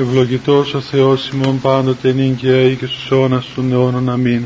Ευλογητός 0.00 0.74
ο 0.74 0.80
Θεός 0.80 1.28
ημών 1.28 1.60
πάντοτε 1.60 2.12
νύγκαια 2.12 2.74
και 2.74 2.86
στους 2.86 3.10
αιώνας 3.10 3.46
των 3.54 3.72
αιώνων. 3.72 4.08
Αμήν. 4.08 4.44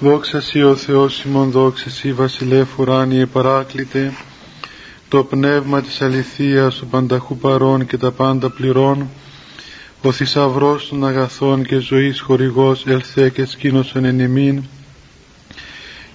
Δόξα 0.00 0.40
Σύ 0.40 0.62
ο 0.62 0.76
Θεός 0.76 1.22
ημών, 1.22 1.50
δόξα 1.50 1.90
Σύ 1.90 2.12
βασιλεύ 2.12 2.66
ουράνιε 2.76 3.26
παράκλητε, 3.26 4.12
το 5.08 5.24
πνεύμα 5.24 5.80
της 5.80 6.02
αληθείας, 6.02 6.80
ο 6.80 6.86
πανταχού 6.86 7.36
παρών 7.36 7.86
και 7.86 7.96
τα 7.96 8.10
πάντα 8.10 8.50
πληρών, 8.50 9.08
ο 10.02 10.12
θησαυρός 10.12 10.88
των 10.88 11.06
αγαθών 11.06 11.64
και 11.64 11.78
ζωής 11.78 12.20
χορηγός 12.20 12.86
ελθέ 12.86 13.28
και 13.28 13.44
σκήνωσον 13.44 14.04
εν 14.04 14.18
ημίν, 14.18 14.62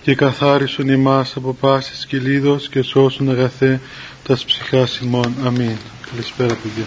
και 0.01 0.15
καθάρισον 0.15 0.87
ημάς 0.87 1.35
από 1.35 1.53
πάσης 1.59 2.05
κυλίδος 2.05 2.69
και 2.69 2.81
σώσον 2.81 3.29
αγαθέ 3.29 3.79
τας 4.23 4.45
ψυχάς 4.45 4.97
ημών. 4.97 5.33
Αμήν. 5.45 5.77
Καλησπέρα 6.09 6.55
παιδιά. 6.55 6.85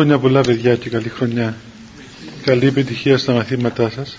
Χρόνια 0.00 0.18
πολλά 0.18 0.40
παιδιά 0.40 0.76
και 0.76 0.90
καλή 0.90 1.08
χρονιά. 1.08 1.56
Καλή 2.42 2.66
επιτυχία 2.66 3.18
στα 3.18 3.32
μαθήματά 3.32 3.90
σας. 3.90 4.16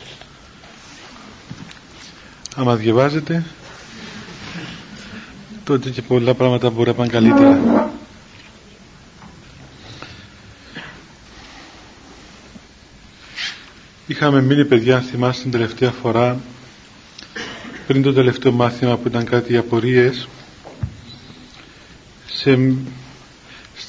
Άμα 2.56 2.76
διαβάζετε, 2.76 3.44
τότε 5.64 5.90
και 5.90 6.02
πολλά 6.02 6.34
πράγματα 6.34 6.70
μπορεί 6.70 6.90
να 6.90 6.96
πάνε 6.96 7.10
καλύτερα. 7.10 7.60
Είχαμε 14.08 14.42
μείνει 14.42 14.66
παιδιά, 14.66 15.00
θυμάστε 15.00 15.42
την 15.42 15.52
τελευταία 15.52 15.92
φορά, 15.92 16.40
πριν 17.88 18.02
το 18.02 18.14
τελευταίο 18.14 18.52
μάθημα 18.52 18.98
που 18.98 19.08
ήταν 19.08 19.26
κάτι 19.26 19.58
απορίες, 19.58 20.28
σε 22.28 22.74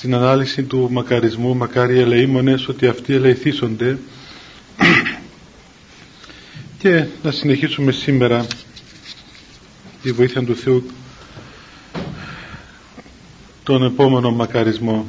στην 0.03 0.15
ανάλυση 0.15 0.63
του 0.63 0.89
μακαρισμού 0.91 1.57
μακάρι 1.57 1.99
ελεήμονες 1.99 2.69
ότι 2.69 2.87
αυτοί 2.87 3.15
ελεηθήσονται 3.15 3.99
και 6.79 7.05
να 7.23 7.31
συνεχίσουμε 7.31 7.93
σήμερα 7.93 8.47
η 10.03 10.13
βοήθεια 10.13 10.43
του 10.45 10.57
Θεού 10.57 10.87
τον 13.63 13.83
επόμενο 13.85 14.31
μακαρισμό. 14.31 15.07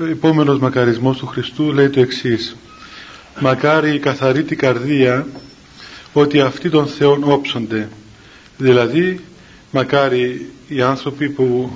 Ο 0.00 0.04
επόμενος 0.04 0.58
μακαρισμός 0.58 1.18
του 1.18 1.26
Χριστού 1.26 1.72
λέει 1.72 1.88
το 1.88 2.00
εξής. 2.00 2.56
Μακάρι 3.40 3.94
η 3.94 3.98
καθαρή 3.98 4.42
την 4.44 4.58
καρδία 4.58 5.26
ότι 6.12 6.40
αυτοί 6.40 6.70
των 6.70 6.86
Θεών 6.86 7.22
όψονται 7.24 7.88
δηλαδή 8.58 9.20
μακάρι 9.70 10.50
οι 10.74 10.82
άνθρωποι 10.82 11.28
που 11.28 11.70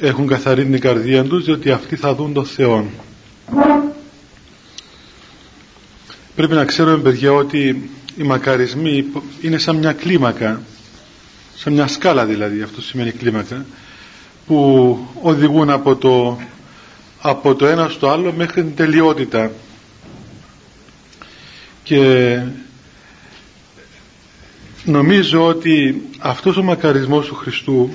έχουν 0.00 0.26
καθαρή 0.26 0.64
την 0.64 0.80
καρδία 0.80 1.24
τους 1.24 1.44
διότι 1.44 1.70
αυτοί 1.70 1.96
θα 1.96 2.14
δουν 2.14 2.32
τον 2.32 2.46
Θεό. 2.46 2.86
Πρέπει 6.34 6.54
να 6.54 6.64
ξέρουμε 6.64 6.96
παιδιά 6.98 7.32
ότι 7.32 7.90
οι 8.16 8.22
μακαρισμοί 8.22 9.04
είναι 9.40 9.58
σαν 9.58 9.76
μια 9.76 9.92
κλίμακα 9.92 10.60
σαν 11.56 11.72
μια 11.72 11.86
σκάλα 11.86 12.24
δηλαδή 12.24 12.62
αυτό 12.62 12.82
σημαίνει 12.82 13.10
κλίμακα 13.10 13.64
που 14.46 14.98
οδηγούν 15.22 15.70
από 15.70 15.96
το 15.96 16.38
από 17.20 17.54
το 17.54 17.66
ένα 17.66 17.88
στο 17.88 18.10
άλλο 18.10 18.32
μέχρι 18.32 18.62
την 18.62 18.76
τελειότητα. 18.76 19.50
Και 21.82 22.38
νομίζω 24.84 25.46
ότι 25.46 26.02
αυτός 26.18 26.56
ο 26.56 26.62
μακαρισμός 26.62 27.26
του 27.26 27.34
Χριστού 27.34 27.90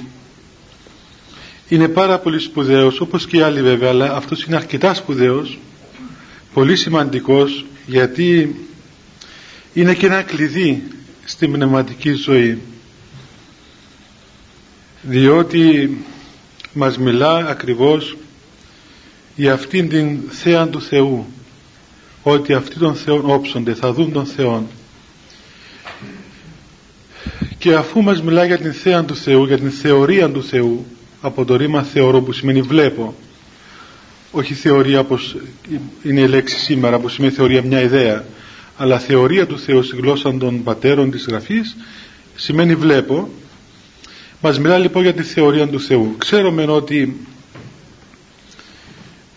είναι 1.67 1.87
πάρα 1.87 2.19
πολύ 2.19 2.39
σπουδαίος 2.39 3.01
όπως 3.01 3.27
και 3.27 3.37
οι 3.37 3.41
άλλοι 3.41 3.61
βέβαια 3.61 3.89
αλλά 3.89 4.15
αυτός 4.15 4.43
είναι 4.43 4.55
αρκετά 4.55 4.93
σπουδαίος 4.93 5.57
πολύ 6.53 6.75
σημαντικός 6.75 7.65
γιατί 7.85 8.55
είναι 9.73 9.93
και 9.93 10.05
ένα 10.05 10.21
κλειδί 10.21 10.83
στην 11.25 11.51
πνευματική 11.51 12.13
ζωή. 12.13 12.61
Διότι 15.01 15.97
μας 16.73 16.97
μιλά 16.97 17.35
ακριβώς 17.35 18.17
για 19.35 19.53
αυτήν 19.53 19.89
την 19.89 20.19
θέα 20.29 20.67
του 20.67 20.81
Θεού 20.81 21.25
ότι 22.23 22.53
αυτοί 22.53 22.79
των 22.79 22.95
Θεών 22.95 23.31
όψονται 23.31 23.73
θα 23.73 23.93
δουν 23.93 24.11
τον 24.11 24.25
Θεό 24.25 24.67
και 27.67 27.75
αφού 27.75 28.01
μας 28.01 28.21
μιλά 28.21 28.45
για 28.45 28.57
την 28.57 28.73
θέα 28.73 29.03
του 29.03 29.15
Θεού 29.15 29.45
για 29.45 29.57
την 29.57 29.71
θεωρία 29.71 30.29
του 30.29 30.43
Θεού 30.43 30.85
από 31.21 31.45
το 31.45 31.55
ρήμα 31.55 31.83
θεωρώ 31.83 32.21
που 32.21 32.31
σημαίνει 32.31 32.61
βλέπω 32.61 33.15
όχι 34.31 34.53
θεωρία 34.53 34.99
όπως 34.99 35.37
είναι 36.03 36.21
η 36.21 36.27
λέξη 36.27 36.59
σήμερα 36.59 36.99
που 36.99 37.09
σημαίνει 37.09 37.33
θεωρία 37.33 37.61
μια 37.63 37.81
ιδέα 37.81 38.25
αλλά 38.77 38.99
θεωρία 38.99 39.47
του 39.47 39.59
Θεού 39.59 39.83
στη 39.83 39.95
γλώσσα 39.95 40.37
των 40.37 40.63
πατέρων 40.63 41.11
της 41.11 41.25
Γραφής 41.25 41.75
σημαίνει 42.35 42.75
βλέπω 42.75 43.29
μας 44.41 44.59
μιλά 44.59 44.77
λοιπόν 44.77 45.03
για 45.03 45.13
τη 45.13 45.23
θεωρία 45.23 45.67
του 45.67 45.79
Θεού. 45.79 46.15
Ξέρουμε 46.17 46.63
ότι 46.63 47.25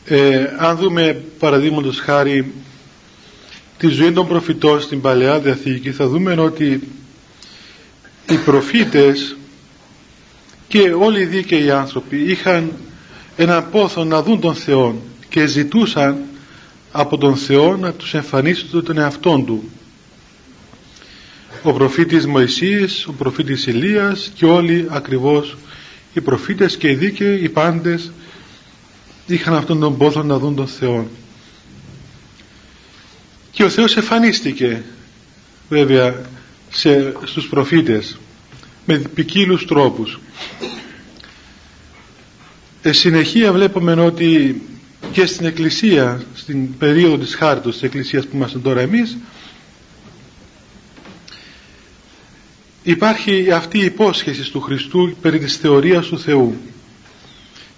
ε, 0.05 0.45
αν 0.59 0.77
δούμε 0.77 1.23
παραδείγματος 1.39 2.01
χάρη 2.01 2.53
τη 3.79 3.89
ζωή 3.89 4.13
των 4.13 4.29
προφητών 4.29 4.81
στην 4.81 5.01
Παλαιά 5.01 5.39
Διαθήκη 5.39 5.91
θα 5.93 6.09
δούμε 6.09 6.33
ότι 6.33 6.89
οι 8.31 8.37
προφήτες 8.37 9.37
και 10.69 10.93
όλοι 10.99 11.21
οι 11.21 11.25
δίκαιοι 11.25 11.71
άνθρωποι 11.71 12.17
είχαν 12.17 12.73
ένα 13.37 13.63
πόθο 13.63 14.05
να 14.05 14.23
δουν 14.23 14.41
τον 14.41 14.55
Θεό 14.55 15.03
και 15.29 15.47
ζητούσαν 15.47 16.19
από 16.93 17.19
τον 17.19 17.37
Θεό 17.37 17.77
να 17.77 17.93
τους 17.93 18.15
εμφανίσει 18.15 18.67
τον 18.67 18.99
εαυτόν 18.99 19.47
του. 19.47 19.71
Ο 21.63 21.73
προφήτης 21.73 22.27
Μωυσής, 22.27 23.07
ο 23.07 23.13
προφήτης 23.13 23.67
Ηλίας 23.67 24.31
και 24.35 24.47
όλοι 24.47 24.87
ακριβώς 24.91 25.57
οι 26.13 26.21
προφήτες 26.21 26.77
και 26.77 26.89
οι 26.89 26.95
δίκαιοι, 26.95 27.41
οι 27.43 27.49
πάντες 27.49 28.13
είχαν 29.27 29.55
αυτόν 29.55 29.81
τον 29.81 29.97
πόθο 29.97 30.23
να 30.23 30.39
δουν 30.39 30.55
τον 30.55 30.67
Θεό 30.67 31.09
και 33.51 33.65
ο 33.65 33.69
Θεός 33.69 33.97
εμφανίστηκε 33.97 34.83
βέβαια 35.69 36.21
σε, 36.71 37.13
στους 37.25 37.49
προφήτες 37.49 38.19
με 38.87 38.99
ποικίλους 38.99 39.67
τρόπους. 39.67 40.21
Ε, 42.83 42.93
συνεχεία 42.93 43.53
βλέπουμε 43.53 43.93
ότι 43.93 44.63
και 45.13 45.27
στην 45.27 45.47
Εκκλησία 45.47 46.23
στην 46.35 46.77
περίοδο 46.79 47.17
της 47.17 47.35
χάρτος 47.35 47.73
της 47.73 47.83
Εκκλησίας 47.83 48.25
που 48.27 48.37
είμαστε 48.37 48.59
τώρα 48.59 48.81
εμείς 48.81 49.17
υπάρχει 52.83 53.51
αυτή 53.53 53.79
η 53.79 53.85
υπόσχεση 53.85 54.51
του 54.53 54.61
Χριστού 54.61 55.17
περί 55.21 55.39
της 55.39 55.57
θεωρίας 55.57 56.07
του 56.07 56.19
Θεού. 56.19 56.57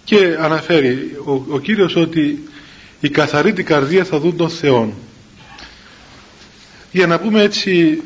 Και 0.04 0.36
αναφέρει 0.40 1.16
ο, 1.24 1.32
ο 1.32 1.58
Κύριος 1.58 1.96
ότι 1.96 2.42
η 3.00 3.08
καθαρή 3.08 3.52
την 3.52 3.64
καρδία 3.64 4.04
θα 4.04 4.18
δουν 4.20 4.36
τον 4.36 4.50
Θεό 4.50 4.94
για 6.92 7.06
να 7.06 7.18
πούμε 7.18 7.42
έτσι 7.42 8.02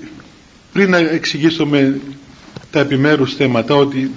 πριν 0.77 0.91
να 0.91 0.97
εξηγήσουμε 0.99 2.01
τα 2.71 2.81
επιμέρους 2.81 3.35
θέματα 3.35 3.75
ότι 3.75 4.11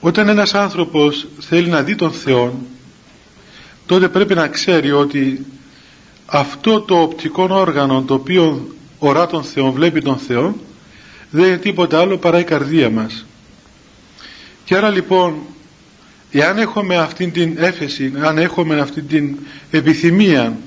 όταν 0.00 0.28
ένας 0.28 0.54
άνθρωπος 0.54 1.26
θέλει 1.40 1.68
να 1.68 1.82
δει 1.82 1.94
τον 1.94 2.12
Θεό 2.12 2.60
τότε 3.86 4.08
πρέπει 4.08 4.34
να 4.34 4.48
ξέρει 4.48 4.92
ότι 4.92 5.46
αυτό 6.26 6.80
το 6.80 7.00
οπτικό 7.00 7.46
όργανο 7.50 8.02
το 8.02 8.14
οποίο 8.14 8.74
ορά 8.98 9.26
τον 9.26 9.44
Θεό, 9.44 9.72
βλέπει 9.72 10.02
τον 10.02 10.18
Θεό 10.18 10.56
δεν 11.30 11.44
είναι 11.44 11.56
τίποτα 11.56 12.00
άλλο 12.00 12.18
παρά 12.18 12.38
η 12.38 12.44
καρδία 12.44 12.90
μας. 12.90 13.26
Και 14.64 14.76
άρα 14.76 14.88
λοιπόν 14.88 15.34
εάν 16.30 16.58
έχουμε 16.58 16.96
αυτή 16.96 17.30
την 17.30 17.54
έφεση 17.58 18.12
αν 18.20 18.38
έχουμε 18.38 18.80
αυτή 18.80 19.02
την 19.02 19.36
επιθυμία 19.70 20.58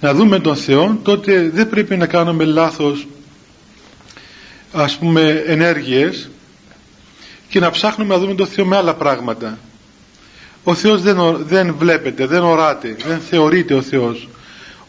να 0.00 0.14
δούμε 0.14 0.38
τον 0.38 0.56
Θεό 0.56 0.98
τότε 1.02 1.50
δεν 1.54 1.68
πρέπει 1.68 1.96
να 1.96 2.06
κάνουμε 2.06 2.44
λάθος 2.44 3.06
ας 4.72 4.98
πούμε 4.98 5.42
ενέργειες 5.46 6.30
και 7.48 7.60
να 7.60 7.70
ψάχνουμε 7.70 8.14
να 8.14 8.20
δούμε 8.20 8.34
τον 8.34 8.46
Θεό 8.46 8.64
με 8.64 8.76
άλλα 8.76 8.94
πράγματα. 8.94 9.58
Ο 10.64 10.74
Θεός 10.74 11.02
δεν, 11.02 11.36
δεν 11.46 11.74
βλέπετε, 11.78 12.26
δεν 12.26 12.42
οράτε 12.42 12.96
δεν 13.06 13.20
θεωρείται 13.20 13.74
ο 13.74 13.82
Θεός 13.82 14.28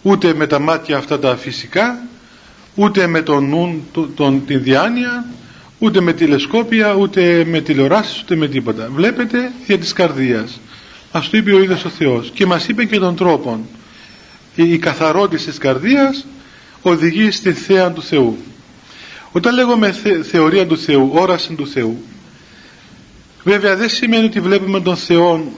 ούτε 0.01 0.33
με 0.33 0.48
τα 0.48 0.59
μάτια 0.59 0.98
αυτά 0.98 1.19
τα 1.19 1.38
φυσικά 1.38 2.00
ούτε 2.75 3.07
με 3.07 3.21
τον 3.21 3.50
νου 3.50 3.83
τον, 4.15 4.45
την 4.45 4.63
διάνοια 4.63 5.25
ούτε 5.80 6.01
με 6.01 6.13
τηλεσκόπια 6.13 6.94
ούτε 6.94 7.45
με 7.45 7.62
τηλεοράσεις 7.62 8.21
ούτε 8.21 8.36
με 8.36 8.48
τίποτα. 8.48 8.89
Βλέπετε 8.94 9.51
για 9.65 9.77
της 9.77 9.94
καρδίας. 9.94 10.59
Μας 11.13 11.30
το 11.30 11.38
είπε 11.38 11.54
ο 11.54 11.62
ίδιος 11.62 11.86
ο 11.86 11.89
Θεός 11.89 12.31
και 12.33 12.45
μας 12.45 12.68
είπε 12.68 12.86
και 12.86 13.00
τον 13.00 13.15
τρόπο 13.15 13.65
η 14.63 14.77
καθαρότητα 14.77 15.44
της 15.50 15.57
καρδίας 15.57 16.25
οδηγεί 16.81 17.31
στη 17.31 17.54
θέα 17.54 17.92
του 17.92 18.01
Θεού. 18.04 18.38
Όταν 19.31 19.54
λέγουμε 19.54 19.95
θεωρία 20.24 20.68
του 20.68 20.77
Θεού 20.77 21.12
όραση 21.13 21.54
του 21.54 21.68
Θεού 21.68 22.04
βέβαια 23.44 23.75
δεν 23.75 23.89
σημαίνει 23.89 24.25
ότι 24.25 24.39
βλέπουμε 24.39 24.81
τον 24.81 24.98
Θεό 24.98 25.51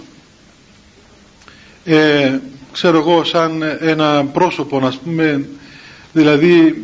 ε, 1.85 2.37
ξέρω 2.71 2.97
εγώ 2.97 3.23
σαν 3.23 3.63
ένα 3.79 4.25
πρόσωπο 4.25 4.85
ας 4.85 4.97
πούμε 4.97 5.45
δηλαδή 6.13 6.83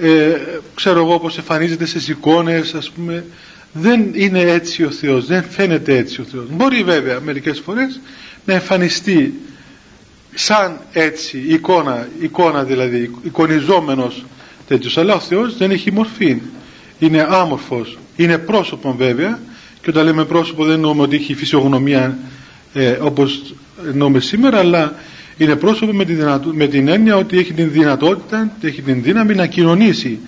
ε, 0.00 0.36
ξέρω 0.74 0.98
εγώ 1.04 1.18
πως 1.18 1.38
εμφανίζεται 1.38 1.86
στις 1.86 2.08
εικόνες 2.08 2.74
ας 2.74 2.90
πούμε. 2.90 3.24
Δεν 3.72 4.10
είναι 4.12 4.40
έτσι 4.40 4.84
ο 4.84 4.90
Θεός 4.90 5.26
δεν 5.26 5.44
φαίνεται 5.48 5.96
έτσι 5.96 6.20
ο 6.20 6.24
Θεός. 6.24 6.44
Μπορεί 6.50 6.82
βέβαια 6.82 7.20
μερικές 7.20 7.60
φορές 7.60 8.00
να 8.44 8.54
εμφανιστεί 8.54 9.34
σαν 10.40 10.80
έτσι 10.92 11.44
εικόνα, 11.48 12.08
εικόνα 12.20 12.64
δηλαδή 12.64 13.10
εικονιζόμενος 13.22 14.24
τέτοιος. 14.66 14.98
Αλλά 14.98 15.14
ο 15.14 15.20
Θεός 15.20 15.56
δεν 15.56 15.70
έχει 15.70 15.92
μορφή. 15.92 16.40
Είναι 16.98 17.26
άμορφος. 17.30 17.98
Είναι 18.16 18.38
πρόσωπο 18.38 18.94
βέβαια. 18.98 19.38
Και 19.82 19.90
όταν 19.90 20.04
λέμε 20.04 20.24
πρόσωπο 20.24 20.64
δεν 20.64 20.74
εννοούμε 20.74 21.02
ότι 21.02 21.16
έχει 21.16 21.34
φυσιογνωμία 21.34 22.18
ε, 22.72 22.90
όπως 22.90 23.54
εννοούμε 23.88 24.20
σήμερα 24.20 24.58
αλλά 24.58 24.94
είναι 25.36 25.56
πρόσωπο 25.56 25.92
με, 25.92 26.04
τη 26.04 26.14
με 26.52 26.66
την 26.66 26.88
έννοια 26.88 27.16
ότι 27.16 27.38
έχει 27.38 27.52
την 27.52 27.70
δυνατότητα 27.70 28.56
έχει 28.60 28.82
την 28.82 29.02
δύναμη 29.02 29.34
να 29.34 29.46
κοινωνήσει 29.46 30.18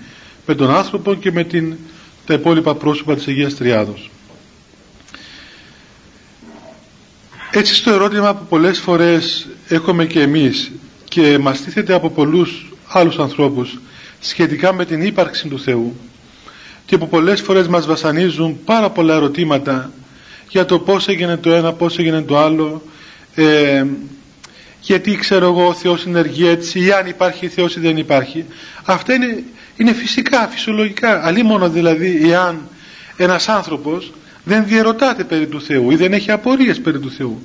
με 0.45 0.55
τον 0.55 0.69
άνθρωπο 0.75 1.13
και 1.13 1.31
με 1.31 1.43
την, 1.43 1.75
τα 2.25 2.33
υπόλοιπα 2.33 2.75
πρόσωπα 2.75 3.15
της 3.15 3.27
Αγίας 3.27 3.55
Τριάδος. 3.55 4.09
Έτσι 7.51 7.75
στο 7.75 7.91
ερώτημα 7.91 8.35
που 8.35 8.45
πολλές 8.49 8.79
φορές 8.79 9.47
έχουμε 9.71 10.05
και 10.05 10.21
εμείς 10.21 10.71
και 11.03 11.37
μας 11.37 11.61
τίθεται 11.61 11.93
από 11.93 12.09
πολλούς 12.09 12.71
άλλους 12.87 13.19
ανθρώπους 13.19 13.79
σχετικά 14.19 14.73
με 14.73 14.85
την 14.85 15.01
ύπαρξη 15.01 15.47
του 15.47 15.59
Θεού 15.59 15.95
και 16.85 16.97
που 16.97 17.07
πολλές 17.07 17.41
φορές 17.41 17.67
μας 17.67 17.85
βασανίζουν 17.85 18.59
πάρα 18.65 18.89
πολλά 18.89 19.15
ερωτήματα 19.15 19.91
για 20.49 20.65
το 20.65 20.79
πώς 20.79 21.07
έγινε 21.07 21.37
το 21.37 21.51
ένα, 21.51 21.73
πώς 21.73 21.97
έγινε 21.97 22.21
το 22.21 22.37
άλλο 22.37 22.81
ε, 23.35 23.85
γιατί 24.81 25.15
ξέρω 25.15 25.45
εγώ 25.45 25.67
ο 25.67 25.73
Θεός 25.73 26.05
ενεργεί 26.05 26.47
έτσι 26.47 26.79
ή 26.79 26.91
αν 26.91 27.07
υπάρχει 27.07 27.47
Θεός 27.47 27.75
ή 27.75 27.79
δεν 27.79 27.97
υπάρχει. 27.97 28.45
Αυτά 28.83 29.13
είναι, 29.13 29.43
είναι 29.77 29.93
φυσικά, 29.93 30.47
φυσιολογικά. 30.47 31.25
Αλλή 31.25 31.43
μόνο 31.43 31.69
δηλαδή 31.69 32.29
εάν 32.29 32.67
ένας 33.17 33.47
άνθρωπος 33.49 34.11
δεν 34.43 34.65
διερωτάται 34.65 35.23
περί 35.23 35.47
του 35.47 35.61
Θεού 35.61 35.91
ή 35.91 35.95
δεν 35.95 36.13
έχει 36.13 36.31
απορίες 36.31 36.79
περί 36.81 36.99
του 36.99 37.11
Θεού 37.11 37.41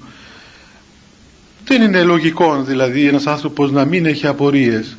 δεν 1.67 1.83
είναι 1.83 2.03
λογικό 2.03 2.63
δηλαδή 2.63 3.07
ένας 3.07 3.27
άνθρωπος 3.27 3.71
να 3.71 3.85
μην 3.85 4.07
έχει 4.07 4.27
απορίες. 4.27 4.97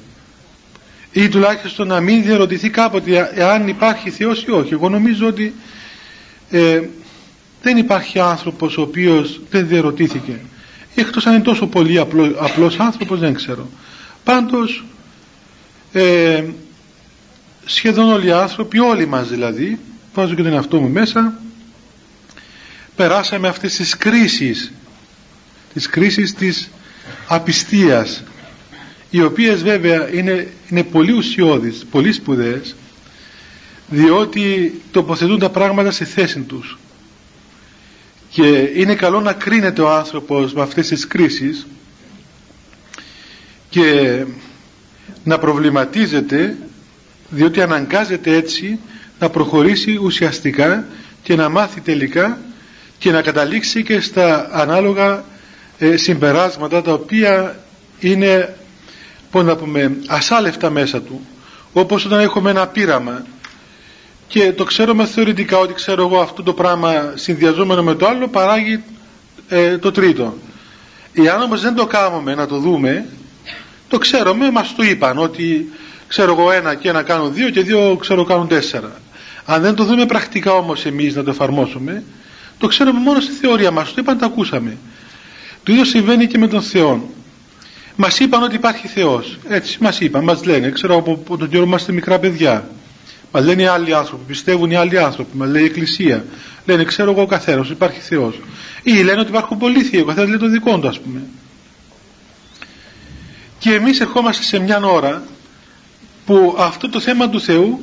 Ή 1.11 1.27
τουλάχιστον 1.29 1.87
να 1.87 1.99
μην 1.99 2.23
διαρωτηθεί 2.23 2.69
κάποτε 2.69 3.31
εάν 3.33 3.67
υπάρχει 3.67 4.09
Θεός 4.09 4.43
ή 4.43 4.51
όχι. 4.51 4.73
Εγώ 4.73 4.89
νομίζω 4.89 5.27
ότι 5.27 5.53
ε, 6.49 6.81
δεν 7.61 7.77
υπάρχει 7.77 8.19
άνθρωπος 8.19 8.77
ο 8.77 8.81
οποίος 8.81 9.41
δεν 9.49 9.67
διαρωτήθηκε. 9.67 10.39
Εκτός 10.95 11.25
αν 11.25 11.33
είναι 11.33 11.43
τόσο 11.43 11.67
πολύ 11.67 11.99
απλό, 11.99 12.35
απλός 12.37 12.79
άνθρωπος 12.79 13.19
δεν 13.19 13.33
ξέρω. 13.33 13.69
Πάντως 14.23 14.85
ε, 15.91 16.43
σχεδόν 17.65 18.11
όλοι 18.11 18.27
οι 18.27 18.31
άνθρωποι 18.31 18.79
όλοι 18.79 19.05
μας 19.07 19.29
δηλαδή 19.29 19.79
βάζω 20.13 20.35
και 20.35 20.43
τον 20.43 20.53
εαυτό 20.53 20.79
μου 20.79 20.89
μέσα 20.89 21.33
περάσαμε 22.95 23.47
αυτές 23.47 23.75
τις 23.75 23.97
κρίσεις 23.97 24.71
τις 25.77 25.87
κρίσεις 25.89 26.33
της 26.33 26.69
απιστίας 27.27 28.23
οι 29.09 29.21
οποίες 29.23 29.63
βέβαια 29.63 30.09
είναι, 30.13 30.47
είναι 30.69 30.83
πολύ 30.83 31.11
ουσιώδεις, 31.11 31.85
πολύ 31.91 32.11
σπουδαίες 32.11 32.75
διότι 33.89 34.73
τοποθετούν 34.91 35.39
τα 35.39 35.49
πράγματα 35.49 35.91
σε 35.91 36.05
θέση 36.05 36.39
τους. 36.39 36.77
Και 38.29 38.47
είναι 38.75 38.95
καλό 38.95 39.21
να 39.21 39.33
κρίνεται 39.33 39.81
ο 39.81 39.89
άνθρωπος 39.95 40.53
με 40.53 40.61
αυτές 40.61 40.87
τις 40.87 41.07
κρίσεις 41.07 41.67
και 43.69 44.23
να 45.23 45.37
προβληματίζεται 45.39 46.57
διότι 47.29 47.61
αναγκάζεται 47.61 48.35
έτσι 48.35 48.79
να 49.19 49.29
προχωρήσει 49.29 49.99
ουσιαστικά 50.01 50.85
και 51.23 51.35
να 51.35 51.49
μάθει 51.49 51.81
τελικά 51.81 52.39
και 52.97 53.11
να 53.11 53.21
καταλήξει 53.21 53.83
και 53.83 53.99
στα 53.99 54.49
ανάλογα 54.51 55.23
ε, 55.79 55.97
συμπεράσματα 55.97 56.81
τα 56.81 56.93
οποία 56.93 57.59
είναι 57.99 58.55
πώς 59.31 59.43
να 59.43 59.55
πούμε 59.55 59.97
ασάλευτα 60.07 60.69
μέσα 60.69 61.01
του 61.01 61.21
όπως 61.73 62.05
όταν 62.05 62.19
έχουμε 62.19 62.49
ένα 62.49 62.67
πείραμα. 62.67 63.25
Και 64.27 64.51
το 64.51 64.63
ξέρουμε 64.63 65.05
θεωρητικά 65.05 65.57
ότι 65.57 65.73
ξέρω 65.73 66.01
εγώ 66.01 66.19
αυτό 66.19 66.43
το 66.43 66.53
πράγμα 66.53 67.11
συνδυαζόμενο 67.15 67.83
με 67.83 67.95
το 67.95 68.07
άλλο 68.07 68.27
παράγει 68.27 68.83
ε, 69.47 69.77
το 69.77 69.91
τρίτο. 69.91 70.37
Εάν 71.13 71.41
όμως 71.41 71.61
δεν 71.61 71.75
το 71.75 71.85
κάνουμε 71.85 72.35
να 72.35 72.47
το 72.47 72.57
δούμε 72.57 73.05
το 73.87 73.97
ξέρουμε 73.97 74.51
μας 74.51 74.75
το 74.75 74.83
είπαν 74.83 75.17
ότι 75.17 75.71
ξέρω 76.07 76.31
εγώ 76.31 76.51
ένα 76.51 76.75
και 76.75 76.89
ένα 76.89 77.03
κάνουν 77.03 77.33
δύο 77.33 77.49
και 77.49 77.61
δύο 77.61 77.95
ξέρω 77.99 78.23
κάνουν 78.23 78.47
τέσσερα. 78.47 78.91
Αν 79.45 79.61
δεν 79.61 79.75
το 79.75 79.83
δούμε 79.83 80.05
πρακτικά 80.05 80.53
όμως 80.53 80.85
εμείς 80.85 81.15
να 81.15 81.23
το 81.23 81.29
εφαρμόσουμε 81.29 82.03
το 82.57 82.67
ξέρουμε 82.67 82.99
μόνο 82.99 83.19
στη 83.19 83.31
θεωρία 83.31 83.71
μας 83.71 83.87
το 83.93 83.95
είπαν 83.97 84.17
το 84.17 84.25
ακούσαμε 84.25 84.77
το 85.67 85.73
ίδιο 85.73 85.85
συμβαίνει 85.85 86.27
και 86.27 86.37
με 86.37 86.47
τον 86.47 86.61
Θεό 86.61 87.09
μας 87.95 88.19
είπαν 88.19 88.43
ότι 88.43 88.55
υπάρχει 88.55 88.87
Θεός 88.87 89.37
έτσι 89.47 89.77
μας 89.81 89.99
είπαν, 89.99 90.23
μας 90.23 90.45
λένε 90.45 90.69
ξέρω 90.69 90.95
από 90.95 91.37
τον 91.37 91.49
καιρό 91.49 91.63
είμαστε 91.63 91.91
μικρά 91.91 92.19
παιδιά 92.19 92.69
Μας 93.31 93.45
λένε 93.45 93.61
οι 93.61 93.65
άλλοι 93.65 93.93
άνθρωποι, 93.93 94.23
πιστεύουν 94.23 94.71
οι 94.71 94.75
άλλοι 94.75 94.99
άνθρωποι, 94.99 95.37
μας 95.37 95.49
λέει 95.49 95.61
η 95.61 95.65
Εκκλησία. 95.65 96.25
Λένε, 96.65 96.83
ξέρω 96.83 97.11
εγώ 97.11 97.21
ο 97.21 97.25
καθένας, 97.25 97.69
υπάρχει 97.69 97.99
Θεός. 97.99 98.39
Ή 98.83 98.91
λένε 98.91 99.19
ότι 99.19 99.29
υπάρχουν 99.29 99.57
πολλοί 99.57 99.83
Θεοί, 99.83 100.01
ο 100.01 100.05
καθένας 100.05 100.29
λέει 100.29 100.37
το 100.37 100.49
δικό 100.49 100.79
του, 100.79 100.87
ας 100.87 100.99
πούμε. 100.99 101.21
Και 103.59 103.73
εμείς 103.73 103.99
ερχόμαστε 103.99 104.43
σε 104.43 104.59
μια 104.59 104.79
ώρα 104.79 105.23
που 106.25 106.55
αυτό 106.57 106.89
το 106.89 106.99
θέμα 106.99 107.29
του 107.29 107.41
Θεού 107.41 107.81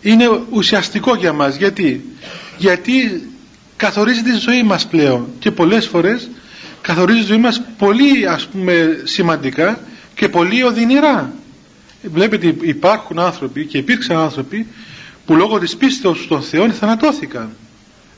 είναι 0.00 0.28
ουσιαστικό 0.50 1.14
για 1.14 1.32
μας. 1.32 1.56
Γιατί, 1.56 2.04
Γιατί 2.58 3.28
καθορίζει 3.76 4.22
τη 4.22 4.32
ζωή 4.32 4.62
μας 4.62 4.86
πλέον 4.86 5.26
και 5.38 5.50
πολλές 5.50 5.86
φορές 5.86 6.30
καθορίζει 6.82 7.20
τη 7.20 7.26
ζωή 7.26 7.38
μας 7.38 7.62
πολύ 7.78 8.26
ας 8.28 8.46
πούμε 8.46 9.00
σημαντικά 9.04 9.80
και 10.14 10.28
πολύ 10.28 10.62
οδυνηρά. 10.62 11.32
Βλέπετε 12.02 12.54
υπάρχουν 12.60 13.18
άνθρωποι 13.18 13.66
και 13.66 13.78
υπήρξαν 13.78 14.16
άνθρωποι 14.16 14.66
που 15.26 15.34
λόγω 15.34 15.58
της 15.58 15.76
πίστεως 15.76 16.26
των 16.28 16.42
Θεών 16.42 16.72
θανατώθηκαν. 16.72 17.50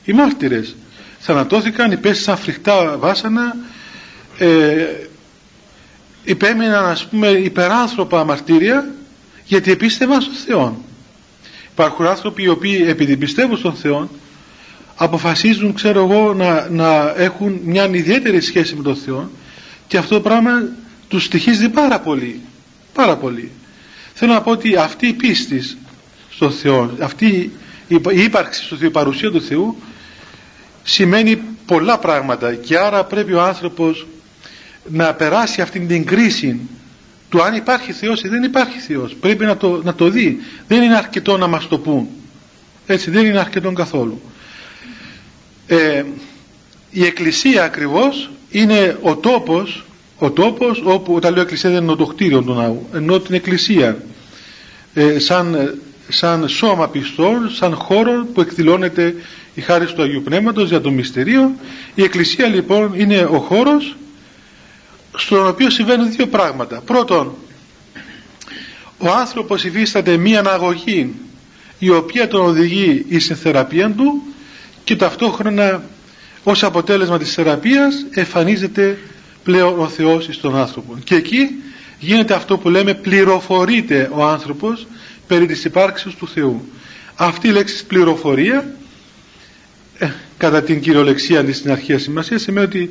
Οι 0.05 0.13
μάρτυρες. 0.13 0.75
Θανατώθηκαν, 1.19 1.91
υπέστησαν 1.91 2.37
φρικτά 2.37 2.97
βάσανα 2.97 3.55
ε, 4.37 4.85
υπέμειναν 6.23 6.85
ας 6.85 7.05
πούμε 7.05 7.27
υπεράνθρωπα 7.27 8.23
μαρτύρια 8.23 8.93
γιατί 9.45 9.71
επίστευαν 9.71 10.21
στον 10.21 10.33
Θεό 10.33 10.83
υπάρχουν 11.71 12.07
άνθρωποι 12.07 12.43
οι 12.43 12.47
οποίοι 12.47 12.85
επειδή 12.87 13.17
πιστεύουν 13.17 13.57
στον 13.57 13.73
Θεό 13.73 14.09
αποφασίζουν 14.95 15.73
ξέρω 15.73 15.99
εγώ 15.99 16.33
να, 16.33 16.69
να 16.69 17.13
έχουν 17.17 17.59
μια 17.63 17.89
ιδιαίτερη 17.91 18.41
σχέση 18.41 18.75
με 18.75 18.83
τον 18.83 18.95
Θεό 18.95 19.31
και 19.87 19.97
αυτό 19.97 20.15
το 20.15 20.21
πράγμα 20.21 20.51
τους 21.07 21.23
στοιχίζει 21.23 21.69
πάρα 21.69 21.99
πολύ 21.99 22.41
πάρα 22.93 23.17
πολύ 23.17 23.51
Θέλω 24.17 24.33
να 24.33 24.41
πω 24.41 24.51
ότι 24.51 24.75
αυτή 24.75 25.07
η 25.07 25.13
πίστη 25.13 25.77
στο 26.29 26.49
Θεό, 26.49 26.95
αυτή 26.99 27.51
η 27.87 28.01
ύπαρξη 28.11 28.63
στο 28.63 28.75
Θεό, 28.75 28.87
η 28.87 28.91
παρουσία 28.91 29.31
του 29.31 29.41
Θεού 29.41 29.77
σημαίνει 30.83 31.41
πολλά 31.65 31.97
πράγματα 31.97 32.55
και 32.55 32.77
άρα 32.77 33.03
πρέπει 33.03 33.33
ο 33.33 33.41
άνθρωπος 33.41 34.07
να 34.89 35.13
περάσει 35.13 35.61
αυτήν 35.61 35.87
την 35.87 36.05
κρίση 36.05 36.59
του 37.29 37.43
αν 37.43 37.55
υπάρχει 37.55 37.91
Θεός 37.91 38.23
ή 38.23 38.27
δεν 38.27 38.43
υπάρχει 38.43 38.79
Θεός. 38.79 39.15
Πρέπει 39.15 39.45
να 39.45 39.57
το, 39.57 39.81
να 39.83 39.93
το 39.93 40.09
δει. 40.09 40.37
Δεν 40.67 40.81
είναι 40.81 40.97
αρκετό 40.97 41.37
να 41.37 41.47
μας 41.47 41.67
το 41.67 41.77
πούν. 41.77 42.07
Έτσι 42.85 43.09
δεν 43.11 43.25
είναι 43.25 43.39
αρκετό 43.39 43.71
καθόλου. 43.71 44.21
Ε, 45.67 46.03
η 46.91 47.05
Εκκλησία 47.05 47.63
ακριβώς 47.63 48.29
είναι 48.51 48.97
ο 49.01 49.15
τόπος 49.15 49.85
ο 50.17 50.31
τόπος 50.31 50.81
όπου 50.85 51.13
όταν 51.13 51.33
λέω 51.33 51.41
εκκλησία 51.41 51.69
δεν 51.69 51.79
εννοώ 51.79 51.95
το 51.95 52.05
κτίριο 52.05 52.41
του 52.41 52.53
ναού 52.53 52.87
εννοώ 52.93 53.19
την 53.19 53.35
εκκλησία. 53.35 53.97
Ε, 54.93 55.19
σαν, 55.19 55.77
σαν 56.09 56.47
σώμα 56.47 56.87
πιστών 56.87 57.49
σαν 57.49 57.75
χώρο 57.75 58.25
που 58.33 58.41
εκδηλώνεται 58.41 59.15
η 59.53 59.61
χάρη 59.61 59.85
του 59.85 60.01
Αγίου 60.01 60.21
Πνεύματος 60.21 60.69
για 60.69 60.81
το 60.81 60.91
μυστηρίο. 60.91 61.55
Η 61.95 62.03
εκκλησία 62.03 62.47
λοιπόν 62.47 62.93
είναι 62.95 63.23
ο 63.23 63.39
χώρος 63.39 63.95
στον 65.15 65.47
οποίο 65.47 65.69
συμβαίνουν 65.69 66.11
δύο 66.11 66.27
πράγματα. 66.27 66.81
Πρώτον 66.85 67.35
ο 68.97 69.09
άνθρωπος 69.09 69.63
υφίσταται 69.63 70.17
μία 70.17 70.39
αναγωγή 70.39 71.13
η 71.79 71.89
οποία 71.89 72.27
τον 72.27 72.45
οδηγεί 72.45 73.05
στην 73.19 73.35
θεραπεία 73.35 73.91
του 73.91 74.21
και 74.85 74.95
ταυτόχρονα 74.95 75.83
ως 76.43 76.63
αποτέλεσμα 76.63 77.17
της 77.17 77.33
θεραπείας 77.33 78.05
εμφανίζεται 78.11 78.97
πλέον 79.43 79.79
ο 79.79 79.87
Θεός 79.87 80.27
στον 80.31 80.55
άνθρωπο. 80.55 80.97
Και 81.03 81.15
εκεί 81.15 81.49
γίνεται 81.99 82.33
αυτό 82.33 82.57
που 82.57 82.69
λέμε 82.69 82.93
πληροφορείται 82.93 84.09
ο 84.13 84.23
άνθρωπος 84.25 84.87
περί 85.27 85.45
της 85.45 85.65
υπάρξης 85.65 86.15
του 86.15 86.27
Θεού. 86.27 86.67
Αυτή 87.15 87.47
η 87.47 87.51
λέξη 87.51 87.85
πληροφορία 87.85 88.75
ε, 89.97 90.09
κατά 90.37 90.63
την 90.63 90.81
κυριολεξία 90.81 91.43
της 91.43 91.57
στην 91.57 91.71
αρχαία 91.71 91.99
σημασία 91.99 92.37
σημαίνει 92.37 92.65
ότι 92.65 92.89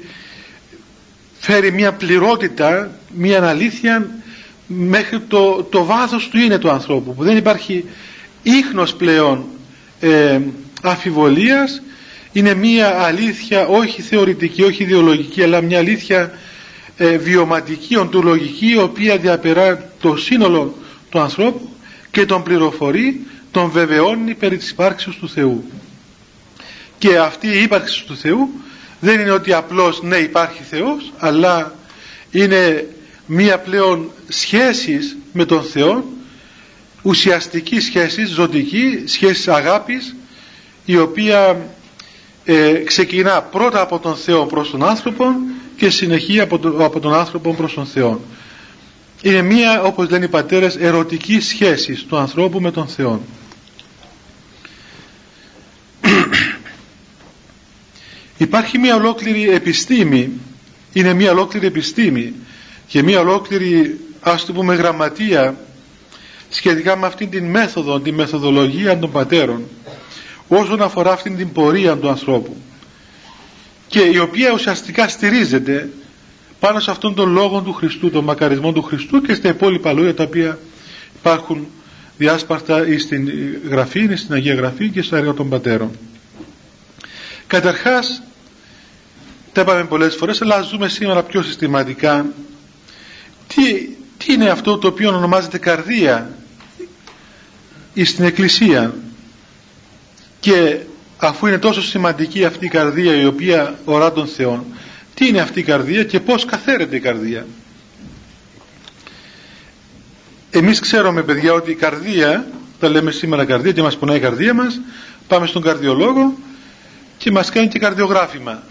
φέρει 1.38 1.72
μια 1.72 1.92
πληρότητα, 1.92 2.90
μια 3.14 3.48
αλήθεια 3.48 4.08
μέχρι 4.66 5.20
το, 5.20 5.66
το 5.70 5.84
βάθος 5.84 6.28
του 6.28 6.38
είναι 6.38 6.58
του 6.58 6.70
ανθρώπου 6.70 7.14
που 7.14 7.24
δεν 7.24 7.36
υπάρχει 7.36 7.84
ίχνος 8.42 8.94
πλέον 8.94 9.44
ε, 10.00 10.40
αφιβολίας 10.82 11.82
είναι 12.32 12.54
μια 12.54 12.88
αλήθεια 12.88 13.66
όχι 13.66 14.02
θεωρητική, 14.02 14.62
όχι 14.62 14.82
ιδεολογική 14.82 15.42
αλλά 15.42 15.60
μια 15.60 15.78
αλήθεια 15.78 16.38
ε, 16.96 17.16
βιωματική, 17.16 17.96
οντολογική 17.96 18.70
η 18.70 18.78
οποία 18.78 19.16
διαπερά 19.16 19.90
το 20.00 20.16
σύνολο 20.16 20.74
του 21.10 21.18
ανθρώπου 21.20 21.68
και 22.10 22.26
τον 22.26 22.42
πληροφορεί, 22.42 23.26
τον 23.50 23.70
βεβαιώνει 23.70 24.34
περί 24.34 24.56
της 24.56 24.70
υπάρξης 24.70 25.16
του 25.16 25.28
Θεού. 25.28 25.64
Και 26.98 27.18
αυτή 27.18 27.46
η 27.46 27.62
ύπαρξη 27.62 28.04
του 28.04 28.16
Θεού 28.16 28.50
δεν 29.00 29.20
είναι 29.20 29.30
ότι 29.30 29.52
απλώς 29.52 30.02
ναι 30.02 30.16
υπάρχει 30.16 30.62
Θεός 30.62 31.12
αλλά 31.18 31.74
είναι 32.30 32.88
μία 33.26 33.58
πλέον 33.58 34.10
σχέσης 34.28 35.16
με 35.32 35.44
τον 35.44 35.62
Θεό 35.62 36.04
ουσιαστική 37.04 37.80
σχέση, 37.80 38.24
ζωτική 38.24 39.02
σχέση 39.06 39.50
αγάπης 39.50 40.14
η 40.84 40.96
οποία 40.98 41.66
ε, 42.44 42.72
ξεκινά 42.72 43.42
πρώτα 43.42 43.80
από 43.80 43.98
τον 43.98 44.16
Θεό 44.16 44.46
προς 44.46 44.70
τον 44.70 44.84
άνθρωπο 44.84 45.24
και 45.76 45.90
συνεχεί 45.90 46.40
από, 46.40 46.60
από 46.78 47.00
τον 47.00 47.14
άνθρωπο 47.14 47.54
προς 47.54 47.74
τον 47.74 47.86
Θεό. 47.86 48.20
Είναι 49.22 49.42
μία 49.42 49.82
όπως 49.82 50.10
λένε 50.10 50.24
οι 50.24 50.28
πατέρες 50.28 50.76
ερωτική 50.76 51.40
σχέση 51.40 52.04
του 52.08 52.16
ανθρώπου 52.16 52.60
με 52.60 52.70
τον 52.70 52.86
Θεό. 52.86 53.22
Υπάρχει 58.36 58.78
μία 58.78 58.94
ολόκληρη 58.94 59.50
επιστήμη 59.50 60.32
είναι 60.94 61.12
μία 61.14 61.30
ολόκληρη 61.30 61.66
επιστήμη 61.66 62.34
και 62.86 63.02
μία 63.02 63.20
ολόκληρη 63.20 64.00
ας 64.20 64.44
το 64.44 64.52
πούμε 64.52 64.74
γραμματεία 64.74 65.56
σχετικά 66.56 66.96
με 66.96 67.06
αυτήν 67.06 67.30
την 67.30 67.44
μέθοδο, 67.44 68.00
την 68.00 68.14
μεθοδολογία 68.14 68.98
των 68.98 69.10
πατέρων 69.12 69.62
όσον 70.48 70.82
αφορά 70.82 71.12
αυτήν 71.12 71.36
την 71.36 71.52
πορεία 71.52 71.96
του 71.96 72.08
ανθρώπου 72.08 72.56
και 73.88 74.00
η 74.00 74.18
οποία 74.18 74.52
ουσιαστικά 74.52 75.08
στηρίζεται 75.08 75.88
πάνω 76.60 76.80
σε 76.80 76.90
αυτόν 76.90 77.14
τον 77.14 77.32
λόγο 77.32 77.60
του 77.60 77.72
Χριστού, 77.72 78.10
τον 78.10 78.24
μακαρισμό 78.24 78.72
του 78.72 78.82
Χριστού 78.82 79.20
και 79.20 79.34
στα 79.34 79.48
υπόλοιπα 79.48 79.92
λόγια 79.92 80.14
τα 80.14 80.22
οποία 80.22 80.58
υπάρχουν 81.16 81.66
διάσπαρτα 82.16 82.86
ή 82.86 82.98
στην 82.98 83.28
Γραφή, 83.68 84.08
ή 84.12 84.16
στην 84.16 84.34
Αγία 84.34 84.54
Γραφή 84.54 84.88
και 84.90 85.02
στα 85.02 85.16
έργα 85.16 85.34
των 85.34 85.48
πατέρων. 85.48 85.90
Καταρχάς, 87.46 88.22
τα 89.52 89.60
είπαμε 89.60 89.84
πολλές 89.84 90.14
φορές, 90.14 90.42
αλλά 90.42 90.60
ζούμε 90.60 90.88
σήμερα 90.88 91.22
πιο 91.22 91.42
συστηματικά 91.42 92.26
τι, 93.46 93.62
τι 94.18 94.32
είναι 94.32 94.48
αυτό 94.48 94.78
το 94.78 94.88
οποίο 94.88 95.08
ονομάζεται 95.16 95.58
καρδία 95.58 96.30
στην 98.02 98.24
Εκκλησία. 98.24 98.94
Και 100.40 100.78
αφού 101.16 101.46
είναι 101.46 101.58
τόσο 101.58 101.82
σημαντική 101.82 102.44
αυτή 102.44 102.64
η 102.66 102.68
καρδία 102.68 103.20
η 103.20 103.26
οποία 103.26 103.78
ορά 103.84 104.12
τον 104.12 104.26
Θεό 104.26 104.64
τι 105.14 105.28
είναι 105.28 105.40
αυτή 105.40 105.60
η 105.60 105.62
καρδία 105.62 106.04
και 106.04 106.20
πως 106.20 106.44
καθαίρεται 106.44 106.96
η 106.96 107.00
καρδία. 107.00 107.46
Εμείς 110.50 110.80
ξέρουμε 110.80 111.22
παιδιά 111.22 111.52
ότι 111.52 111.70
η 111.70 111.74
καρδία 111.74 112.46
τα 112.80 112.88
λέμε 112.88 113.10
σήμερα 113.10 113.44
καρδία 113.44 113.72
και 113.72 113.82
μας 113.82 113.96
πονάει 113.96 114.16
η 114.16 114.20
καρδία 114.20 114.54
μας 114.54 114.80
πάμε 115.28 115.46
στον 115.46 115.62
καρδιολόγο 115.62 116.34
και 117.18 117.30
μας 117.30 117.50
κάνει 117.50 117.68
και 117.68 117.78
καρδιογράφημα. 117.78 118.62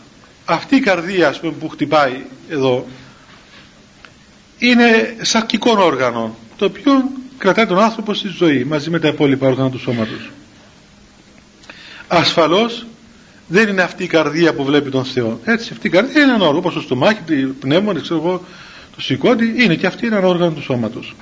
Αυτή 0.45 0.75
η 0.75 0.79
καρδία 0.79 1.27
ας 1.27 1.39
πούμε, 1.39 1.53
που 1.53 1.69
χτυπάει 1.69 2.25
εδώ 2.49 2.87
είναι 4.57 5.15
σαρκικό 5.21 5.71
όργανο 5.83 6.35
το 6.57 6.65
οποίο 6.65 7.11
κρατάει 7.43 7.65
τον 7.65 7.79
άνθρωπο 7.79 8.13
στη 8.13 8.27
ζωή 8.27 8.63
μαζί 8.63 8.89
με 8.89 8.99
τα 8.99 9.07
υπόλοιπα 9.07 9.47
όργανα 9.47 9.69
του 9.69 9.79
σώματος. 9.79 10.31
Ασφαλώς 12.07 12.85
δεν 13.47 13.69
είναι 13.69 13.81
αυτή 13.81 14.03
η 14.03 14.07
καρδία 14.07 14.53
που 14.53 14.63
βλέπει 14.63 14.89
τον 14.89 15.05
Θεό. 15.05 15.39
Έτσι 15.43 15.69
αυτή 15.71 15.87
η 15.87 15.89
καρδία 15.89 16.21
είναι 16.21 16.33
ένα 16.33 16.33
όργανο 16.33 16.57
όπως 16.57 16.73
το 16.73 16.81
στομάχι, 16.81 17.19
το 17.25 17.33
πνεύμα, 17.59 17.93
ξέρω 17.93 18.19
εγώ, 18.19 18.45
το 18.95 19.01
σηκώτη 19.01 19.53
είναι 19.57 19.75
και 19.75 19.87
αυτή 19.87 20.05
είναι 20.05 20.15
ένα 20.15 20.27
όργανο 20.27 20.51
του 20.51 20.61
σώματος. 20.61 21.15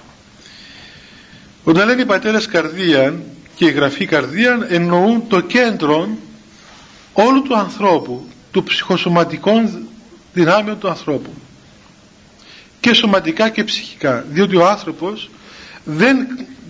Όταν 1.63 1.87
λένε 1.87 2.01
οι 2.01 2.05
πατέρες 2.05 2.45
καρδία 2.45 3.19
και 3.55 3.65
η 3.65 3.71
γραφή 3.71 4.05
καρδία 4.05 4.65
εννοούν 4.69 5.27
το 5.27 5.41
κέντρο 5.41 6.09
όλου 7.13 7.41
του 7.41 7.57
ανθρώπου 7.57 8.27
του 8.51 8.63
ψυχοσωματικών 8.63 9.87
δυνάμεων 10.33 10.79
του 10.79 10.87
ανθρώπου. 10.87 11.33
Και 12.79 12.93
σωματικά 12.93 13.49
και 13.49 13.63
ψυχικά. 13.63 14.25
Διότι 14.29 14.55
ο 14.55 14.67
άνθρωπος 14.67 15.29
δεν, 15.83 16.27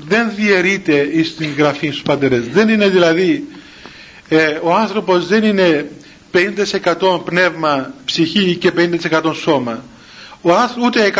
δεν 0.07 0.31
διαιρείται 0.35 1.23
στην 1.23 1.53
γραφή 1.57 1.87
στους 1.87 2.01
πατέρες 2.01 2.47
δεν 2.47 2.69
είναι 2.69 2.87
δηλαδή 2.89 3.47
ε, 4.29 4.59
ο 4.63 4.75
άνθρωπος 4.75 5.27
δεν 5.27 5.43
είναι 5.43 5.91
50% 6.33 7.21
πνεύμα 7.25 7.93
ψυχή 8.05 8.55
και 8.55 8.71
50% 9.11 9.31
σώμα. 9.35 9.83
Ο 10.41 10.53
άνθρωπος, 10.55 10.85
ούτε 10.85 11.13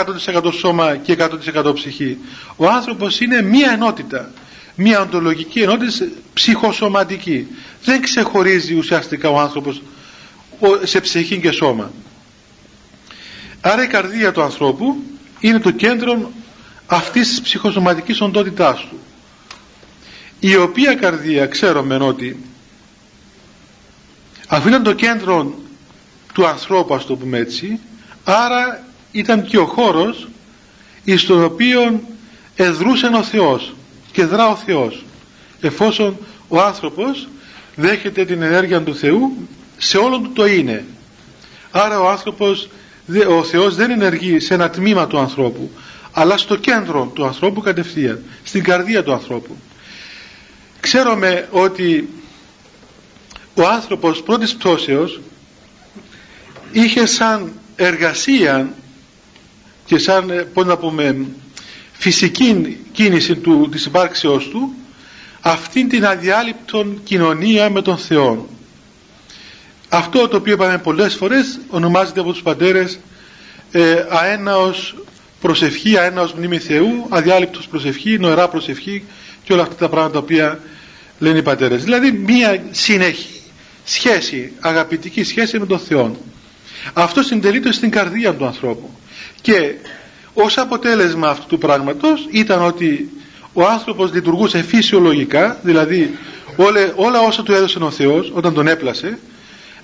100% 0.44 0.54
σώμα 0.54 0.96
και 0.96 1.18
100% 1.64 1.74
ψυχή. 1.74 2.18
Ο 2.56 2.68
άνθρωπος 2.68 3.20
είναι 3.20 3.42
μία 3.42 3.72
ενότητα 3.72 4.32
μία 4.76 5.02
οντολογική 5.02 5.60
ενότητα 5.62 6.08
ψυχοσωματική. 6.34 7.48
Δεν 7.84 8.02
ξεχωρίζει 8.02 8.74
ουσιαστικά 8.74 9.30
ο 9.30 9.40
άνθρωπος 9.40 9.82
σε 10.84 11.00
ψυχή 11.02 11.38
και 11.40 11.52
σώμα. 11.52 11.92
Άρα 13.62 13.84
η 13.84 13.88
καρδία 13.88 14.32
του 14.32 14.42
ανθρώπου 14.42 14.96
είναι 15.40 15.60
το 15.60 15.72
κέντρο 15.72 16.32
αυτής 16.94 17.30
της 17.30 17.42
ψυχοσωματικής 17.42 18.22
οντότητάς 18.22 18.80
του. 18.90 19.00
Η 20.40 20.56
οποία 20.56 20.96
καρδία 20.96 21.46
ξέρουμε 21.46 21.96
ότι 21.96 22.44
αφού 24.48 24.68
ήταν 24.68 24.84
το 24.84 24.94
κέντρο 24.94 25.60
του 26.34 26.48
ανθρώπου 26.48 26.94
ας 26.94 27.06
το 27.06 27.16
πούμε 27.16 27.38
έτσι 27.38 27.80
άρα 28.24 28.84
ήταν 29.12 29.46
και 29.46 29.58
ο 29.58 29.66
χώρος 29.66 30.28
εις 31.04 31.26
τον 31.26 31.44
οποίο 31.44 32.02
εδρούσε 32.56 33.08
ο 33.08 33.24
Θεός 33.24 33.74
και 34.12 34.26
δρά 34.26 34.48
ο 34.48 34.56
Θεός 34.56 35.06
εφόσον 35.62 36.18
ο 36.48 36.62
άνθρωπος 36.62 37.28
δέχεται 37.76 38.26
την 38.26 38.42
ενέργεια 38.42 38.82
του 38.82 38.96
Θεού 38.96 39.48
σε 39.78 39.98
όλο 39.98 40.20
του 40.20 40.32
το 40.32 40.46
είναι. 40.46 40.86
Άρα 41.72 42.00
ο 42.00 42.10
άνθρωπος 42.10 42.70
ο 43.30 43.44
Θεός 43.44 43.76
δεν 43.76 43.92
ενεργεί 43.92 44.40
σε 44.40 44.54
ένα 44.54 44.70
τμήμα 44.70 45.08
του 45.08 45.20
ανθρώπου 45.20 45.72
αλλά 46.12 46.38
στο 46.38 46.56
κέντρο 46.56 47.12
του 47.15 47.25
ανθρώπου 47.25 47.62
κατευθείαν 47.62 48.24
στην 48.44 48.63
καρδία 48.63 49.03
του 49.03 49.13
ανθρώπου. 49.13 49.58
Ξέρουμε 50.80 51.48
ότι 51.51 52.10
ο 53.53 53.68
άνθρωπος 53.68 54.24
πρώτης 54.24 54.56
πτώσεως 54.56 55.22
είχε 56.72 57.06
σαν 57.06 57.51
εργασία 57.75 58.74
και 59.86 59.98
σαν 59.98 60.30
ε, 60.30 60.34
πώς 60.41 60.65
να 60.65 60.77
πούμε 60.77 61.25
φυσική 61.94 62.77
κίνηση 62.91 63.36
του, 63.36 63.70
της 63.72 63.86
υπάρξεώς 63.86 64.48
του 64.48 64.74
αυτήν 65.41 65.89
την 65.89 66.06
αδιάλειπτον 66.06 67.01
κοινωνία 67.03 67.70
με 67.70 67.82
τον 67.82 67.98
Θεό 67.98 68.48
αυτό 69.94 70.27
το 70.27 70.38
οποίο 70.38 70.53
είπαμε 70.53 70.77
πολλές 70.77 71.15
φορές 71.15 71.60
ονομάζεται 71.70 72.20
από 72.20 72.32
τους 72.32 72.41
πατέρες 72.41 73.00
ε, 73.72 74.06
αέναος 74.10 74.96
προσευχή, 75.42 75.98
αέναος 75.98 76.34
μνήμη 76.34 76.58
Θεού 76.58 77.06
αδιάλειπτος 77.10 77.68
προσευχή, 77.68 78.18
νοερά 78.20 78.48
προσευχή 78.48 79.04
και 79.44 79.54
όλα 79.54 79.62
αυτά 79.62 79.76
τα 79.76 79.90
πράγματα 79.90 80.14
τα 80.14 80.20
οποία 80.20 80.60
λένε 81.20 81.38
οι 81.38 81.42
πατέρες. 81.42 81.84
Δηλαδή 81.84 82.12
μία 82.12 82.64
συνεχή 82.72 83.42
σχέση, 83.84 84.52
αγαπητική 84.60 85.24
σχέση 85.24 85.60
με 85.60 85.66
τον 85.66 85.80
Θεό. 85.80 86.16
Αυτό 86.94 87.24
συντελείται 87.24 87.72
στην 87.72 87.90
καρδία 87.90 88.34
του 88.34 88.46
ανθρώπου. 88.46 88.90
Και 89.42 89.74
ως 90.34 90.58
αποτέλεσμα 90.58 91.30
αυτού 91.30 91.48
του 91.48 91.58
πράγματος 91.58 92.28
ήταν 92.32 92.62
ότι 92.62 93.10
ο 93.54 93.66
άνθρωπος 93.66 94.14
λειτουργούσε 94.14 94.62
φυσιολογικά 94.64 95.60
δηλαδή 95.64 96.18
όλα, 96.56 96.94
όλα 96.96 97.20
όσα 97.20 97.44
του 97.44 97.52
έδωσε 97.52 97.84
ο 97.84 97.92
Θεός 97.92 98.32
όταν 98.36 98.54
τον 98.54 98.68
έπλασε 98.68 99.18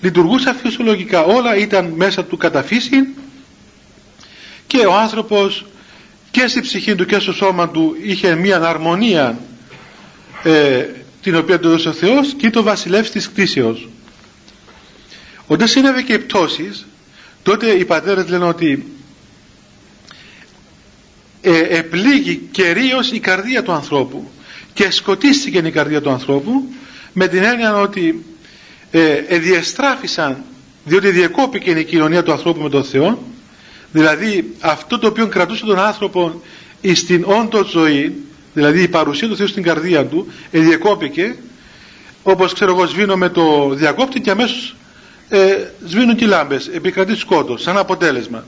λειτουργούσε 0.01 0.55
φυσιολογικά. 0.61 1.23
Όλα 1.23 1.55
ήταν 1.55 1.93
μέσα 1.95 2.25
του 2.25 2.37
κατά 2.37 2.63
φύση 2.63 3.07
και 4.67 4.85
ο 4.85 4.95
άνθρωπος 4.95 5.65
και 6.31 6.47
στη 6.47 6.61
ψυχή 6.61 6.95
του 6.95 7.05
και 7.05 7.19
στο 7.19 7.33
σώμα 7.33 7.69
του 7.69 7.95
είχε 8.01 8.35
μια 8.35 8.61
αρμονία 8.61 9.39
ε, 10.43 10.85
την 11.21 11.35
οποία 11.35 11.59
του 11.59 11.67
έδωσε 11.67 11.89
ο 11.89 11.93
Θεός 11.93 12.33
και 12.37 12.49
το 12.49 12.63
βασιλεύς 12.63 13.11
της 13.11 13.29
κτήσεως 13.29 13.87
όταν 15.47 15.67
συνέβη 15.67 16.03
και 16.03 16.13
οι 16.13 16.19
πτώσεις 16.19 16.87
τότε 17.43 17.67
οι 17.67 17.85
πατέρες 17.85 18.29
λένε 18.29 18.45
ότι 18.45 18.91
ε, 21.41 21.59
επλήγει 21.59 22.47
κυρίως 22.51 23.11
η 23.11 23.19
καρδία 23.19 23.63
του 23.63 23.71
ανθρώπου 23.71 24.29
και 24.73 24.91
σκοτίστηκε 24.91 25.57
η 25.57 25.71
καρδία 25.71 26.01
του 26.01 26.09
ανθρώπου 26.09 26.73
με 27.13 27.27
την 27.27 27.43
έννοια 27.43 27.75
ότι 27.75 28.25
ε, 28.91 29.13
εδιεστράφησαν 29.27 30.43
διότι 30.85 31.09
διεκόπηκε 31.09 31.69
η 31.69 31.83
κοινωνία 31.83 32.23
του 32.23 32.31
ανθρώπου 32.31 32.61
με 32.61 32.69
τον 32.69 32.83
Θεό 32.83 33.23
δηλαδή 33.91 34.55
αυτό 34.59 34.99
το 34.99 35.07
οποίο 35.07 35.27
κρατούσε 35.27 35.65
τον 35.65 35.79
άνθρωπο 35.79 36.41
στην 36.93 37.23
όντως 37.27 37.69
ζωή 37.69 38.15
δηλαδή 38.53 38.81
η 38.81 38.87
παρουσία 38.87 39.27
του 39.27 39.35
Θεού 39.35 39.47
στην 39.47 39.63
καρδία 39.63 40.05
του 40.05 40.27
εδιεκόπηκε 40.51 41.35
όπως 42.23 42.53
ξέρω 42.53 42.71
εγώ 42.71 42.85
σβήνω 42.85 43.15
με 43.15 43.29
το 43.29 43.69
διακόπτη 43.73 44.19
και 44.19 44.31
αμέσως 44.31 44.75
ε, 45.29 45.67
σβήνουν 45.85 46.15
και 46.15 46.23
οι 46.23 46.27
λάμπες 46.27 46.67
επικρατεί 46.67 47.15
σκότος 47.15 47.61
σαν 47.61 47.77
αποτέλεσμα. 47.77 48.45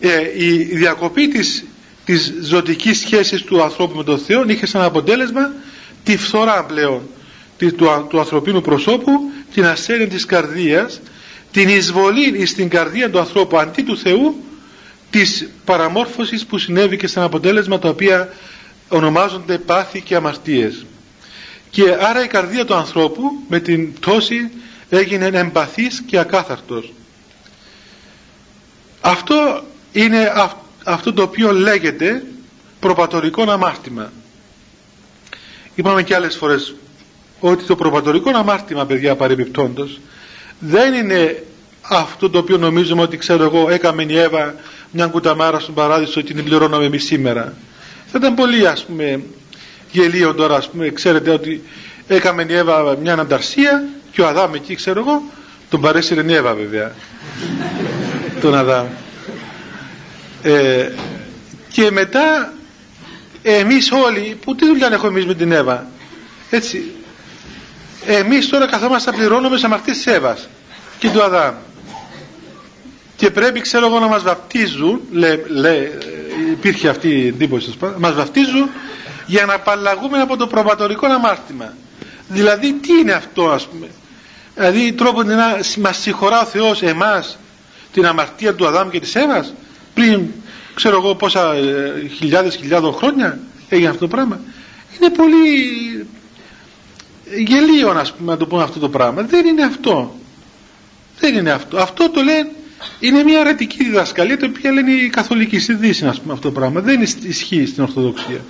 Ε, 0.00 0.08
η 0.36 0.56
διακοπή 0.62 1.28
της, 1.28 1.64
της 2.04 2.32
ζωτικής 2.42 2.98
σχέσης 2.98 3.42
του 3.42 3.62
ανθρώπου 3.62 3.96
με 3.96 4.04
τον 4.04 4.18
Θεό 4.18 4.44
είχε 4.46 4.66
σαν 4.66 4.82
αποτέλεσμα 4.82 5.52
τη 6.04 6.16
φθορά 6.16 6.64
πλέον 6.64 7.02
του, 7.58 7.76
του 8.08 8.18
ανθρωπίνου 8.18 8.60
προσώπου 8.60 9.12
την 9.54 9.64
ασθένεια 9.64 10.08
της 10.08 10.24
καρδίας 10.24 11.00
την 11.52 11.68
εισβολή 11.68 12.46
στην 12.46 12.68
καρδία 12.68 13.10
του 13.10 13.18
ανθρώπου 13.18 13.58
αντί 13.58 13.82
του 13.82 13.98
Θεού 13.98 14.44
της 15.10 15.48
παραμόρφωσης 15.64 16.46
που 16.46 16.58
συνέβη 16.58 16.96
και 16.96 17.06
σαν 17.06 17.22
αποτέλεσμα 17.22 17.78
τα 17.78 17.88
οποία 17.88 18.28
ονομάζονται 18.88 19.58
πάθη 19.58 20.00
και 20.00 20.16
αμαρτίες. 20.16 20.84
Και 21.70 21.96
άρα 22.00 22.24
η 22.24 22.26
καρδία 22.26 22.64
του 22.64 22.74
ανθρώπου 22.74 23.22
με 23.48 23.60
την 23.60 23.92
πτώση 23.92 24.50
έγινε 24.88 25.26
εμπαθής 25.26 26.02
και 26.06 26.18
ακάθαρτος. 26.18 26.92
Αυτό 29.00 29.62
είναι 29.92 30.32
αυτό 30.84 31.12
το 31.12 31.22
οποίο 31.22 31.52
λέγεται 31.52 32.22
προπατορικό 32.80 33.42
αμάρτημα. 33.50 34.12
Είπαμε 35.74 36.02
και 36.02 36.14
άλλες 36.14 36.36
φορές 36.36 36.74
ότι 37.40 37.64
το 37.64 37.76
προπατορικό 37.76 38.30
αμάρτημα 38.34 38.86
παιδιά 38.86 39.16
παρεμπιπτόντος 39.16 40.00
δεν 40.60 40.94
είναι 40.94 41.42
αυτό 41.82 42.30
το 42.30 42.38
οποίο 42.38 42.56
νομίζουμε 42.56 43.02
ότι 43.02 43.16
ξέρω 43.16 43.42
εγώ 43.44 43.70
έκαμε 43.70 44.02
η 44.02 44.18
Εύα 44.18 44.54
μια 44.90 45.06
κουταμάρα 45.06 45.58
στον 45.58 45.74
παράδεισο 45.74 46.20
και 46.20 46.34
την 46.34 46.44
πληρώναμε 46.44 46.84
εμείς 46.84 47.04
σήμερα. 47.04 47.54
Θα 48.06 48.18
ήταν 48.18 48.34
πολύ 48.34 48.66
ας 48.66 48.84
πούμε 48.84 49.22
γελίο 49.90 50.34
τώρα 50.34 50.56
ας 50.56 50.68
πούμε 50.68 50.88
ξέρετε 50.88 51.30
ότι 51.30 51.62
έκαμε 52.06 52.46
η 52.48 52.54
Εύα 52.54 52.96
μια 53.02 53.14
ανταρσία 53.14 53.84
και 54.12 54.20
ο 54.20 54.26
Αδάμ 54.26 54.54
εκεί 54.54 54.74
ξέρω 54.74 55.00
εγώ 55.00 55.22
τον 55.70 55.80
παρέσυρε 55.80 56.22
η 56.22 56.34
Εύα 56.34 56.54
βέβαια. 56.54 56.92
Τον 58.42 58.54
Αδάμ. 58.54 58.86
Ε, 60.42 60.90
και 61.72 61.90
μετά 61.90 62.52
εμείς 63.42 63.90
όλοι 63.92 64.38
που 64.44 64.54
τι 64.54 64.66
δουλειά 64.66 64.88
έχουμε 64.92 65.08
εμείς 65.10 65.26
με 65.26 65.34
την 65.34 65.52
Εύα 65.52 65.86
έτσι 66.50 66.90
εμείς 68.06 68.48
τώρα 68.48 68.66
καθόμαστε 68.66 69.10
να 69.10 69.16
πληρώνουμε 69.16 69.56
σε 69.58 69.66
αμαρτίες 69.66 69.96
της 69.96 70.06
Εύας 70.06 70.48
και 70.98 71.10
του 71.10 71.22
Αδάμ. 71.22 71.54
Και 73.16 73.30
πρέπει 73.30 73.60
ξέρω 73.60 73.86
εγώ 73.86 73.98
να 73.98 74.06
μας 74.06 74.22
βαπτίζουν 74.22 75.00
λέ, 75.12 75.36
λέ, 75.48 75.88
υπήρχε 76.50 76.88
αυτή 76.88 77.08
η 77.08 77.26
εντύπωση 77.26 77.74
μας 77.98 78.14
βαπτίζουν 78.14 78.70
για 79.26 79.44
να 79.46 79.54
απαλλαγούμε 79.54 80.20
από 80.20 80.36
το 80.36 80.46
προβατορικό 80.46 81.06
αμάρτημα 81.06 81.74
δηλαδή 82.28 82.72
τι 82.72 82.92
είναι 82.92 83.12
αυτό 83.12 83.50
ας 83.50 83.66
πούμε; 83.66 83.86
Δηλαδή 84.54 84.92
τρόπος 84.92 85.24
να 85.24 85.58
μας 85.78 85.98
συγχωρά 85.98 86.40
ο 86.40 86.44
Θεός 86.44 86.82
εμάς 86.82 87.38
την 87.92 88.06
αμαρτία 88.06 88.54
του 88.54 88.66
Αδάμ 88.66 88.90
και 88.90 89.00
της 89.00 89.14
Εύας 89.14 89.54
πριν 89.94 90.26
ξέρω 90.74 90.96
εγώ 90.96 91.14
πόσα 91.14 91.52
ε, 91.54 92.08
χιλιάδες 92.16 92.56
χιλιάδων 92.56 92.92
χρόνια 92.94 93.38
έγινε 93.68 93.88
αυτό 93.88 94.00
το 94.00 94.08
πράγμα. 94.08 94.40
Είναι 94.98 95.10
πολύ 95.10 95.46
γελίο 97.36 97.92
να, 97.92 98.06
πούμε, 98.18 98.32
να 98.32 98.36
το 98.36 98.46
πούμε 98.46 98.62
αυτό 98.62 98.78
το 98.78 98.88
πράγμα. 98.88 99.22
Δεν 99.22 99.46
είναι 99.46 99.62
αυτό. 99.62 100.14
Δεν 101.18 101.34
είναι 101.34 101.50
αυτό. 101.50 101.78
Αυτό 101.78 102.10
το 102.10 102.22
λένε 102.22 102.50
είναι 103.00 103.22
μια 103.22 103.40
αρετική 103.40 103.84
διδασκαλία 103.84 104.36
την 104.36 104.52
οποία 104.56 104.72
λένε 104.72 104.90
οι 104.92 105.08
καθολικοί 105.08 105.58
στη 105.58 105.74
Δύση 105.74 106.00
πούμε 106.00 106.32
αυτό 106.32 106.48
το 106.48 106.50
πράγμα. 106.50 106.80
Δεν 106.80 107.00
ισχύει 107.22 107.66
στην 107.66 107.82
Ορθοδοξία. 107.82 108.44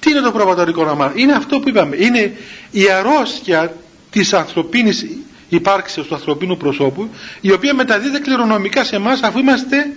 Τι 0.00 0.10
είναι 0.10 0.20
το 0.20 0.32
προβατορικό 0.32 0.84
ναμα 0.84 1.12
είναι 1.14 1.32
αυτό 1.32 1.60
που 1.60 1.68
είπαμε. 1.68 1.96
Είναι 1.98 2.36
η 2.70 2.90
αρρώστια 2.90 3.76
της 4.10 4.32
ανθρωπίνης 4.32 5.06
υπάρξεως 5.48 6.06
του 6.06 6.14
ανθρωπίνου 6.14 6.56
προσώπου 6.56 7.08
η 7.40 7.52
οποία 7.52 7.74
μεταδίδεται 7.74 8.18
κληρονομικά 8.18 8.84
σε 8.84 8.96
εμάς 8.96 9.22
αφού 9.22 9.38
είμαστε 9.38 9.92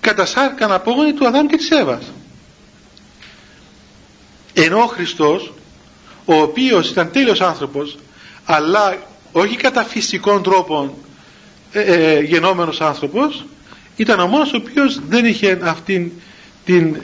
κατά 0.00 0.26
σάρκα 0.26 0.74
απόγονοι 0.74 1.12
του 1.12 1.26
Αδάμ 1.26 1.46
και 1.46 1.56
της 1.56 1.70
Εύας. 1.70 2.12
Ενώ 4.54 4.78
ο 4.78 4.86
Χριστός 4.86 5.52
ο 6.24 6.34
οποίος 6.34 6.90
ήταν 6.90 7.10
τέλειος 7.12 7.40
άνθρωπος 7.40 7.98
αλλά 8.44 8.96
όχι 9.32 9.56
κατά 9.56 9.84
φυσικών 9.84 10.42
τρόπων 10.42 10.92
ε, 11.72 11.80
ε, 11.80 12.20
γενόμενος 12.20 12.80
άνθρωπος 12.80 13.44
ήταν 13.96 14.20
ο 14.20 14.26
μόνος 14.26 14.52
ο 14.52 14.56
οποίος 14.56 15.00
δεν 15.08 15.24
είχε 15.24 15.58
αυτήν 15.62 16.10
την, 16.64 16.96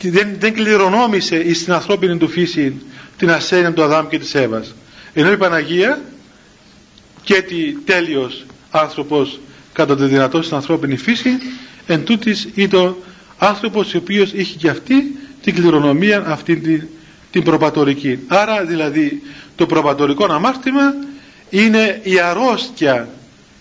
δεν, 0.00 0.36
δεν 0.38 0.54
κληρονόμησε 0.54 1.54
στην 1.54 1.72
ανθρώπινη 1.72 2.16
του 2.16 2.28
φύση 2.28 2.82
την 3.18 3.30
ασθένεια 3.30 3.72
του 3.72 3.82
Αδάμ 3.82 4.08
και 4.08 4.18
της 4.18 4.34
Εύας. 4.34 4.74
Ενώ 5.12 5.32
η 5.32 5.36
Παναγία 5.36 6.02
και 7.22 7.42
τη 7.42 7.72
τέλειος 7.72 8.44
άνθρωπος 8.70 9.40
κατά 9.72 9.96
τη 9.96 10.04
δυνατό 10.04 10.42
στην 10.42 10.56
ανθρώπινη 10.56 10.96
φύση 10.96 11.30
εν 11.86 12.04
τούτης 12.04 12.48
ήταν 12.54 12.96
άνθρωπος 13.38 13.94
ο 13.94 13.98
οποίος 13.98 14.32
είχε 14.32 14.56
και 14.56 14.68
αυτή 14.68 15.18
την 15.42 15.54
κληρονομία 15.54 16.24
αυτή 16.26 16.56
την, 16.56 16.88
την 17.34 17.42
προπατορική 17.42 18.18
άρα 18.28 18.64
δηλαδή 18.64 19.22
το 19.56 19.66
προπατορικό 19.66 20.26
αμάρτημα 20.32 20.94
είναι 21.50 22.00
η 22.02 22.18
αρρώστια 22.20 23.08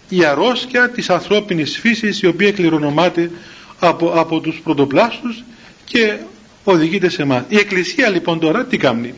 η 0.10 0.26
αρρώστια 0.26 0.90
της 0.90 1.10
ανθρώπινης 1.10 1.78
φύσης 1.80 2.22
η 2.22 2.28
οποία 2.28 2.52
κληρονομάται 2.52 3.32
από, 3.80 4.12
από 4.16 4.40
τους 4.40 4.60
πρωτοπλάστους 4.64 5.44
και 5.86 6.18
οδηγείται 6.64 7.10
σε 7.10 7.22
εμάς. 7.22 7.44
Η 7.48 7.58
Εκκλησία 7.58 8.10
λοιπόν 8.10 8.40
τώρα 8.40 8.66
τι 8.66 8.78
κάνει; 8.78 9.14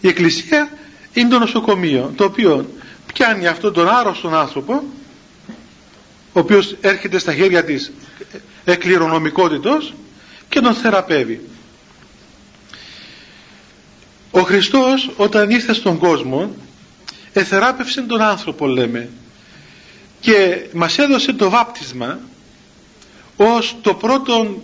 Η 0.00 0.08
Εκκλησία 0.08 0.68
είναι 1.12 1.28
το 1.28 1.38
νοσοκομείο 1.38 2.12
το 2.16 2.24
οποίο 2.24 2.70
πιάνει 3.12 3.46
αυτόν 3.46 3.72
τον 3.72 3.88
άρρωστον 3.88 4.34
άνθρωπο 4.34 4.82
ο 6.32 6.40
οποίος 6.40 6.76
έρχεται 6.80 7.18
στα 7.18 7.34
χέρια 7.34 7.64
της 7.64 7.92
εκκληρονομικότητος 8.64 9.94
και 10.48 10.60
τον 10.60 10.74
θεραπεύει. 10.74 11.40
Ο 14.38 14.42
Χριστός 14.42 15.10
όταν 15.16 15.50
ήρθε 15.50 15.72
στον 15.72 15.98
κόσμο 15.98 16.54
εθεράπευσε 17.32 18.02
τον 18.02 18.20
άνθρωπο 18.20 18.66
λέμε 18.66 19.08
και 20.20 20.66
μας 20.72 20.98
έδωσε 20.98 21.32
το 21.32 21.50
βάπτισμα 21.50 22.18
ως 23.36 23.76
το 23.82 23.94
πρώτο 23.94 24.62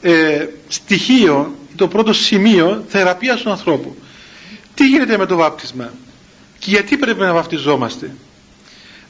ε, 0.00 0.46
στοιχείο 0.68 1.54
το 1.76 1.88
πρώτο 1.88 2.12
σημείο 2.12 2.84
θεραπείας 2.88 3.40
του 3.40 3.50
ανθρώπου. 3.50 3.96
Τι 4.74 4.86
γίνεται 4.86 5.16
με 5.16 5.26
το 5.26 5.36
βάπτισμα 5.36 5.92
και 6.58 6.70
γιατί 6.70 6.96
πρέπει 6.96 7.20
να 7.20 7.32
βαπτιζόμαστε; 7.32 8.10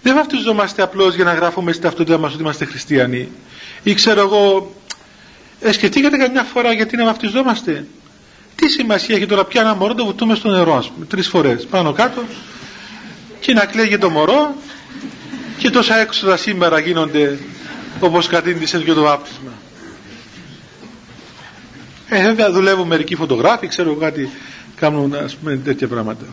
Δεν 0.03 0.15
βαπτιζόμαστε 0.15 0.83
απλώς 0.83 1.15
για 1.15 1.25
να 1.25 1.35
γράφουμε 1.35 1.71
στην 1.71 1.83
ταυτότητα 1.85 2.19
μας 2.19 2.33
ότι 2.33 2.43
είμαστε 2.43 2.65
χριστιανοί. 2.65 3.29
Ή 3.83 3.95
ξέρω 3.95 4.21
εγώ 4.21 4.75
εσκεφτήκατε 5.61 6.17
καμιά 6.17 6.43
φορά 6.43 6.73
γιατί 6.73 6.97
να 6.97 7.05
βαπτιζόμαστε; 7.05 7.87
Τι 8.57 8.69
σημασία 8.69 9.17
έχει 9.17 9.27
τώρα 9.27 9.45
πια 9.45 9.61
ένα 9.61 9.75
μωρό 9.75 9.95
το 9.95 10.05
βουτούμε 10.05 10.35
στο 10.35 10.49
νερό 10.49 10.77
ας 10.77 10.89
πούμε, 10.91 11.07
τρεις 11.07 11.29
φορές 11.29 11.67
πάνω 11.67 11.93
κάτω. 11.93 12.23
Και 13.41 13.53
να 13.53 13.65
κλαίγει 13.65 13.99
το 13.99 14.11
μωρό 14.11 14.55
και 15.59 15.71
τόσα 15.71 15.99
έξοδα 15.99 16.37
σήμερα 16.37 16.79
γίνονται 16.79 17.39
όπως 18.01 18.27
κατήντησες 18.27 18.83
και 18.83 18.93
το 18.93 19.03
βάπτισμα. 19.03 19.53
Ε, 22.09 22.23
βέβαια 22.23 22.51
δουλεύουν 22.53 22.87
μερικοί 22.87 23.15
φωτογράφοι 23.15 23.67
ξέρω 23.67 23.95
κάτι 23.95 24.31
κάνουν 24.77 25.15
ας 25.15 25.35
πούμε 25.35 25.57
τέτοια 25.57 25.89
πράγματα. 25.89 26.25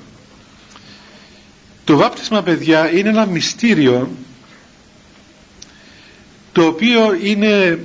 Το 1.83 1.95
βάπτισμα 1.97 2.41
παιδιά 2.41 2.91
είναι 2.91 3.09
ένα 3.09 3.25
μυστήριο 3.25 4.09
το 6.51 6.65
οποίο 6.65 7.17
είναι 7.21 7.79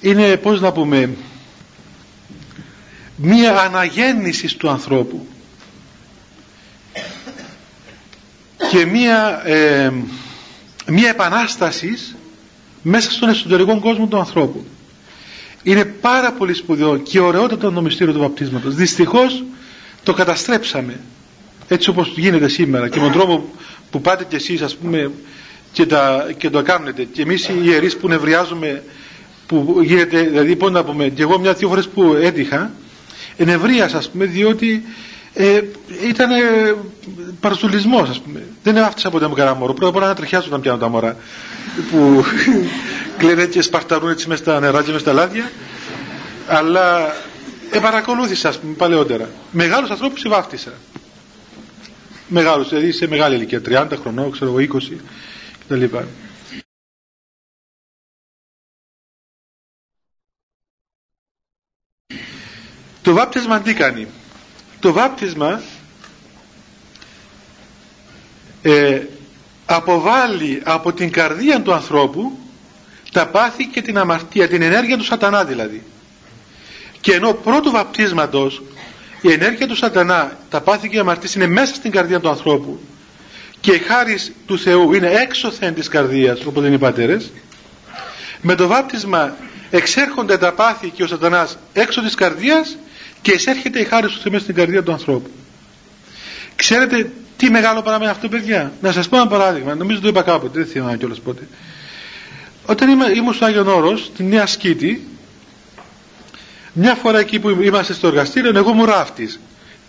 είναι 0.00 0.36
πως 0.36 0.60
να 0.60 0.72
πούμε 0.72 1.10
μία 3.16 3.60
αναγέννησης 3.60 4.56
του 4.56 4.68
ανθρώπου 4.68 5.26
και 8.70 8.86
μία, 8.86 9.42
ε, 9.48 9.92
μία 10.86 11.08
επανάστασης 11.08 12.16
μέσα 12.82 13.10
στον 13.10 13.28
εσωτερικό 13.28 13.80
κόσμο 13.80 14.06
του 14.06 14.18
ανθρώπου. 14.18 14.64
Είναι 15.62 15.84
πάρα 15.84 16.32
πολύ 16.32 16.54
σπουδαίο 16.54 16.96
και 16.96 17.20
ωραιότατο 17.20 17.72
το 17.72 17.82
μυστήριο 17.82 18.12
του 18.12 18.18
βαπτίσματος. 18.18 18.74
Δυστυχώς 18.74 19.44
το 20.02 20.12
καταστρέψαμε 20.12 21.00
έτσι 21.68 21.90
όπως 21.90 22.12
γίνεται 22.16 22.48
σήμερα 22.48 22.88
και 22.88 23.00
με 23.00 23.04
τον 23.04 23.12
τρόπο 23.12 23.48
που 23.90 24.00
πάτε 24.00 24.24
κι 24.28 24.34
εσείς 24.34 24.62
ας 24.62 24.76
πούμε 24.76 25.10
και, 25.72 25.86
τα, 25.86 26.26
και 26.36 26.50
το 26.50 26.62
κάνετε 26.62 27.04
και 27.04 27.22
εμείς 27.22 27.48
οι 27.48 27.60
ιερείς 27.62 27.96
που 27.96 28.08
νευριάζουμε 28.08 28.82
που 29.46 29.80
γίνεται, 29.82 30.22
δηλαδή 30.22 30.56
πώς 30.56 30.70
να 30.70 30.84
πούμε, 30.84 31.08
και 31.08 31.22
εγώ 31.22 31.38
μια-δυο 31.38 31.68
φορές 31.68 31.88
που 31.88 32.18
έτυχα, 32.22 32.70
ενευρίασα 33.36 33.98
ας 33.98 34.10
πούμε, 34.10 34.24
διότι 34.24 34.82
ε, 35.34 35.60
ήταν 36.08 36.30
ε, 36.30 36.74
παραστολισμός 37.40 38.08
ας 38.08 38.20
πούμε. 38.20 38.42
Δεν 38.62 38.78
άφησα 38.78 39.10
ποτέ 39.10 39.26
μου 39.28 39.34
κανένα 39.34 39.56
μωρό. 39.56 39.72
Πρώτα 39.72 39.88
απ' 39.90 39.96
όλα 39.96 40.06
να 40.06 40.14
τριχιάσω 40.14 40.46
όταν 40.48 40.60
πιάνω 40.60 40.78
τα 40.78 40.88
μωρά. 40.88 41.16
που 41.90 42.24
κλαίνε 43.18 43.46
και 43.46 43.62
σπαρταρούν 43.62 44.10
έτσι 44.10 44.28
μες 44.28 44.38
στα 44.38 44.60
νερά 44.60 44.82
και 44.82 44.92
μες 44.92 45.00
στα 45.00 45.12
λάδια. 45.12 45.50
Αλλά 46.46 47.14
ε, 47.70 47.78
παρακολούθησα 47.78 48.48
ας 48.48 48.58
πούμε 48.58 48.74
παλαιότερα. 48.74 49.28
Μεγάλους 49.50 49.90
ανθρώπους 49.90 50.22
βάφτισα. 50.28 50.72
Μεγάλους, 52.28 52.68
δηλαδή 52.68 52.92
σε 52.92 53.06
μεγάλη 53.08 53.34
ηλικία, 53.34 53.60
30 53.68 53.86
χρονών, 54.00 54.30
ξέρω 54.30 54.50
εγώ 54.58 54.78
20 54.78 54.96
κτλ. 55.68 55.84
Το 63.04 63.12
βάπτισμα 63.12 63.60
τι 63.60 63.74
κάνει; 63.74 64.06
Το 64.80 64.92
βάπτισμα 64.92 65.62
ε, 68.62 69.00
αποβάλλει 69.66 70.62
από 70.64 70.92
την 70.92 71.10
καρδία 71.10 71.62
του 71.62 71.72
ανθρώπου 71.72 72.38
τα 73.12 73.26
πάθη 73.26 73.66
και 73.66 73.82
την 73.82 73.98
αμαρτία, 73.98 74.48
την 74.48 74.62
ενέργεια 74.62 74.96
του 74.96 75.04
σατανά 75.04 75.44
δηλαδή. 75.44 75.82
Και 77.00 77.12
ενώ 77.14 77.32
πρώτου 77.32 77.70
βαπτίσματος 77.70 78.62
η 79.20 79.32
ενέργεια 79.32 79.66
του 79.66 79.76
σατανά, 79.76 80.38
τα 80.50 80.60
πάθη 80.60 80.88
και 80.88 80.96
η 80.96 80.98
αμαρτία 80.98 81.30
είναι 81.36 81.46
μέσα 81.46 81.74
στην 81.74 81.90
καρδία 81.90 82.20
του 82.20 82.28
ανθρώπου 82.28 82.80
και 83.60 83.72
η 83.72 83.78
χάρη 83.78 84.18
του 84.46 84.58
Θεού 84.58 84.92
είναι 84.92 85.10
έξωθεν 85.10 85.74
της 85.74 85.88
καρδίας 85.88 86.44
όπως 86.44 86.62
λένε 86.62 86.74
οι 86.74 86.78
πατέρες 86.78 87.30
με 88.40 88.54
το 88.54 88.66
βάπτισμα 88.66 89.36
εξέρχονται 89.70 90.38
τα 90.38 90.52
πάθη 90.52 90.90
και 90.90 91.02
ο 91.02 91.06
σατανάς 91.06 91.58
έξω 91.72 92.02
της 92.02 92.14
καρδίας 92.14 92.76
και 93.24 93.32
εισέρχεται 93.32 93.80
η 93.80 93.84
χάρη 93.84 94.06
του 94.06 94.18
Θεού 94.22 94.32
μέσα 94.32 94.44
στην 94.44 94.54
καρδία 94.54 94.82
του 94.82 94.92
ανθρώπου. 94.92 95.30
Ξέρετε 96.56 97.10
τι 97.36 97.50
μεγάλο 97.50 97.82
πράγμα 97.82 98.02
είναι 98.02 98.10
αυτό 98.10 98.28
παιδιά; 98.28 98.72
Να 98.80 98.92
σας 98.92 99.08
πω 99.08 99.16
ένα 99.16 99.26
παράδειγμα, 99.26 99.74
νομίζω 99.74 100.00
το 100.00 100.08
είπα 100.08 100.22
κάποτε, 100.22 100.58
δεν 100.58 100.68
θυμάμαι 100.68 100.96
κιόλας 100.96 101.20
πότε. 101.20 101.48
Όταν 102.66 102.88
ήμουν 103.16 103.34
στο 103.34 103.44
Άγιον 103.44 103.68
Όρος, 103.68 104.00
στη 104.04 104.22
Νέα 104.22 104.46
Σκήτη, 104.46 105.06
μια 106.72 106.94
φορά 106.94 107.18
εκεί 107.18 107.38
που 107.38 107.48
είμαστε 107.50 107.92
στο 107.92 108.06
εργαστήριο, 108.06 108.52
εγώ 108.54 108.72
μου 108.72 108.84
ράφτης. 108.84 109.40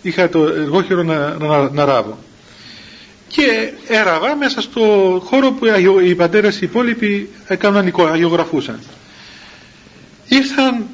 Είχα 0.02 0.28
το 0.28 0.42
εργόχειρο 0.46 1.02
να, 1.02 1.34
να, 1.34 1.70
να, 1.70 1.84
ράβω. 1.84 2.18
Και 3.28 3.72
έραβα 3.88 4.36
μέσα 4.36 4.60
στο 4.60 4.82
χώρο 5.24 5.52
που 5.52 5.66
οι 6.04 6.14
πατέρες 6.14 6.56
οι 6.56 6.64
υπόλοιποι 6.64 7.30
έκαναν 7.46 7.92
αγιογραφούσαν. 8.12 8.80
Ήρθαν 10.28 10.86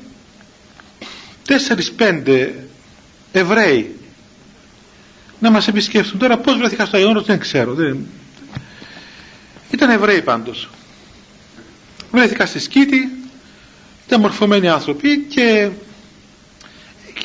τέσσερις 1.47 1.93
πέντε 1.93 2.55
Εβραίοι 3.33 3.97
να 5.41 5.51
μας 5.51 5.69
επισκέφθουν. 5.69 6.19
Τώρα 6.19 6.37
πώς 6.37 6.57
βρέθηκα 6.57 6.85
στο 6.85 6.97
Αγιον 6.97 7.23
δεν 7.23 7.39
ξέρω. 7.39 7.75
Δεν... 7.75 8.07
Ήταν 9.71 9.91
Εβραίοι 9.91 10.23
πάντως. 10.23 10.69
Βρέθηκα 12.11 12.47
στη 12.47 12.59
Σκήτη, 12.59 13.09
ήταν 14.07 14.21
μορφωμένοι 14.21 14.69
άνθρωποι 14.69 15.19
και 15.29 15.71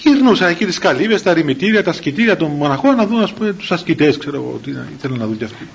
γυρνούσαν 0.04 0.50
εκεί 0.50 0.66
τις 0.66 0.78
καλύβες, 0.78 1.22
τα 1.22 1.34
ρημητήρια, 1.34 1.84
τα 1.84 1.94
σκητήρια 1.94 2.38
των 2.38 2.52
μοναχών 2.52 2.96
να 2.96 3.06
δουν 3.06 3.22
ας 3.22 3.34
πούμε 3.34 3.54
τους 3.54 3.72
ασκητές 3.72 4.18
ξέρω 4.18 4.36
εγώ 4.36 4.60
τι 4.64 4.72
ήθελαν 4.98 5.18
να 5.18 5.26
δουν 5.26 5.38
κι 5.38 5.44
αυτοί. 5.44 5.68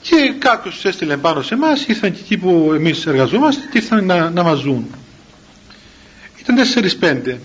Και 0.00 0.34
κάποιος 0.38 0.74
τους 0.74 0.84
έστειλε 0.84 1.16
πάνω 1.16 1.42
σε 1.42 1.54
εμάς, 1.54 1.86
ήρθαν 1.86 2.12
και 2.12 2.18
εκεί 2.20 2.36
που 2.36 2.72
εμείς 2.74 3.06
εργαζόμαστε 3.06 3.62
και 3.70 3.78
ήρθαν 3.78 4.04
να, 4.04 4.30
να 4.30 4.42
μας 4.42 4.60
δουν. 4.62 4.86
Ήταν 6.42 6.56
4-5. 7.34 7.38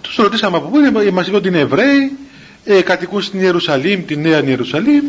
Τους 0.00 0.16
ρωτήσαμε 0.16 0.56
από 0.56 0.68
πού 0.68 0.78
είναι, 0.78 1.10
μας 1.10 1.26
είπαν 1.26 1.38
ότι 1.38 1.48
είναι 1.48 1.58
Εβραίοι, 1.58 2.16
ε, 2.64 2.80
κατοικούν 2.80 3.22
στην 3.22 3.40
Ιερουσαλήμ, 3.40 4.04
τη 4.04 4.16
Νέα 4.16 4.44
Ιερουσαλήμ. 4.44 5.04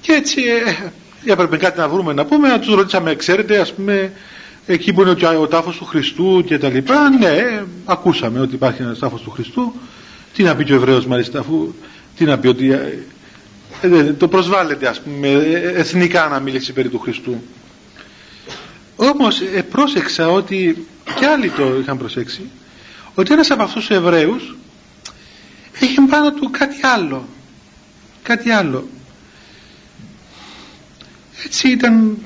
Και 0.00 0.12
έτσι 0.12 0.42
ε, 1.24 1.32
έπρεπε 1.32 1.56
κάτι 1.56 1.78
να 1.78 1.88
βρούμε 1.88 2.12
να 2.12 2.24
πούμε, 2.24 2.48
να 2.48 2.58
τους 2.58 2.74
ρωτήσαμε, 2.74 3.14
ξέρετε, 3.14 3.58
ας 3.58 3.72
πούμε, 3.72 4.12
εκεί 4.66 4.92
που 4.92 5.02
είναι 5.02 5.10
ο, 5.10 5.40
ο 5.40 5.46
τάφος 5.46 5.76
του 5.76 5.84
Χριστού 5.84 6.44
και 6.46 6.58
τα 6.58 6.68
λοιπά. 6.68 7.08
Ναι, 7.08 7.62
ακούσαμε 7.84 8.40
ότι 8.40 8.54
υπάρχει 8.54 8.82
ένας 8.82 8.98
τάφος 8.98 9.20
του 9.20 9.30
Χριστού. 9.30 9.74
Τι 10.34 10.42
να 10.42 10.56
πει 10.56 10.64
και 10.64 10.72
ο 10.72 10.76
Εβραίος 10.76 11.06
μάλιστα, 11.06 11.38
αφού, 11.38 11.74
τι 12.16 12.24
να 12.24 12.38
πει 12.38 12.46
ότι 12.46 12.72
ε, 12.72 12.98
ε 13.80 14.02
το 14.12 14.28
προσβάλλεται 14.28 14.88
ας 14.88 15.00
πούμε 15.00 15.28
ε, 15.28 15.72
εθνικά 15.74 16.28
να 16.28 16.40
μιλήσει 16.40 16.72
περί 16.72 16.88
του 16.88 16.98
Χριστού. 16.98 17.42
Όμως 19.00 19.40
ε, 19.40 19.62
πρόσεξα 19.62 20.28
ότι 20.28 20.86
και 21.18 21.26
άλλοι 21.26 21.50
το 21.50 21.78
είχαν 21.80 21.98
προσέξει 21.98 22.50
ότι 23.14 23.32
ένας 23.32 23.50
από 23.50 23.62
αυτούς 23.62 23.86
τους 23.86 23.96
Εβραίους 23.96 24.56
έχει 25.80 26.00
πάνω 26.00 26.32
του 26.32 26.50
κάτι 26.50 26.86
άλλο 26.86 27.28
κάτι 28.28 28.50
άλλο. 28.50 28.88
Έτσι 31.44 31.68
ήταν 31.70 32.18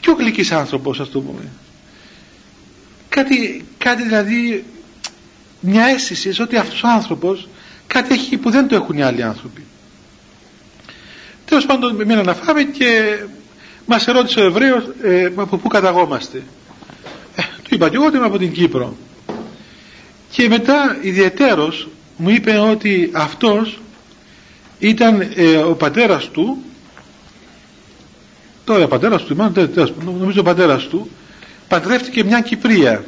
πιο 0.00 0.12
γλυκής 0.12 0.52
άνθρωπος 0.52 1.00
ας 1.00 1.10
το 1.10 1.20
πούμε. 1.20 1.48
Κάτι, 3.08 3.64
κάτι 3.78 4.02
δηλαδή 4.02 4.64
μια 5.60 5.84
αίσθηση 5.86 6.42
ότι 6.42 6.56
αυτός 6.56 6.82
ο 6.82 6.88
άνθρωπος 6.88 7.48
κάτι 7.86 8.14
έχει 8.14 8.36
που 8.36 8.50
δεν 8.50 8.68
το 8.68 8.74
έχουν 8.74 8.96
οι 8.96 9.02
άλλοι 9.02 9.22
άνθρωποι. 9.22 9.64
Τέλος 11.44 11.66
πάντων 11.66 11.94
με 11.94 12.14
να 12.22 12.34
φάμε 12.34 12.62
και 12.62 13.18
μας 13.90 14.06
ερώτησε 14.06 14.40
ο 14.40 14.44
Εβραίος 14.44 14.84
ε, 15.02 15.32
από 15.36 15.56
πού 15.56 15.68
καταγόμαστε. 15.68 16.42
Ε, 17.36 17.42
του 17.62 17.74
είπα 17.74 17.88
και 17.88 17.96
εγώ 17.96 18.06
ότι 18.06 18.16
είμαι 18.16 18.26
από 18.26 18.38
την 18.38 18.52
Κύπρο. 18.52 18.96
Και 20.30 20.48
μετά 20.48 20.98
ιδιαιτέρως 21.02 21.88
μου 22.16 22.28
είπε 22.28 22.58
ότι 22.58 23.10
αυτός 23.14 23.80
ήταν 24.78 25.20
ε, 25.34 25.56
ο 25.56 25.74
πατέρας 25.74 26.28
του. 26.28 26.62
Τώρα 28.64 28.84
ο 28.84 28.88
πατέρας 28.88 29.22
του 29.22 29.36
μάλλον, 29.36 29.70
νομίζω 30.04 30.40
ο 30.40 30.44
πατέρας 30.44 30.86
του 30.86 31.10
παντρεύτηκε 31.68 32.24
μια 32.24 32.40
Κυπρία. 32.40 33.04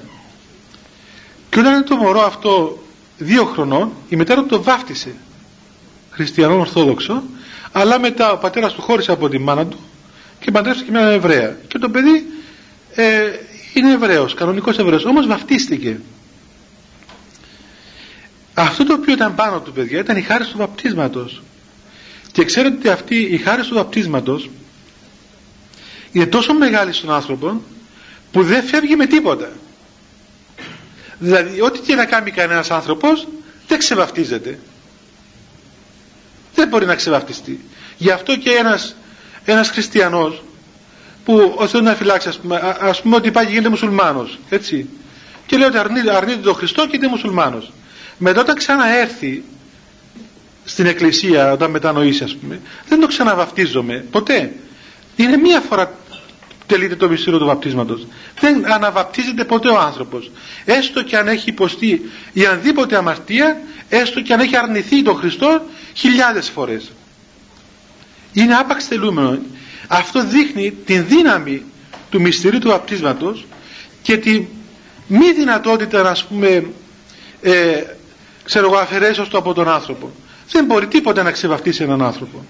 Και 1.50 1.58
όταν 1.58 1.72
είναι 1.74 1.82
το 1.82 1.96
μωρό 1.96 2.20
αυτό 2.20 2.82
δύο 3.18 3.44
χρονών 3.44 3.92
η 4.08 4.16
μητέρα 4.16 4.40
του 4.40 4.46
το 4.46 4.62
βάφτισε. 4.62 5.14
Χριστιανό 6.10 6.58
ορθόδοξο 6.58 7.22
αλλά 7.72 7.98
μετά 7.98 8.32
ο 8.32 8.36
πατέρας 8.36 8.72
του 8.72 8.82
χώρισε 8.82 9.12
από 9.12 9.28
τη 9.28 9.38
μάνα 9.38 9.66
του 9.66 9.78
και 10.40 10.50
παντρεύτηκε 10.50 10.90
μια 10.90 11.00
Εβραία. 11.00 11.56
Και 11.68 11.78
το 11.78 11.88
παιδί 11.90 12.26
ε, 12.94 13.22
είναι 13.74 13.92
Εβραίος, 13.92 14.34
κανονικός 14.34 14.78
Εβραίος. 14.78 15.04
Όμως 15.04 15.26
βαφτίστηκε. 15.26 16.00
Αυτό 18.54 18.84
το 18.84 18.94
οποίο 18.94 19.14
ήταν 19.14 19.34
πάνω 19.34 19.60
του 19.60 19.72
παιδιά 19.72 19.98
ήταν 19.98 20.16
η 20.16 20.22
χάρη 20.22 20.44
του 20.44 20.56
βαπτίσματος. 20.58 21.42
Και 22.32 22.44
ξέρετε 22.44 22.76
ότι 22.76 22.88
αυτή 22.88 23.16
η 23.16 23.38
χάρη 23.38 23.62
του 23.62 23.74
βαπτίσματος 23.74 24.50
είναι 26.12 26.26
τόσο 26.26 26.54
μεγάλη 26.54 26.92
στον 26.92 27.10
άνθρωπο 27.12 27.62
που 28.32 28.42
δεν 28.42 28.62
φεύγει 28.64 28.96
με 28.96 29.06
τίποτα. 29.06 29.52
Δηλαδή 31.18 31.60
ό,τι 31.60 31.78
και 31.78 31.94
να 31.94 32.04
κάνει 32.04 32.30
κανένας 32.30 32.70
άνθρωπος 32.70 33.28
δεν 33.68 33.78
ξεβαφτίζεται. 33.78 34.58
Δεν 36.54 36.68
μπορεί 36.68 36.86
να 36.86 36.94
ξεβαφτιστεί. 36.94 37.60
Γι' 37.96 38.10
αυτό 38.10 38.36
και 38.36 38.50
ένας, 38.50 38.96
ένας 39.44 39.68
χριστιανός 39.70 40.42
που 41.24 41.54
ο 41.56 41.66
Θεός 41.66 41.82
να 41.82 41.94
φυλάξει 41.94 42.28
ας 42.28 42.38
πούμε, 42.38 42.76
ας 42.80 43.02
πούμε 43.02 43.16
ότι 43.16 43.30
πάει 43.30 43.44
και 43.44 43.50
γίνεται 43.50 43.68
μουσουλμάνος 43.68 44.38
έτσι. 44.48 44.88
Και 45.46 45.56
λέει 45.56 45.68
ότι 45.68 45.78
αρνείται, 45.78 46.16
αρνείται 46.16 46.40
τον 46.40 46.54
Χριστό 46.54 46.86
και 46.86 46.96
είναι 46.96 47.06
μουσουλμάνος. 47.06 47.72
Μετά 48.18 48.40
όταν 48.40 48.54
ξαναέρθει 48.54 49.42
στην 50.64 50.86
εκκλησία 50.86 51.52
όταν 51.52 51.70
μετανοήσει 51.70 52.24
ας 52.24 52.34
πούμε 52.36 52.60
δεν 52.88 53.00
το 53.00 53.06
ξαναβαπτίζομαι 53.06 54.04
ποτέ. 54.10 54.52
Είναι 55.16 55.36
μία 55.36 55.60
φορά 55.60 55.94
τελείται 56.66 56.96
το 56.96 57.08
μυστήριο 57.08 57.38
του 57.38 57.46
βαπτίσματος. 57.46 58.06
Δεν 58.40 58.72
αναβαπτίζεται 58.72 59.44
ποτέ 59.44 59.68
ο 59.68 59.78
άνθρωπος. 59.78 60.30
Έστω 60.64 61.02
και 61.02 61.16
αν 61.16 61.28
έχει 61.28 61.48
υποστεί 61.48 62.10
η 62.32 62.46
ανδήποτε 62.46 62.96
αμαρτία 62.96 63.60
έστω 63.88 64.20
και 64.20 64.32
αν 64.32 64.40
έχει 64.40 64.56
αρνηθεί 64.56 65.02
τον 65.02 65.16
Χριστό 65.16 65.62
χιλιάδες 65.94 66.48
φορές 66.50 66.90
είναι 68.32 68.54
άπαξ 68.54 68.84
θελούμενο. 68.84 69.38
Αυτό 69.88 70.24
δείχνει 70.24 70.70
την 70.70 71.06
δύναμη 71.06 71.62
του 72.10 72.20
μυστηρίου 72.20 72.58
του 72.58 72.68
βαπτίσματος 72.68 73.46
και 74.02 74.16
τη 74.16 74.46
μη 75.06 75.32
δυνατότητα 75.32 76.02
να 76.02 76.16
πούμε 76.28 76.64
ε, 77.42 77.82
ξέρω 78.44 78.66
εγώ 78.66 78.76
αφαιρέσω 78.76 79.26
το 79.28 79.38
από 79.38 79.52
τον 79.52 79.68
άνθρωπο. 79.68 80.10
Δεν 80.50 80.64
μπορεί 80.64 80.86
τίποτα 80.86 81.22
να 81.22 81.30
ξεβαφτίσει 81.30 81.82
έναν 81.82 82.02
άνθρωπο. 82.02 82.44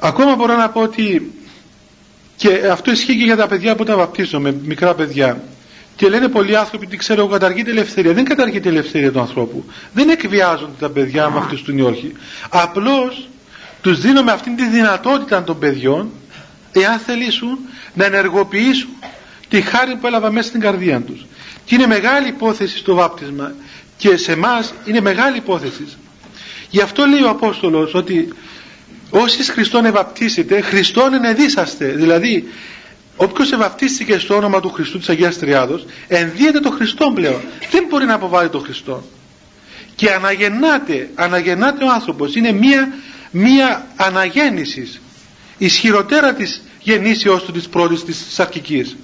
Ακόμα 0.00 0.34
μπορώ 0.34 0.56
να 0.56 0.68
πω 0.70 0.80
ότι 0.80 1.32
και 2.36 2.68
αυτό 2.70 2.90
ισχύει 2.90 3.16
και 3.18 3.24
για 3.24 3.36
τα 3.36 3.46
παιδιά 3.46 3.76
που 3.76 3.84
τα 3.84 3.96
βαπτίζομαι 3.96 4.52
μικρά 4.64 4.94
παιδιά 4.94 5.42
και 6.00 6.08
λένε 6.08 6.28
πολλοί 6.28 6.56
άνθρωποι 6.56 6.86
ότι 6.86 6.96
ξέρω 6.96 7.20
εγώ 7.20 7.30
καταργείται 7.30 7.70
ελευθερία. 7.70 8.12
Δεν 8.12 8.24
καταργείται 8.24 8.68
ελευθερία 8.68 9.12
του 9.12 9.20
ανθρώπου. 9.20 9.64
Δεν 9.92 10.08
εκβιάζονται 10.08 10.72
τα 10.78 10.90
παιδιά 10.90 11.30
με 11.30 11.38
αυτούς 11.38 11.62
του 11.62 11.76
ή 11.76 11.80
όχι 11.82 12.12
απλώς 12.48 13.28
τους 13.82 14.00
δίνουμε 14.00 14.32
αυτήν 14.32 14.56
τη 14.56 14.66
δυνατότητα 14.66 15.44
των 15.44 15.58
παιδιών 15.58 16.10
εάν 16.72 16.98
θελήσουν 16.98 17.58
να 17.94 18.04
ενεργοποιήσουν 18.04 18.90
τη 19.48 19.60
χάρη 19.60 19.96
που 19.96 20.06
έλαβα 20.06 20.30
μέσα 20.30 20.48
στην 20.48 20.60
καρδία 20.60 21.00
τους. 21.00 21.26
Και 21.64 21.74
είναι 21.74 21.86
μεγάλη 21.86 22.28
υπόθεση 22.28 22.78
στο 22.78 22.94
βάπτισμα. 22.94 23.52
Και 23.96 24.16
σε 24.16 24.32
εμάς 24.32 24.74
είναι 24.84 25.00
μεγάλη 25.00 25.36
υπόθεση. 25.36 25.86
Γι' 26.70 26.80
αυτό 26.80 27.04
λέει 27.04 27.22
ο 27.22 27.28
Απόστολος 27.28 27.94
ότι 27.94 28.28
όσοι 29.10 29.52
Χριστόν 29.52 29.84
ευαπτίσετε 29.84 30.60
Χριστόν 30.60 31.14
ενεδίσαστε 31.14 31.86
δηλαδή 31.86 32.48
όποιος 33.22 33.52
ευαπτίστηκε 33.52 34.18
στο 34.18 34.36
όνομα 34.36 34.60
του 34.60 34.70
Χριστού 34.70 34.98
της 34.98 35.08
Αγίας 35.08 35.38
Τριάδος 35.38 35.84
ενδύεται 36.08 36.60
το 36.60 36.70
Χριστόν 36.70 37.14
πλέον. 37.14 37.40
Δεν 37.70 37.86
μπορεί 37.88 38.04
να 38.04 38.14
αποβάλει 38.14 38.48
το 38.48 38.58
Χριστό. 38.58 39.02
Και 39.94 40.10
αναγεννάται 40.10 41.10
αναγεννάται 41.14 41.84
ο 41.84 41.90
άνθρωπος. 41.92 42.34
Είναι 42.34 42.52
μία, 42.52 42.92
μία 43.30 43.86
αναγέννησης. 43.96 45.00
Ισχυροτέρα 45.58 46.34
της 46.34 46.62
γεννήσεώς 46.80 47.42
του 47.42 47.52
της 47.52 47.68
πρώτης 47.68 48.04
της 48.04 48.26
σαρκικής. 48.28 48.96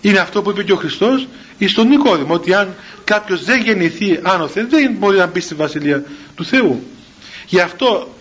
Είναι 0.00 0.18
αυτό 0.18 0.42
που 0.42 0.50
είπε 0.50 0.62
και 0.62 0.72
ο 0.72 0.76
Χριστός 0.76 1.28
στον 1.66 1.88
Νικόδημο 1.88 2.34
ότι 2.34 2.54
αν 2.54 2.74
κάποιος 3.04 3.44
δεν 3.44 3.62
γεννηθεί 3.62 4.20
άνωθεν 4.22 4.68
δεν 4.70 4.92
μπορεί 4.98 5.16
να 5.16 5.26
μπει 5.26 5.40
στη 5.40 5.54
Βασιλεία 5.54 6.04
του 6.34 6.44
Θεού. 6.44 6.82
Γι' 7.46 7.60
αυτό 7.60 8.16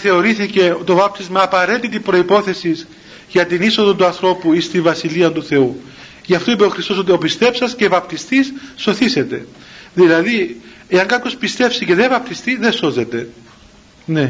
θεωρήθηκε 0.00 0.76
το 0.84 0.94
βάπτισμα 0.94 1.42
απαραίτητη 1.42 2.00
προϋπόθεσης 2.00 2.86
για 3.32 3.46
την 3.46 3.62
είσοδο 3.62 3.94
του 3.94 4.04
ανθρώπου 4.04 4.52
εις 4.52 4.70
τη 4.70 4.80
Βασιλεία 4.80 5.32
του 5.32 5.44
Θεού 5.44 5.80
γι' 6.26 6.34
αυτό 6.34 6.50
είπε 6.50 6.64
ο 6.64 6.68
Χριστός 6.68 6.98
ότι 6.98 7.12
ο 7.12 7.18
πιστέψας 7.18 7.74
και 7.74 7.88
βαπτιστής 7.88 8.52
σωθήσετε 8.76 9.46
δηλαδή 9.94 10.60
εάν 10.88 11.06
κάποιος 11.06 11.36
πιστέψει 11.36 11.84
και 11.84 11.94
δεν 11.94 12.08
βαπτιστεί 12.10 12.56
δεν 12.56 12.72
σώζεται. 12.72 13.20
Ναι. 14.06 14.26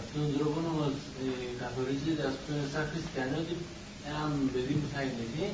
Αυτόν 0.00 0.20
τον 0.22 0.32
τρόπο 0.36 0.58
όμως 0.72 0.92
ε, 1.22 1.30
καθορίζεται 1.62 2.24
ας 2.30 2.36
πούμε 2.42 2.62
σαν 2.72 2.84
χριστιανό 2.92 3.36
ότι 3.44 3.54
ένα 4.08 4.22
παιδί 4.52 4.74
που 4.80 4.88
θα 4.94 5.00
γεννηθεί 5.06 5.46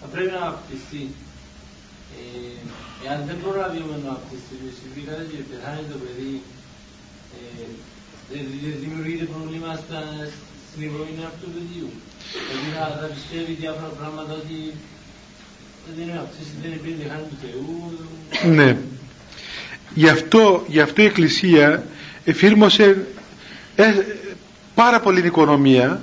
θα 0.00 0.06
πρέπει 0.12 0.32
να 0.36 0.42
βαπτιστεί. 0.48 1.04
Ε, 2.18 2.54
εάν 3.04 3.18
δεν 3.28 3.36
προλαβαίνουμε 3.42 3.96
να 4.04 4.10
βαπτιστεί, 4.14 4.54
συμβεί 4.78 5.02
κάτι 5.08 5.24
και 5.30 5.38
πεθάνει 5.50 5.82
το 5.92 5.96
παιδί, 6.02 6.34
ε, 7.36 7.66
δεν 8.30 8.42
δημιουργείται 8.82 9.26
πρόβλημα 9.32 9.70
στην 10.72 10.82
υπομονή 10.86 11.24
αυτού 11.30 11.44
του 11.44 11.52
παιδιού. 11.56 11.88
Δηλαδή 12.48 12.68
θα, 12.76 12.84
θα 13.00 13.06
πιστεύει 13.14 13.52
διάφορα 13.62 13.92
πράγματα 14.00 14.32
ότι 14.40 14.58
δεν 15.94 16.02
είναι 16.04 16.16
βαπτιστή, 16.20 16.54
δεν 16.62 16.70
είναι 16.70 16.80
πέντε 16.86 17.02
χάνη 17.10 17.26
του 17.30 17.38
Θεού. 17.42 17.68
Ναι. 18.58 18.70
Γι' 19.94 20.08
αυτό, 20.08 20.64
γι 20.66 20.80
αυτό 20.80 21.02
η 21.02 21.04
Εκκλησία 21.04 21.84
εφήρμοσε 22.24 23.06
ε, 23.76 23.84
πάρα 24.74 25.00
πολύ 25.00 25.26
οικονομία 25.26 26.00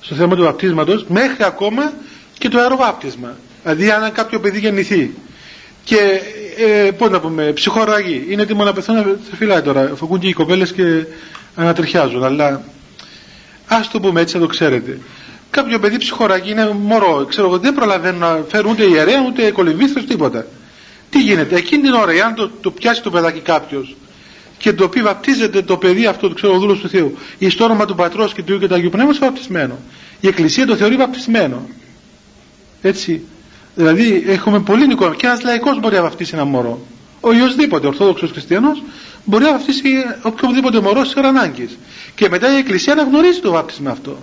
στο 0.00 0.14
θέμα 0.14 0.36
του 0.36 0.42
βαπτίσματος 0.42 1.04
μέχρι 1.08 1.44
ακόμα 1.44 1.92
και 2.38 2.48
το 2.48 2.58
αεροβάπτισμα 2.58 3.36
δηλαδή 3.62 3.90
αν 3.90 4.12
κάποιο 4.12 4.40
παιδί 4.40 4.58
γεννηθεί 4.58 5.14
και 5.84 6.20
ε, 6.56 6.90
πώς 6.90 7.10
να 7.10 7.20
πούμε 7.20 7.52
ψυχοραγή 7.52 8.26
είναι 8.28 8.42
έτοιμο 8.42 8.64
να 8.64 8.72
πεθάνει 8.72 9.02
θα 9.30 9.36
φυλάει 9.36 9.62
τώρα 9.62 9.92
φωκούν 9.94 10.18
και 10.18 10.28
οι 10.28 10.32
κοπέλες 10.32 10.72
και 10.72 11.06
ανατριχιάζουν 11.54 12.24
αλλά 12.24 12.62
ας 13.72 13.90
το 13.90 14.00
πούμε 14.00 14.20
έτσι 14.20 14.34
να 14.34 14.40
το 14.40 14.46
ξέρετε 14.46 14.98
κάποιο 15.50 15.78
παιδί 15.78 15.96
ψυχοραγή 15.96 16.50
είναι 16.50 16.70
μωρό 16.82 17.26
ξέρω 17.28 17.46
εγώ 17.46 17.58
δεν 17.58 17.74
προλαβαίνουν 17.74 18.20
να 18.20 18.44
φέρουν 18.48 18.70
ούτε 18.70 18.84
ιερέα 18.84 19.24
ούτε 19.26 19.50
κολυμβήθρες 19.50 20.04
τίποτα 20.04 20.46
τι 21.10 21.20
γίνεται 21.20 21.56
εκείνη 21.56 21.82
την 21.82 21.92
ώρα 21.92 22.12
εάν 22.12 22.34
το, 22.34 22.50
το 22.60 22.70
πιάσει 22.70 23.02
το 23.02 23.10
παιδάκι 23.10 23.40
κάποιος 23.40 23.96
και 24.60 24.72
το 24.72 24.84
οποίο 24.84 25.02
βαπτίζεται 25.02 25.62
το 25.62 25.76
παιδί 25.76 26.06
αυτό, 26.06 26.28
το 26.28 26.34
ξέρω, 26.34 26.54
ο 26.54 26.58
δούλος 26.58 26.78
του 26.78 26.88
Θεού, 26.88 27.18
εις 27.38 27.54
το 27.54 27.64
όνομα 27.64 27.84
του 27.84 27.94
Πατρός 27.94 28.32
και 28.34 28.42
του 28.42 28.52
Υιού 28.52 28.60
και 28.60 28.68
του 28.68 28.74
Αγίου 28.74 28.90
Πνεύματος 28.90 29.18
βαπτισμένο. 29.18 29.78
Η 30.20 30.28
Εκκλησία 30.28 30.66
το 30.66 30.76
θεωρεί 30.76 30.96
βαπτισμένο. 30.96 31.68
Έτσι. 32.82 33.22
Δηλαδή 33.74 34.24
έχουμε 34.26 34.60
πολύ 34.60 34.86
νοικό. 34.86 35.14
Και 35.14 35.26
ένας 35.26 35.42
λαϊκός 35.42 35.80
μπορεί 35.80 35.94
να 35.94 36.02
βαπτίσει 36.02 36.34
ένα 36.34 36.44
μωρό. 36.44 36.86
Ο 37.20 37.28
οποιοδήποτε 37.28 37.86
Ορθόδοξος 37.86 38.30
Χριστιανός 38.30 38.82
μπορεί 39.24 39.44
να 39.44 39.52
βαπτίσει 39.52 39.88
οποιοδήποτε 40.22 40.80
μωρό 40.80 41.04
σε 41.04 41.20
ανάγκης. 41.20 41.78
Και 42.14 42.28
μετά 42.28 42.54
η 42.54 42.56
Εκκλησία 42.56 42.94
να 42.94 43.02
γνωρίζει 43.02 43.40
το 43.40 43.50
βάπτισμα 43.50 43.90
αυτό. 43.90 44.18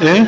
Ε; 0.00 0.22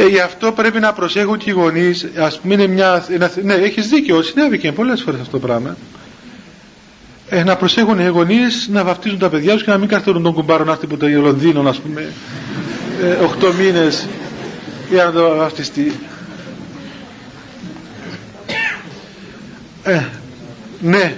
Ε, 0.00 0.06
γι' 0.06 0.20
αυτό 0.20 0.52
πρέπει 0.52 0.80
να 0.80 0.92
προσέχουν 0.92 1.38
και 1.38 1.50
οι 1.50 1.52
γονείς. 1.52 2.04
Α 2.04 2.40
πούμε, 2.42 2.54
είναι 2.54 2.66
μια. 2.66 3.06
ναι, 3.42 3.54
έχεις 3.54 3.88
δίκιο, 3.88 4.22
συνέβη 4.22 4.58
και 4.58 4.72
πολλές 4.72 5.02
φορές 5.02 5.20
αυτό 5.20 5.38
το 5.38 5.46
πράγμα. 5.46 5.76
Ε, 7.28 7.44
να 7.44 7.56
προσέχουν 7.56 7.98
οι 7.98 8.06
γονείς 8.06 8.68
να 8.72 8.84
βαφτίζουν 8.84 9.18
τα 9.18 9.28
παιδιά 9.28 9.52
τους 9.52 9.64
και 9.64 9.70
να 9.70 9.78
μην 9.78 9.88
καθόλου 9.88 10.22
τον 10.22 10.34
κουμπάρο 10.34 10.64
να 10.64 10.72
έρθει 10.72 10.84
από 10.84 10.96
το 10.96 11.08
Λονδίνο, 11.08 11.68
ας 11.68 11.78
πούμε, 11.78 12.00
ε, 12.00 12.06
8 13.00 13.52
μήνες 13.58 14.06
για 14.90 15.04
να 15.04 15.12
το 15.12 15.36
βαφτιστεί. 15.36 15.92
Ε, 19.82 20.04
ναι, 20.80 21.16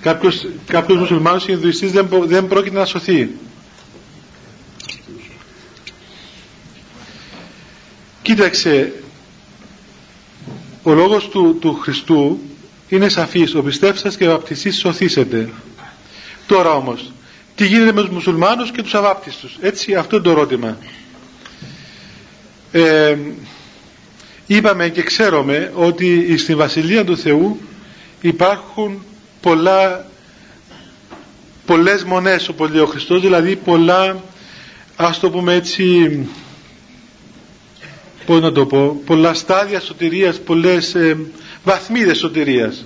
κάποιος, 0.00 0.46
κάποιος 0.66 0.98
μουσουλμάνος 0.98 1.46
Ινδουιστής 1.48 1.92
δεν, 1.92 2.08
δεν 2.26 2.46
πρόκειται 2.46 2.78
να 2.78 2.84
σωθεί 2.84 3.30
κοίταξε 8.22 8.92
ο 10.82 10.92
λόγος 10.92 11.28
του, 11.28 11.56
του 11.60 11.74
Χριστού 11.74 12.38
είναι 12.88 13.08
σαφής. 13.08 13.54
Ο 13.54 13.62
πιστεύσας 13.62 14.16
και 14.16 14.28
ο 14.28 14.30
βαπτιστής 14.30 14.78
σωθήσετε. 14.78 15.48
Τώρα 16.46 16.72
όμως 16.72 17.12
τι 17.54 17.66
γίνεται 17.66 17.92
με 17.92 18.00
τους 18.00 18.10
μουσουλμάνους 18.10 18.70
και 18.70 18.82
τους 18.82 18.94
αβάπτιστους; 18.94 19.56
Έτσι 19.60 19.94
αυτό 19.94 20.16
είναι 20.16 20.24
το 20.24 20.30
ερώτημα. 20.30 20.78
Ε, 22.72 23.16
είπαμε 24.46 24.88
και 24.88 25.02
ξέρουμε 25.02 25.72
ότι 25.74 26.36
στην 26.38 26.56
Βασιλεία 26.56 27.04
του 27.04 27.16
Θεού 27.16 27.60
υπάρχουν 28.20 29.04
πολλά 29.40 30.06
πολλές 31.66 32.04
μονές 32.04 32.48
όπως 32.48 32.70
λέει 32.70 32.80
ο 32.80 32.86
Χριστός 32.86 33.20
δηλαδή 33.20 33.56
πολλά 33.56 34.22
ας 34.96 35.18
το 35.18 35.30
πούμε 35.30 35.54
έτσι 35.54 36.18
πώς 38.26 38.40
να 38.40 38.52
το 38.52 38.66
πω 38.66 39.00
πολλά 39.06 39.34
στάδια 39.34 39.80
σωτηρίας 39.80 40.40
πολλές 40.40 40.94
ε, 40.94 41.16
βαθμίδες 41.64 42.18
σωτηρίας. 42.18 42.84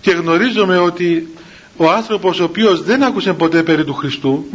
Και 0.00 0.10
γνωρίζουμε 0.10 0.78
ότι 0.78 1.28
ο 1.76 1.90
άνθρωπος 1.90 2.40
ο 2.40 2.44
οποίος 2.44 2.82
δεν 2.82 3.02
άκουσε 3.02 3.32
ποτέ 3.32 3.62
περί 3.62 3.84
του 3.84 3.94
Χριστού 3.94 4.46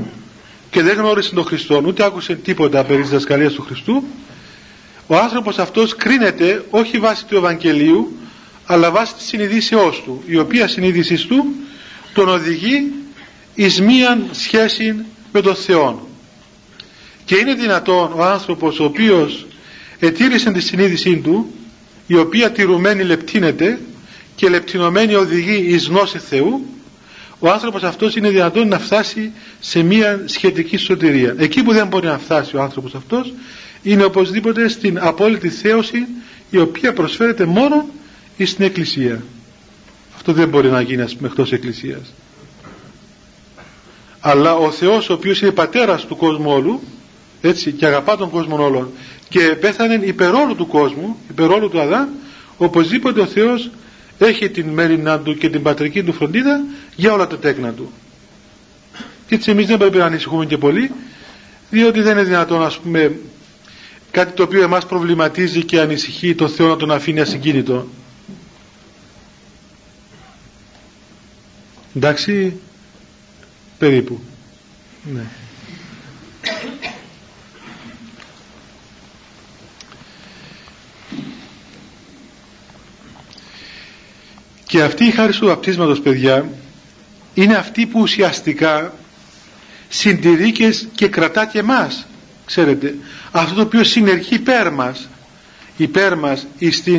και 0.70 0.82
δεν 0.82 0.98
γνώρισε 0.98 1.34
τον 1.34 1.44
Χριστό 1.44 1.82
ούτε 1.86 2.06
άκουσε 2.06 2.36
τίποτα 2.36 2.84
περί 2.84 3.02
της 3.02 3.10
δασκαλίας 3.10 3.54
του 3.54 3.62
Χριστού 3.62 4.04
ο 5.08 5.16
άνθρωπος 5.16 5.58
αυτός 5.58 5.96
κρίνεται 5.96 6.66
όχι 6.70 6.98
βάσει 6.98 7.26
του 7.26 7.36
Ευαγγελίου 7.36 8.18
αλλά 8.66 8.92
βάσει 8.92 9.14
της 9.14 9.26
συνειδήσεώς 9.26 10.02
του 10.04 10.24
η 10.26 10.38
οποία 10.38 10.68
συνείδησης 10.68 11.26
του 11.26 11.46
τον 12.14 12.30
οδηγεί 12.30 12.92
εις 13.56 13.82
μίαν 13.82 14.28
σχέση 14.32 15.06
με 15.32 15.42
τον 15.42 15.56
Θεό 15.56 16.08
και 17.26 17.36
είναι 17.36 17.54
δυνατόν 17.54 18.12
ο 18.16 18.24
άνθρωπος 18.24 18.80
ο 18.80 18.84
οποίος 18.84 19.46
ετήρησε 20.00 20.52
τη 20.52 20.60
συνείδησή 20.60 21.18
του 21.18 21.54
η 22.08 22.16
οποία 22.18 22.52
τηρουμένη 22.52 23.04
λεπτύνεται 23.04 23.80
και 24.36 24.50
λεπτυνωμένη 24.50 25.16
οδηγεί 25.16 25.66
εις 25.68 25.88
γνώση 25.88 26.18
Θεού 26.18 26.66
ο 27.40 27.50
άνθρωπος 27.50 27.84
αυτός 27.84 28.16
είναι 28.16 28.30
δυνατόν 28.30 28.68
να 28.68 28.80
φτάσει 28.80 29.32
σε 29.60 29.82
μια 29.82 30.24
σχετική 30.26 30.78
σωτηρία. 30.78 31.36
Εκεί 31.38 31.64
που 31.64 31.74
δεν 31.74 31.88
μπορεί 31.88 32.08
να 32.08 32.18
φτάσει 32.18 32.56
ο 32.56 32.62
άνθρωπος 32.62 32.96
αυτός 32.96 33.34
είναι 33.84 34.04
οπωσδήποτε 34.04 34.68
στην 34.68 35.00
απόλυτη 35.00 35.50
θέωση 35.50 36.08
η 36.50 36.58
οποία 36.58 36.94
προσφέρεται 36.94 37.46
μόνο 37.46 37.90
ή 38.38 38.46
στην 38.46 38.66
εκκλησία. 38.66 39.24
Αυτό 40.16 40.34
δεν 40.34 40.50
μπορεί 40.50 40.70
να 40.70 40.82
γίνει 40.82 41.02
ας 41.02 41.16
πούμε 41.16 41.28
εκτός 41.28 41.52
εκκλησίας. 41.52 42.14
Αλλά 44.20 44.56
ο 44.56 44.72
Θεός 44.72 45.10
ο 45.10 45.14
οποίος 45.14 45.42
είναι 45.42 45.52
πατέρας 45.52 46.06
του 46.06 46.16
κόσμου 46.16 46.52
όλου 46.52 46.82
έτσι 47.42 47.72
και 47.72 47.86
αγαπά 47.86 48.18
τον 48.18 48.30
κόσμο 48.30 48.64
όλων 48.64 48.92
και 49.30 49.56
πέθανε 49.60 49.94
υπερόλου 49.94 50.56
του 50.56 50.68
κόσμου 50.68 51.18
υπερόλου 51.30 51.70
του 51.70 51.82
Αδάμ 51.82 52.10
οπωσδήποτε 52.58 53.22
ο 53.22 53.26
Θεός 53.26 53.70
έχει 54.18 54.50
την 54.50 54.68
μέρημνά 54.68 55.20
του 55.20 55.38
και 55.38 55.50
την 55.50 55.62
πατρική 55.62 56.04
του 56.04 56.14
φροντίδα 56.14 56.64
για 56.96 57.14
όλα 57.14 57.28
τα 57.28 57.38
τέκνα 57.38 57.74
του. 57.74 57.92
Και 59.28 59.36
έτσι 59.36 59.52
εμείς 59.52 59.68
δεν 59.68 59.78
πρέπει 59.78 59.98
να 59.98 60.06
ανησυχούμε 60.06 60.46
και 60.46 60.58
πολύ 60.58 60.92
διότι 61.70 62.02
δεν 62.02 62.12
είναι 62.12 62.24
δυνατόν 62.24 62.64
ας 62.64 62.78
πούμε 62.78 63.16
κάτι 64.12 64.32
το 64.32 64.44
οποίο 64.44 64.62
εμάς 64.62 64.86
προβληματίζει 64.86 65.64
και 65.64 65.80
ανησυχεί 65.80 66.36
το 66.36 66.48
Θεό 66.48 66.68
να 66.68 66.76
τον 66.76 66.92
αφήνει 66.92 67.20
ασυγκίνητο. 67.20 67.88
Εντάξει 71.96 72.60
περίπου. 73.78 74.20
Ναι. 75.14 75.24
Και 84.76 84.84
αυτή 84.84 85.06
η 85.06 85.12
χάρη 85.12 85.34
του 85.34 85.46
βαπτίσματος 85.48 86.00
παιδιά 86.00 86.50
είναι 87.34 87.56
αυτή 87.56 87.86
που 87.86 88.00
ουσιαστικά 88.00 88.94
συντηρεί 89.90 90.52
και, 90.96 91.08
κρατά 91.08 91.46
και 91.46 91.60
εμάς 91.60 92.06
ξέρετε. 92.46 92.96
Αυτό 93.32 93.56
το 93.56 93.62
οποίο 93.62 93.84
συνεργεί 93.84 94.36
υπέρ 94.36 94.72
μας 94.72 95.08
υπέρ 95.78 96.16
μας 96.18 96.48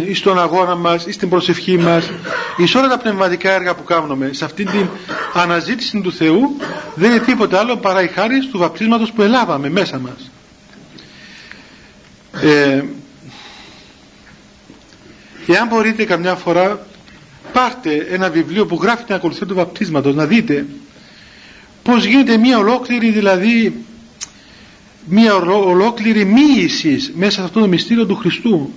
ή 0.07 0.15
στον 0.15 0.39
αγώνα 0.39 0.75
μας 0.75 1.07
ή 1.07 1.13
στην 1.13 1.29
προσευχή 1.29 1.79
μας 1.79 2.11
ή 2.57 2.67
σε 2.67 2.79
όλα 2.79 2.89
τα 2.89 2.99
πνευματικά 2.99 3.51
έργα 3.51 3.75
που 3.75 3.85
κάνουμε 3.85 4.31
σε 4.33 4.45
αυτή 4.45 4.65
την 4.65 4.89
αναζήτηση 5.35 6.01
του 6.01 6.13
Θεού 6.13 6.57
δεν 6.95 7.11
είναι 7.11 7.21
τίποτα 7.21 7.59
άλλο 7.59 7.77
παρά 7.77 8.03
η 8.03 8.09
χάρη 8.09 8.39
του 8.53 8.59
βαπτίσματος 8.59 9.13
που 9.13 9.23
ελάβαμε 9.23 9.71
μέσα 9.71 9.99
μας. 9.99 10.31
Ε, 12.43 12.85
εάν 15.47 15.69
μπορείτε 15.69 16.05
καμιά 16.05 16.35
φορά 16.35 16.87
πάρτε 17.53 18.07
ένα 18.11 18.31
βιβλίο 18.31 18.67
που 18.67 18.79
γράφει 18.83 19.05
την 19.05 19.15
ακολουθία 19.15 19.47
του 19.47 19.55
βαπτίσματος 19.55 20.15
να 20.15 20.27
δείτε 20.27 20.67
πως 21.83 22.05
γίνεται 22.05 22.37
μια 22.37 22.59
ολόκληρη 22.59 23.11
δηλαδή 23.11 23.85
μια 25.09 25.35
ολόκληρη 25.35 26.25
μοίηση 26.25 27.13
μέσα 27.15 27.31
σε 27.33 27.43
αυτό 27.43 27.61
το 27.61 27.69
μυστήριο 27.69 28.07
του 28.07 28.17
Χριστού. 28.17 28.73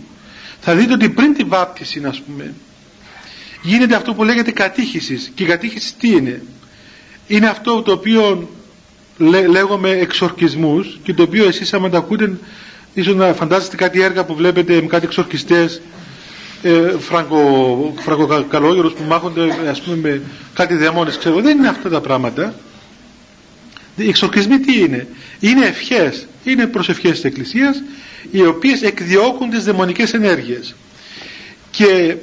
Θα 0.59 0.75
δείτε 0.75 0.93
ότι 0.93 1.09
πριν 1.09 1.33
την 1.33 1.47
βάπτιση 1.47 2.01
ας 2.05 2.21
πούμε 2.21 2.53
γίνεται 3.61 3.95
αυτό 3.95 4.13
που 4.13 4.23
λέγεται 4.23 4.51
κατήχησης. 4.51 5.31
Και 5.35 5.43
η 5.43 5.45
κατήχηση 5.45 5.95
τι 5.95 6.11
είναι; 6.11 6.41
Είναι 7.27 7.47
αυτό 7.47 7.81
το 7.81 7.91
οποίο 7.91 8.49
λέ, 9.17 9.47
λέγουμε 9.47 9.89
εξορκισμούς 9.89 10.99
και 11.03 11.13
το 11.13 11.23
οποίο 11.23 11.47
εσείς 11.47 11.73
άμα 11.73 11.89
τα 11.89 11.97
ακούτε 11.97 12.37
ίσως 12.93 13.15
να 13.15 13.33
φαντάζεστε 13.33 13.75
κάτι 13.75 14.01
έργα 14.01 14.25
που 14.25 14.35
βλέπετε 14.35 14.81
με 14.81 14.87
κάτι 14.87 15.05
εξορκιστές 15.05 15.81
ε, 16.63 16.97
φραγκο, 16.99 17.93
φραγκοκαλόγερους 17.99 18.93
που 18.93 19.03
μάχονται 19.03 19.69
ας 19.69 19.81
πούμε 19.81 19.95
με 19.95 20.21
κάτι 20.53 20.75
δαιμόνες 20.75 21.17
ξέρω 21.17 21.41
δεν 21.41 21.57
είναι 21.57 21.67
αυτά 21.67 21.89
τα 21.89 22.01
πράγματα. 22.01 22.53
Οι 23.95 24.07
εξορκισμοί 24.09 24.59
τι 24.59 24.79
είναι; 24.79 25.07
Είναι 25.39 25.65
ευχές 25.65 26.27
είναι 26.43 26.67
προσευχές 26.67 27.11
της 27.11 27.23
Εκκλησίας 27.23 27.83
οι 28.31 28.45
οποίες 28.45 28.81
εκδιώκουν 28.81 29.49
τις 29.49 29.63
δαιμονικές 29.63 30.13
ενέργειες. 30.13 30.75
Και 31.71 32.15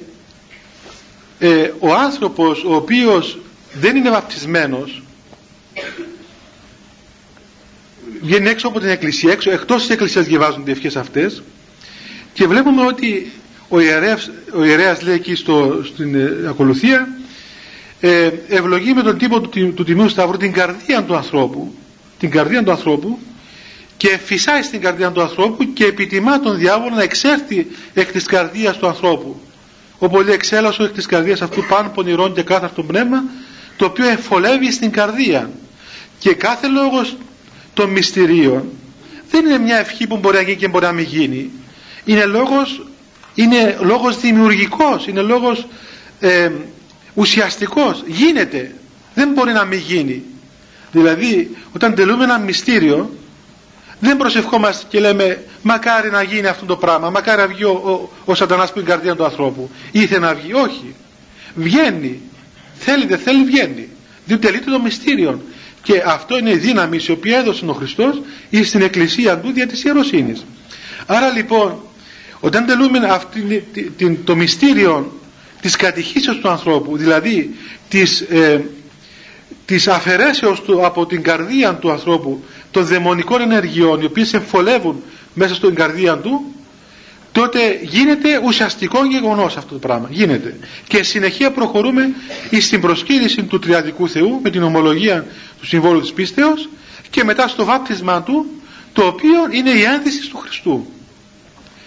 ε, 1.39 1.71
ο 1.79 1.95
άνθρωπος 1.95 2.65
ο 2.65 2.75
οποίος 2.75 3.39
δεν 3.73 3.97
είναι 3.97 4.11
βαπτισμένος 4.11 5.03
βγαίνει 8.23 8.49
έξω 8.49 8.69
από 8.69 8.81
την 8.81 8.89
εκκλησία 8.89 9.33
έξω, 9.33 9.51
εκτός 9.51 9.81
της 9.81 9.91
εκκλησίας 9.91 10.27
διαβάζουν 10.27 10.63
οι 10.67 10.71
ευχές 10.71 10.97
αυτές 10.97 11.43
και 12.33 12.47
βλέπουμε 12.47 12.87
ότι 12.87 13.33
ο 13.69 13.81
ιερέας, 13.81 14.31
ο 14.55 14.65
ιερέας 14.65 15.03
λέει 15.03 15.15
εκεί 15.15 15.35
στο, 15.35 15.81
στην 15.85 16.15
ε, 16.15 16.49
ακολουθία 16.49 17.09
ε, 18.01 18.31
ευλογεί 18.49 18.93
με 18.95 19.03
τον 19.03 19.19
τύπο 19.19 19.41
του, 19.41 19.75
του 19.75 19.85
Τιμίου 19.85 20.09
Σταύρου 20.09 20.37
την 20.37 20.53
καρδία 20.53 21.03
του 21.03 21.17
ανθρώπου 21.17 21.75
την 22.19 22.31
καρδία 22.31 22.63
του 22.63 22.71
ανθρώπου 22.71 23.19
και 23.97 24.19
φυσάει 24.25 24.63
στην 24.63 24.81
καρδία 24.81 25.13
του 25.13 25.21
ανθρώπου 25.21 25.73
και 25.73 25.85
επιτιμά 25.85 26.41
τον 26.41 26.57
διάβολο 26.57 26.95
να 26.95 27.03
εξέρθει 27.03 27.67
εκ 27.95 28.13
της 28.13 28.25
καρδίας 28.25 28.79
του 28.79 28.87
ανθρώπου. 28.87 29.41
Ο 29.99 30.09
πολύ 30.09 30.33
εξέλασο 30.33 30.85
εκ 30.85 30.93
της 30.93 31.07
καρδίας 31.07 31.43
αυτού 31.43 31.65
πάνω 31.69 31.89
πονηρών 31.95 32.35
και 32.35 32.43
κάθαρτο 32.43 32.83
πνεύμα 32.83 33.25
το 33.77 33.85
οποίο 33.85 34.09
εφολεύει 34.09 34.73
στην 34.73 34.91
καρδία 34.91 35.51
και 36.19 36.35
κάθε 36.35 36.67
λόγος 36.67 37.17
των 37.75 37.91
μυστηρίων 37.91 38.65
δεν 39.31 39.45
είναι 39.47 39.59
μια 39.59 39.77
ευχή 39.77 40.07
που 40.07 40.17
μπορεί 40.17 40.37
να 40.37 40.43
γίνει 40.43 40.57
και 40.57 40.69
μπορεί 40.69 40.85
να 40.85 40.93
μην 40.93 41.05
γίνει. 41.05 41.51
Είναι 42.05 42.25
λόγος, 42.25 42.87
είναι 43.37 43.79
λόγος 43.81 44.21
δημιουργικός 44.21 45.07
είναι 45.07 45.21
λόγος 45.21 45.67
ε, 46.21 46.51
ουσιαστικός. 47.15 48.03
Γίνεται. 48.07 48.75
Δεν 49.15 49.33
μπορεί 49.33 49.53
να 49.53 49.65
μην 49.65 49.79
γίνει. 49.79 50.23
Δηλαδή 50.93 51.57
όταν 51.75 51.95
τελούμε 51.95 52.25
ένα 52.25 52.39
μυστήριο 52.39 53.11
δεν 54.01 54.17
προσευχόμαστε 54.17 54.85
και 54.89 55.01
λέμε 55.01 55.45
μακάρι 55.63 56.11
να 56.11 56.23
γίνει 56.23 56.47
αυτό 56.47 56.67
το 56.67 56.77
πράγμα 56.77 57.11
μακάρι 57.11 57.41
να 57.41 57.47
βγει 57.47 57.65
ο, 57.65 57.71
ο, 57.71 58.11
ο 58.25 58.35
σατανάς 58.35 58.73
που 58.73 58.79
είναι 58.79 58.89
καρδιά 58.89 59.17
του 59.17 59.25
ανθρώπου 59.25 59.71
ήθελε 59.93 60.27
να 60.27 60.35
βγει. 60.35 60.53
Όχι. 60.53 60.95
Βγαίνει. 61.55 62.21
Θέλει 62.79 63.07
δεν 63.07 63.19
θέλει 63.19 63.45
βγαίνει. 63.45 63.89
Διότι 64.27 64.47
τελείται 64.47 64.71
το 64.71 64.81
μυστήριο 64.81 65.41
και 65.83 66.03
αυτό 66.07 66.39
είναι 66.39 66.51
η 66.51 66.57
δύναμη 66.57 67.01
η 67.09 67.11
οποία 67.11 67.39
έδωσε 67.39 67.65
ο 67.67 67.73
Χριστός 67.73 68.21
ή 68.51 68.65
στην 68.65 68.83
εκκλησία 68.83 69.39
του 69.39 69.53
δια 69.53 69.67
της 69.67 69.85
ιεροσύνης. 69.85 70.45
Άρα 71.07 71.31
λοιπόν 71.31 71.81
όταν 72.41 72.67
τελούμε 72.67 72.99
αυτή, 72.99 73.65
την, 73.97 74.25
το 74.25 74.37
μυστήριο 74.37 75.21
της 75.61 75.77
κατηχήσεως 75.77 76.39
του 76.39 76.49
ανθρώπου 76.49 76.97
δηλαδή 76.97 77.55
της, 77.89 78.21
ε, 78.21 78.65
της 79.65 79.89
αφαιρέσεως 79.89 80.61
του 80.61 80.87
από 80.87 81.07
την 81.07 81.23
καρδία 81.23 81.75
του 81.75 81.91
ανθρώπου 81.91 82.45
των 82.71 82.85
δαιμονικών 82.85 83.41
ενεργειών 83.41 84.01
οι 84.01 84.05
οποίες 84.05 84.33
εμφολεύουν 84.35 85.03
μέσα 85.35 85.55
στην 85.55 85.75
καρδία 85.75 86.17
του 86.17 86.55
τότε 87.33 87.79
γίνεται 87.83 88.41
ουσιαστικό 88.45 89.05
γεγονός 89.05 89.57
αυτό 89.57 89.73
το 89.73 89.79
πράγμα. 89.79 90.09
Γίνεται. 90.11 90.57
Και 90.89 91.03
συνεχεία 91.03 91.51
προχωρούμε 91.51 92.15
στην 92.61 92.81
προσκύνηση 92.81 93.43
του 93.43 93.59
Τριαδικού 93.59 94.09
Θεού 94.09 94.41
με 94.43 94.51
την 94.51 94.63
ομολογία 94.63 95.27
του 95.61 95.67
Συμβόλου 95.67 96.01
της 96.01 96.13
Πίστεως 96.13 96.69
και 97.11 97.25
μετά 97.25 97.49
στο 97.49 97.65
βάπτισμα 97.65 98.23
του 98.23 98.47
το 98.93 99.07
οποίο 99.07 99.41
είναι 99.51 99.71
η 99.71 99.83
ένδυση 99.83 100.31
του 100.31 100.37
Χριστού 100.37 100.87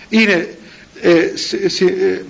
είναι 0.09 0.57
ε, 1.01 1.31
σε, 1.67 1.85
ε, 1.85 2.21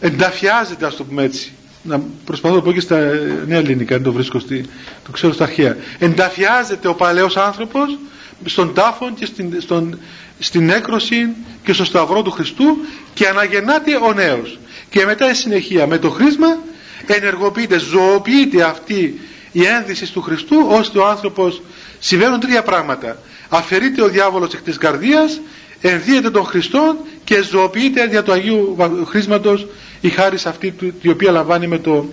ενταφιάζεται 0.00 0.86
ας 0.86 0.96
το 0.96 1.04
πούμε 1.04 1.22
έτσι. 1.22 1.52
Να 1.82 2.02
προσπαθώ 2.24 2.54
να 2.54 2.62
πω 2.62 2.72
και 2.72 2.80
στα 2.80 2.98
νέα 3.46 3.58
ελληνικά 3.58 3.94
δεν 3.94 4.04
το 4.04 4.12
βρίσκω 4.12 4.38
στη, 4.38 4.64
το 5.04 5.10
ξέρω 5.10 5.32
στα 5.32 5.44
αρχαία. 5.44 5.76
Ενταφιάζεται 5.98 6.88
ο 6.88 6.94
παλαιός 6.94 7.36
άνθρωπος 7.36 7.98
στον 8.44 8.74
τάφο 8.74 9.10
και 9.14 9.26
στην, 9.26 9.60
στον, 9.60 9.98
στην 10.38 10.70
έκρωση 10.70 11.28
και 11.64 11.72
στο 11.72 11.84
σταυρό 11.84 12.22
του 12.22 12.30
Χριστού 12.30 12.76
και 13.14 13.28
αναγεννάται 13.28 13.96
ο 13.96 14.12
νέος. 14.12 14.58
Και 14.90 15.04
μετά 15.04 15.30
η 15.30 15.34
συνεχεία 15.34 15.86
με 15.86 15.98
το 15.98 16.10
χρήσμα 16.10 16.58
ενεργοποιείται, 17.06 17.78
ζωοποιείται 17.78 18.62
αυτή 18.62 19.20
η 19.52 19.64
ένδυση 19.64 20.12
του 20.12 20.22
Χριστού 20.22 20.66
ώστε 20.68 20.98
ο 20.98 21.06
άνθρωπος 21.06 21.62
συμβαίνουν 21.98 22.40
τρία 22.40 22.62
πράγματα. 22.62 23.18
Αφαιρείται 23.48 24.02
ο 24.02 24.08
διάβολος 24.08 24.54
εκ 24.54 24.60
της 24.60 24.78
καρδίας 24.78 25.40
ενδύεται 25.80 26.30
τον 26.30 26.44
Χριστό 26.44 26.96
και 27.24 27.42
ζωοποιείται 27.42 28.06
δια 28.06 28.22
του 28.22 28.32
Αγίου 28.32 28.76
Χρήσματος 29.06 29.66
η 30.00 30.08
χάρη 30.08 30.36
αυτή 30.44 30.74
η 31.00 31.08
οποία 31.08 31.30
λαμβάνει 31.30 31.66
με 31.66 31.78
το, 31.78 32.12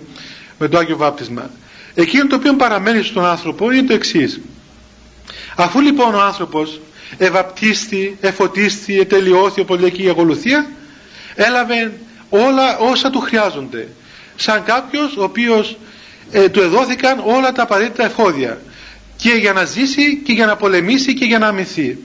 με 0.58 0.68
το 0.68 0.78
Άγιο 0.78 0.96
Βάπτισμα 0.96 1.50
εκείνο 1.94 2.26
το 2.26 2.36
οποίο 2.36 2.54
παραμένει 2.54 3.02
στον 3.02 3.24
άνθρωπο 3.24 3.70
είναι 3.70 3.86
το 3.86 3.94
εξής. 3.94 4.40
αφού 5.56 5.80
λοιπόν 5.80 6.14
ο 6.14 6.20
άνθρωπος 6.20 6.80
ευαπτίστη, 7.18 8.16
εφωτίστη, 8.20 9.00
ετελειώθη 9.00 9.60
όπως 9.60 9.80
λέει 9.80 9.90
και 9.90 10.02
η 10.02 10.08
ακολουθία 10.08 10.70
έλαβε 11.34 11.92
όλα 12.28 12.78
όσα 12.78 13.10
του 13.10 13.20
χρειάζονται 13.20 13.88
σαν 14.36 14.62
κάποιος 14.64 15.16
ο 15.16 15.22
οποίος 15.22 15.78
ε, 16.30 16.48
του 16.48 16.60
εδόθηκαν 16.60 17.22
όλα 17.24 17.52
τα 17.52 17.62
απαραίτητα 17.62 18.04
εφόδια 18.04 18.60
και 19.16 19.30
για 19.30 19.52
να 19.52 19.64
ζήσει 19.64 20.16
και 20.16 20.32
για 20.32 20.46
να 20.46 20.56
πολεμήσει 20.56 21.14
και 21.14 21.24
για 21.24 21.38
να 21.38 21.46
αμυνθεί 21.46 21.98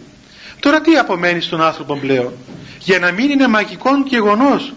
τώρα 0.62 0.82
τι 0.82 0.98
απομένεις 0.98 1.46
στον 1.46 1.62
άνθρωπο 1.62 1.96
πλέον; 1.96 2.34
Για 2.80 3.00
να 3.00 3.12
μην 3.12 3.30
είναι 3.30 3.48
μαγικός 3.48 3.94
γεγονός 4.08 4.74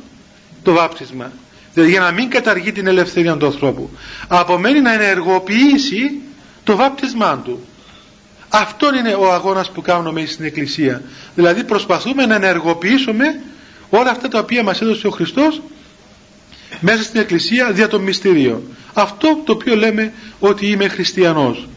το 0.62 0.72
βάπτισμα. 0.72 1.32
Δηλαδή 1.74 1.92
για 1.92 2.00
να 2.00 2.10
μην 2.10 2.30
καταργεί 2.30 2.72
την 2.72 2.86
ελευθερία 2.86 3.36
του 3.36 3.46
ανθρώπου. 3.46 3.90
Απομένει 4.28 4.80
να 4.80 4.92
ενεργοποιήσει 4.92 6.20
το 6.64 6.76
βάπτισμά 6.76 7.38
του. 7.44 7.66
Αυτό 8.48 8.94
είναι 8.94 9.14
ο 9.14 9.32
αγώνας 9.32 9.70
που 9.70 9.82
κάνουμε 9.82 10.24
στην 10.26 10.44
Εκκλησία. 10.44 11.02
Δηλαδή 11.34 11.64
προσπαθούμε 11.64 12.26
να 12.26 12.34
ενεργοποιήσουμε 12.34 13.40
όλα 13.90 14.10
αυτά 14.10 14.28
τα 14.28 14.38
οποία 14.38 14.62
μας 14.62 14.80
έδωσε 14.80 15.06
ο 15.06 15.10
Χριστός 15.10 15.62
μέσα 16.80 17.02
στην 17.02 17.20
Εκκλησία 17.20 17.72
δια 17.72 17.88
των 17.88 18.02
μυστηρίων. 18.02 18.62
Αυτό 18.92 19.40
το 19.44 19.52
οποίο 19.52 19.76
λέμε 19.76 20.12
ότι 20.40 20.66
είμαι 20.66 20.88
χριστιανός 20.88 21.68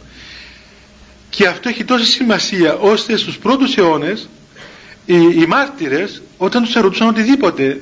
και 1.38 1.48
αυτό 1.48 1.70
έχει 1.70 1.84
τόση 1.84 2.06
σημασία 2.06 2.74
ώστε 2.74 3.18
στους 3.18 3.38
πρώτους 3.38 3.78
αιώνες 3.78 4.30
οι, 5.06 5.16
οι 5.16 5.46
μάρτυρες 5.48 6.22
όταν 6.38 6.64
τους 6.64 6.76
ερωτούσαν 6.76 7.08
οτιδήποτε 7.08 7.82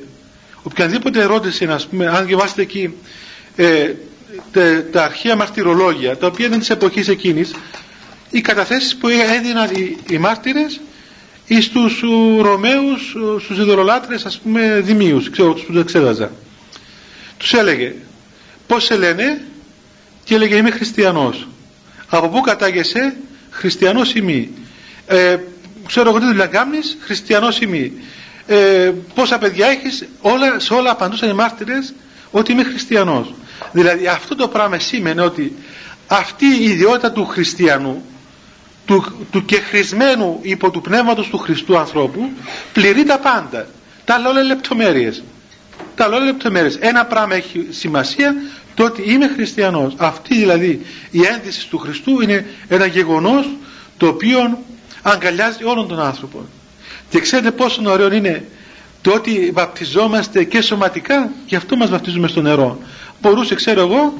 οποιαδήποτε 0.63 1.21
ερώτηση 1.21 1.65
ας 1.65 1.85
πούμε 1.87 2.07
αν 2.07 2.25
διαβάσετε 2.25 2.61
εκεί 2.61 2.93
ε, 3.55 3.93
τα, 4.91 5.03
αρχαία 5.03 5.35
μαρτυρολόγια 5.35 6.17
τα 6.17 6.27
οποία 6.27 6.45
ήταν 6.45 6.59
της 6.59 6.69
εποχής 6.69 7.07
εκείνης 7.07 7.53
οι 8.29 8.41
καταθέσεις 8.41 8.95
που 8.95 9.07
έδιναν 9.07 9.69
οι, 9.75 9.97
οι 10.09 10.17
μάρτυρες 10.17 10.79
ή 11.45 11.61
στους 11.61 12.01
Ρωμαίους 12.41 13.15
στους 13.43 13.57
ιδωρολάτρες 13.57 14.25
ας 14.25 14.37
πούμε 14.37 14.81
δημίους 14.83 15.29
ξέρω 15.29 15.53
τους 15.53 15.63
που 15.63 15.77
εξέταζα 15.77 16.31
τους 17.37 17.53
έλεγε 17.53 17.95
πώς 18.67 18.83
σε 18.83 18.95
λένε; 18.95 19.41
Και 20.23 20.35
έλεγε 20.35 20.55
είμαι 20.55 20.71
χριστιανός 20.71 21.47
από 22.09 22.29
πού 22.29 22.41
κατάγεσαι; 22.41 23.15
Χριστιανός 23.55 24.13
είμαι 24.13 24.47
ε, 25.07 25.37
ξέρω 25.87 26.09
εγώ 26.09 26.19
τι 26.19 26.25
δουλειά 26.25 26.45
κάνεις 26.45 26.97
χριστιανός 27.01 27.59
είμαι 27.59 27.91
ε, 28.47 28.91
πόσα 29.13 29.37
παιδιά 29.37 29.67
έχεις 29.67 30.05
όλα, 30.21 30.59
σε 30.59 30.73
όλα 30.73 30.91
απαντούσαν 30.91 31.29
οι 31.29 31.33
μάρτυρες 31.33 31.93
ότι 32.31 32.51
είμαι 32.51 32.63
χριστιανός. 32.63 33.33
Δηλαδή 33.71 34.07
αυτό 34.07 34.35
το 34.35 34.47
πράγμα 34.47 34.79
σήμαινε 34.79 35.21
ότι 35.21 35.55
αυτή 36.07 36.45
η 36.45 36.63
ιδιότητα 36.63 37.11
του 37.11 37.25
χριστιανού 37.25 38.03
του, 38.85 39.27
του 39.31 39.45
κεχρισμένου 39.45 40.39
υπό 40.41 40.69
του 40.71 40.81
πνεύματος 40.81 41.27
του 41.27 41.37
Χριστού 41.37 41.77
ανθρώπου 41.77 42.29
πληρεί 42.73 43.03
τα 43.03 43.19
πάντα. 43.19 43.67
Τα 44.05 44.13
άλλα 44.13 44.29
όλα 44.29 44.43
λεπτομέρειες. 44.43 45.23
Τα 45.95 46.03
άλλα 46.03 46.15
όλα 46.15 46.25
λεπτομέρειες. 46.25 46.75
Ένα 46.79 47.05
πράγμα 47.05 47.35
έχει 47.35 47.67
σημασία 47.69 48.35
το 48.75 48.83
ότι 48.83 49.03
είμαι 49.11 49.27
χριστιανός. 49.27 49.93
Αυτή 49.97 50.35
δηλαδή 50.35 50.85
η 51.11 51.25
ένδυση 51.25 51.67
του 51.69 51.77
Χριστού 51.77 52.21
είναι 52.21 52.45
ένα 52.67 52.85
γεγονός 52.85 53.49
το 53.97 54.07
οποίο 54.07 54.63
αγκαλιάζει 55.01 55.63
όλον 55.63 55.87
τον 55.87 55.99
άνθρωπο. 55.99 56.45
Και 57.09 57.19
ξέρετε 57.19 57.51
πόσο 57.51 57.81
ωραίο 57.85 58.13
είναι 58.13 58.45
το 59.01 59.11
ότι 59.11 59.51
βαπτιζόμαστε 59.53 60.43
και 60.43 60.61
σωματικά 60.61 61.31
γι' 61.45 61.55
αυτό 61.55 61.75
μας 61.75 61.89
βαπτίζουμε 61.89 62.27
στο 62.27 62.41
νερό. 62.41 62.79
Μπορούσε 63.21 63.55
ξέρω 63.55 63.81
εγώ 63.81 64.13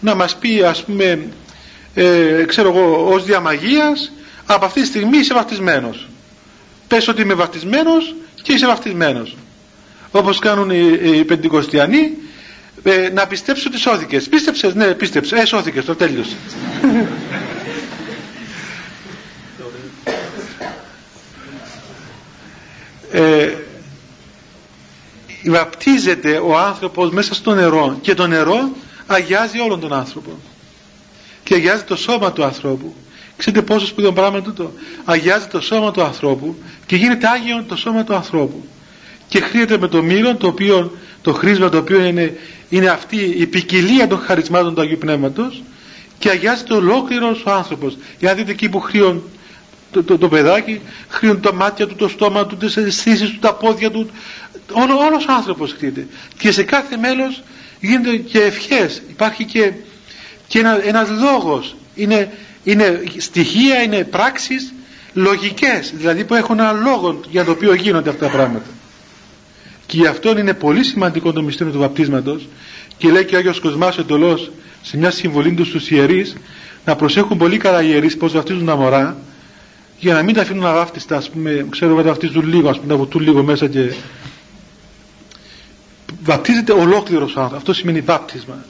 να 0.00 0.14
μας 0.14 0.36
πει 0.36 0.62
ας 0.62 0.84
πούμε 0.84 1.26
ε, 1.94 2.44
ξέρω 2.46 2.68
εγώ 2.68 3.12
ως 3.12 3.24
διαμαγείας 3.24 4.12
από 4.46 4.64
αυτή 4.64 4.80
τη 4.80 4.86
στιγμή 4.86 5.18
είσαι 5.18 5.34
βαπτισμένος. 5.34 6.08
Πες 6.88 7.08
ότι 7.08 7.22
είμαι 7.22 7.34
βαπτισμένος 7.34 8.14
και 8.42 8.52
είσαι 8.52 8.66
βαπτισμένος 8.66 9.36
όπως 10.10 10.38
κάνουν 10.38 10.70
οι, 10.70 10.98
οι 11.02 11.24
πεντηκοστιανοί 11.24 12.12
ε, 12.82 13.08
να 13.14 13.26
πιστέψω 13.26 13.64
ότι 13.68 13.78
σώθηκες 13.78 14.28
πίστεψες; 14.28 14.74
Ναι 14.74 14.94
πίστεψε. 14.94 15.36
Ε 15.36 15.44
σώθηκες 15.44 15.84
το 15.84 15.94
τέλειωσε 15.94 16.36
ε, 23.10 23.54
βαπτίζεται 25.44 26.38
ο 26.38 26.58
άνθρωπος 26.58 27.10
μέσα 27.10 27.34
στο 27.34 27.54
νερό 27.54 27.98
και 28.00 28.14
το 28.14 28.26
νερό 28.26 28.70
αγιάζει 29.06 29.58
όλον 29.60 29.80
τον 29.80 29.92
άνθρωπο. 29.92 30.30
Και 31.42 31.54
αγιάζει 31.54 31.82
το 31.82 31.96
σώμα 31.96 32.32
του 32.32 32.44
ανθρώπου. 32.44 32.94
Ξέρετε 33.36 33.62
πόσο 33.62 33.86
σπουδαίο 33.86 34.12
πράγμα 34.12 34.42
τούτο; 34.42 34.72
Αγιάζει 35.04 35.46
το 35.46 35.60
σώμα 35.60 35.90
του 35.90 36.02
ανθρώπου 36.02 36.56
και 36.86 36.96
γίνεται 36.96 37.28
άγιο 37.28 37.64
το 37.68 37.76
σώμα 37.76 38.04
του 38.04 38.14
ανθρώπου. 38.14 38.64
Και 39.28 39.40
χρειάζεται 39.40 39.78
με 39.78 39.88
το 39.88 40.02
μήλο 40.02 40.36
το 40.36 40.46
οποίο 40.46 40.92
το 41.26 41.32
χρήσμα 41.32 41.68
το 41.68 41.78
οποίο 41.78 42.04
είναι, 42.04 42.36
είναι 42.68 42.88
αυτή 42.88 43.16
η 43.16 43.46
ποικιλία 43.46 44.06
των 44.06 44.18
χαρισμάτων 44.18 44.74
του 44.74 44.80
Αγίου 44.80 44.98
Πνεύματος 44.98 45.62
και 46.18 46.30
αγιάζεται 46.30 46.74
ολόκληρος 46.74 47.44
ο 47.44 47.50
άνθρωπος. 47.50 47.96
Για 48.18 48.28
να 48.28 48.34
δείτε 48.34 48.50
εκεί 48.50 48.68
που 48.68 48.80
χρήον 48.80 49.22
το, 49.90 50.02
το, 50.02 50.18
το, 50.18 50.28
παιδάκι 50.28 50.80
χρήον 51.08 51.40
τα 51.40 51.52
μάτια 51.54 51.86
του, 51.86 51.94
το 51.94 52.08
στόμα 52.08 52.46
του, 52.46 52.56
τις 52.56 52.76
αισθήσεις 52.76 53.30
του, 53.30 53.38
τα 53.38 53.54
πόδια 53.54 53.90
του 53.90 54.10
όλο, 54.72 54.98
όλος 54.98 55.26
ο 55.26 55.32
άνθρωπος 55.32 55.72
χρειάζεται 55.72 56.06
και 56.38 56.52
σε 56.52 56.62
κάθε 56.62 56.96
μέλος 56.96 57.42
γίνονται 57.80 58.16
και 58.16 58.40
ευχές. 58.40 59.02
Υπάρχει 59.08 59.44
και, 59.44 59.72
και 60.46 60.58
ένα, 60.58 60.86
ένας 60.86 61.08
λόγος. 61.10 61.76
Είναι, 61.94 62.32
είναι 62.64 63.02
στοιχεία, 63.16 63.82
είναι 63.82 64.04
πράξεις 64.04 64.72
λογικές 65.12 65.92
δηλαδή 65.96 66.24
που 66.24 66.34
έχουν 66.34 66.58
ένα 66.58 66.72
λόγο 66.72 67.20
για 67.30 67.44
το 67.44 67.50
οποίο 67.50 67.74
γίνονται 67.74 68.10
αυτά 68.10 68.26
τα 68.26 68.32
πράγματα 68.32 68.66
και 69.86 69.96
γι' 69.96 70.06
αυτό 70.06 70.38
είναι 70.38 70.54
πολύ 70.54 70.84
σημαντικό 70.84 71.32
το 71.32 71.42
μυστήριο 71.42 71.72
του 71.72 71.78
βαπτίσματος. 71.78 72.48
Και 72.98 73.10
λέει 73.10 73.24
και 73.24 73.34
ο 73.34 73.38
Άγιος 73.38 73.60
Κοσμάς 73.60 73.98
εντολός 73.98 74.50
σε 74.82 74.96
μια 74.96 75.10
συμβολή 75.10 75.54
τους 75.54 75.68
στους 75.68 75.90
ιερείς 75.90 76.36
να 76.84 76.96
προσέχουν 76.96 77.38
πολύ 77.38 77.56
καλά 77.56 77.82
οι 77.82 77.86
ιερείς 77.90 78.16
πως 78.16 78.32
βαπτίζουν 78.32 78.66
τα 78.66 78.76
μωρά 78.76 79.16
για 79.98 80.14
να 80.14 80.22
μην 80.22 80.34
τα 80.34 80.40
αφήνουν 80.40 80.66
αβάφτιστα 80.66 81.16
ας 81.16 81.30
πούμε 81.30 81.66
ξέρω 81.70 81.94
να 81.94 82.02
τα 82.02 82.08
βαπτίζουν 82.08 82.48
λίγο 82.48 82.68
ας 82.68 82.76
πούμε 82.78 82.92
να 82.92 82.98
βουτούν 82.98 83.22
λίγο 83.22 83.42
μέσα 83.42 83.66
και 83.68 83.92
βαπτίζεται 86.22 86.72
ολόκληρος 86.72 87.36
ο 87.36 87.40
άνθρωπος. 87.40 87.56
Αυτό 87.56 87.72
σημαίνει 87.72 88.00
βάπτισμα. 88.00 88.64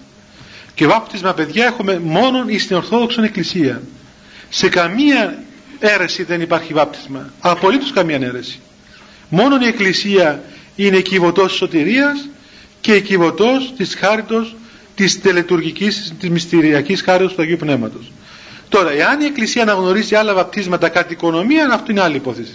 Και 0.74 0.86
βάπτισμα 0.86 1.32
παιδιά 1.34 1.64
έχουμε 1.64 1.98
μόνο 1.98 2.44
στην 2.58 2.76
Ορθόδοξη 2.76 3.20
Εκκλησία. 3.22 3.82
Σε 4.48 4.68
καμία 4.68 5.42
αίρεση 5.78 6.22
δεν 6.22 6.40
υπάρχει 6.40 6.72
βάπτισμα. 6.72 7.32
Απολύτως 7.40 7.92
καμία 7.92 8.16
αίρεση. 8.22 8.60
Μόνο 9.28 9.56
η 9.62 9.66
Εκκλησία 9.66 10.42
είναι 10.76 11.00
κυβωτός 11.00 11.48
της 11.48 11.56
σωτηρίας 11.56 12.28
και 12.80 13.00
κυβωτός 13.00 13.72
της 13.76 13.94
χάριτος 13.94 14.56
της 14.94 15.20
τελετουργικής, 15.20 16.14
της 16.20 16.30
μυστηριακής 16.30 17.02
χάριτος 17.02 17.34
του 17.34 17.42
Αγίου 17.42 17.56
Πνεύματος. 17.56 18.12
Τώρα, 18.68 18.90
εάν 18.90 19.20
η 19.20 19.24
Εκκλησία 19.24 19.62
αναγνωρίσει 19.62 20.14
άλλα 20.14 20.34
βαπτίσματα 20.34 20.88
κατά 20.88 21.08
οικονομία, 21.10 21.68
αυτό 21.72 21.90
είναι 21.90 22.00
άλλη 22.00 22.16
υπόθεση. 22.16 22.54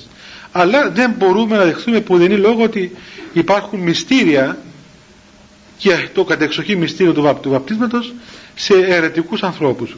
Αλλά 0.51 0.89
δεν 0.89 1.13
μπορούμε 1.17 1.57
να 1.57 1.63
δεχθούμε 1.63 1.99
που 1.99 2.17
δεν 2.17 2.31
είναι 2.31 2.39
λόγο 2.41 2.63
ότι 2.63 2.91
υπάρχουν 3.33 3.79
μυστήρια 3.79 4.57
και 5.77 6.09
το 6.13 6.23
κατεξοχή 6.23 6.75
μυστήριο 6.75 7.13
του, 7.13 7.37
του 7.41 7.49
βαπτίσματος 7.49 8.13
σε 8.55 8.73
αιρετικούς 8.73 9.43
ανθρώπους. 9.43 9.97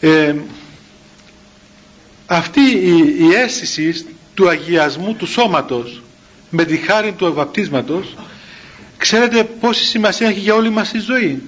Ε, 0.00 0.34
αυτή 2.26 2.60
η, 2.60 3.16
η 3.18 3.34
αίσθηση 3.34 4.15
του 4.36 4.48
αγιασμού 4.48 5.14
του 5.14 5.26
σώματος 5.26 6.02
με 6.50 6.64
τη 6.64 6.76
χάρη 6.76 7.12
του 7.12 7.34
βαπτίσματος 7.34 8.14
ξέρετε 8.96 9.44
πόση 9.44 9.84
σημασία 9.84 10.28
έχει 10.28 10.40
για 10.40 10.54
όλη 10.54 10.70
μας 10.70 10.90
τη 10.90 10.98
ζωή. 10.98 11.42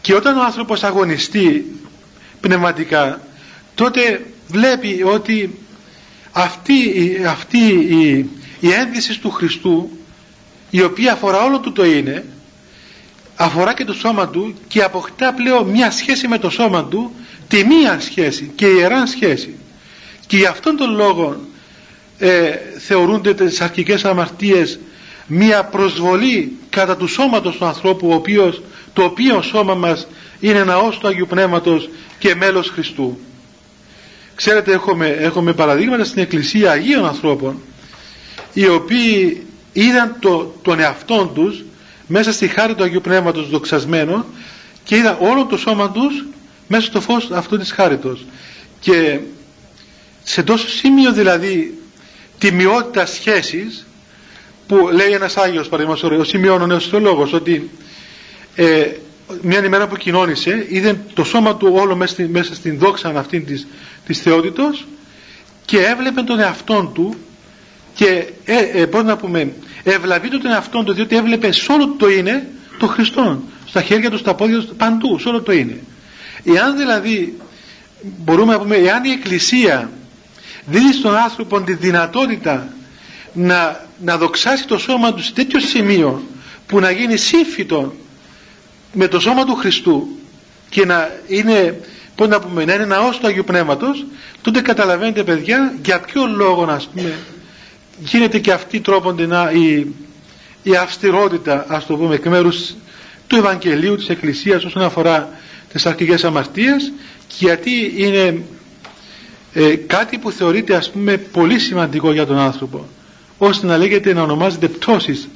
Και 0.00 0.14
όταν 0.14 0.38
ο 0.38 0.42
άνθρωπος 0.42 0.84
αγωνιστεί 0.84 1.76
πνευματικά 2.40 3.20
τότε 3.74 4.26
βλέπει 4.48 5.02
ότι 5.02 5.58
αυτή, 6.32 6.74
αυτή 7.26 7.58
η, 7.88 8.30
η 8.60 8.72
ένδυση 8.72 9.20
του 9.20 9.30
Χριστού 9.30 9.90
η 10.70 10.82
οποία 10.82 11.12
αφορά 11.12 11.42
όλο 11.44 11.58
του 11.58 11.72
το 11.72 11.84
είναι 11.84 12.24
αφορά 13.36 13.74
και 13.74 13.84
το 13.84 13.92
σώμα 13.92 14.28
του 14.28 14.54
και 14.68 14.82
αποκτά 14.82 15.32
πλέον 15.32 15.68
μια 15.68 15.90
σχέση 15.90 16.28
με 16.28 16.38
το 16.38 16.50
σώμα 16.50 16.84
του 16.84 17.14
τη 17.48 17.64
μία 17.64 18.00
σχέση 18.00 18.52
και 18.54 18.66
ιερά 18.66 19.06
σχέση 19.06 19.54
και 20.26 20.36
γι' 20.36 20.46
αυτόν 20.46 20.76
τον 20.76 20.94
λόγο 20.94 21.36
ε, 22.18 22.50
θεωρούνται 22.78 23.34
τις 23.34 23.60
αρχικές 23.60 24.04
αμαρτίες 24.04 24.78
μία 25.26 25.64
προσβολή 25.64 26.56
κατά 26.70 26.96
του 26.96 27.06
σώματος 27.06 27.56
του 27.56 27.64
ανθρώπου 27.64 28.08
ο 28.08 28.14
οποίος, 28.14 28.62
το 28.92 29.02
οποίο 29.02 29.42
σώμα 29.42 29.74
μας 29.74 30.06
είναι 30.40 30.64
ναός 30.64 30.98
του 30.98 31.08
Αγίου 31.08 31.26
Πνεύματος 31.26 31.88
και 32.18 32.34
μέλος 32.34 32.68
Χριστού. 32.68 33.18
Ξέρετε 34.34 34.72
έχουμε, 34.72 35.06
έχουμε 35.08 35.52
παραδείγματα 35.52 36.04
στην 36.04 36.22
Εκκλησία 36.22 36.70
Αγίων 36.70 37.06
ανθρώπων 37.06 37.60
οι 38.52 38.68
οποίοι 38.68 39.46
είδαν 39.72 40.16
το, 40.20 40.54
τον 40.62 40.80
εαυτόν 40.80 41.34
τους 41.34 41.64
μέσα 42.06 42.32
στη 42.32 42.48
χάρη 42.48 42.74
του 42.74 42.82
Αγίου 42.82 43.00
Πνεύματος 43.00 43.48
δοξασμένο 43.48 44.24
και 44.84 44.96
είδαν 44.96 45.16
όλο 45.20 45.44
το 45.44 45.56
σώμα 45.56 45.90
τους 45.90 46.24
μέσα 46.68 46.86
στο 46.86 47.00
φως 47.00 47.30
αυτού 47.30 47.58
της 47.58 47.72
χάριτος. 47.72 48.24
Και 48.80 49.20
σε 50.24 50.42
τόσο 50.42 50.68
σημείο 50.68 51.12
δηλαδή 51.12 51.78
τιμιότητας 52.38 53.10
σχέσης 53.10 53.86
που 54.66 54.88
λέει 54.92 55.10
ένας 55.10 55.36
Άγιος 55.36 55.68
παραδείγματος 55.68 56.18
ο 56.18 56.24
Σημειών 56.24 56.62
ο 56.62 56.66
νέος 56.66 56.88
θεολόγος 56.88 57.32
ότι 57.32 57.70
ε, 58.54 58.86
μια 59.42 59.64
ημέρα 59.64 59.86
που 59.88 59.96
κοινώνησε 59.96 60.66
είδε 60.68 61.00
το 61.14 61.24
σώμα 61.24 61.56
του 61.56 61.72
όλο 61.72 61.96
μέσα, 61.96 62.12
στην, 62.12 62.30
μέσα 62.30 62.54
στην 62.54 62.78
δόξα 62.78 63.08
αυτήν 63.08 63.46
της, 63.46 63.66
της 64.06 64.20
θεότητος 64.20 64.86
και 65.64 65.78
έβλεπε 65.78 66.22
τον 66.22 66.40
εαυτόν 66.40 66.92
του 66.94 67.14
και 67.94 68.26
ε, 68.44 68.80
ε, 68.80 68.86
πώς 68.86 69.04
να 69.04 69.16
πούμε 69.16 69.52
ευλαβεί 69.82 70.28
τον 70.28 70.46
εαυτόν 70.46 70.84
του 70.84 70.92
διότι 70.92 71.16
έβλεπε 71.16 71.52
σε 71.52 71.72
όλο 71.72 71.94
το 71.98 72.08
είναι 72.08 72.48
το 72.78 72.86
Χριστό 72.86 73.42
στα 73.66 73.82
χέρια 73.82 74.10
του, 74.10 74.18
στα 74.18 74.34
πόδια 74.34 74.58
του, 74.58 74.76
παντού, 74.76 75.18
σε 75.18 75.28
όλο 75.28 75.42
το 75.42 75.52
είναι. 75.52 75.80
Εάν 76.44 76.76
δηλαδή 76.76 77.38
μπορούμε 78.02 78.52
να 78.52 78.58
πούμε 78.58 78.76
εάν 78.76 79.04
η 79.04 79.10
Εκκλησία 79.10 79.90
δίνει 80.66 80.92
στον 80.92 81.16
άνθρωπο 81.16 81.60
τη 81.60 81.74
δυνατότητα 81.74 82.68
να, 83.32 83.86
να 84.00 84.16
δοξάσει 84.16 84.66
το 84.66 84.78
σώμα 84.78 85.14
του 85.14 85.22
σε 85.22 85.32
τέτοιο 85.32 85.60
σημείο 85.60 86.22
που 86.66 86.80
να 86.80 86.90
γίνει 86.90 87.16
σύμφυτο 87.16 87.94
με 88.92 89.08
το 89.08 89.20
σώμα 89.20 89.44
του 89.44 89.54
Χριστού 89.54 90.08
και 90.68 90.84
να 90.84 91.10
είναι 91.26 91.80
πώς 92.14 92.28
να 92.28 92.40
πούμε, 92.40 92.64
να 92.64 92.74
είναι 92.74 92.84
ναός 92.84 93.18
του 93.18 93.26
Αγίου 93.26 93.44
Πνεύματος 93.44 94.06
τότε 94.42 94.60
καταλαβαίνετε 94.60 95.22
παιδιά 95.24 95.74
για 95.84 96.00
ποιο 96.00 96.26
λόγο 96.26 96.64
να 96.64 96.80
πούμε 96.94 97.12
γίνεται 97.98 98.38
και 98.38 98.52
αυτή 98.52 98.80
τρόπον 98.80 99.18
η, 99.54 99.86
η 100.62 100.76
αυστηρότητα 100.76 101.64
ας 101.68 101.86
το 101.86 101.96
πούμε 101.96 102.14
εκ 102.14 102.26
μέρους 102.26 102.74
του 103.26 103.36
Ευαγγελίου 103.36 103.96
της 103.96 104.08
Εκκλησίας 104.08 104.64
όσον 104.64 104.82
αφορά 104.82 105.28
τις 105.72 105.86
αρχικές 105.86 106.24
αμαρτίες 106.24 106.92
και 107.26 107.34
γιατί 107.38 107.92
είναι 107.96 108.42
ε, 109.54 109.76
κάτι 109.76 110.18
που 110.18 110.30
θεωρείται 110.30 110.74
ας 110.74 110.90
πούμε 110.90 111.16
πολύ 111.16 111.58
σημαντικό 111.58 112.12
για 112.12 112.26
τον 112.26 112.38
άνθρωπο 112.38 112.86
ώστε 113.38 113.66
να 113.66 113.76
λέγεται 113.76 114.12
να 114.14 114.22
ονομάζεται 114.22 114.68
πτώσεις 114.68 115.28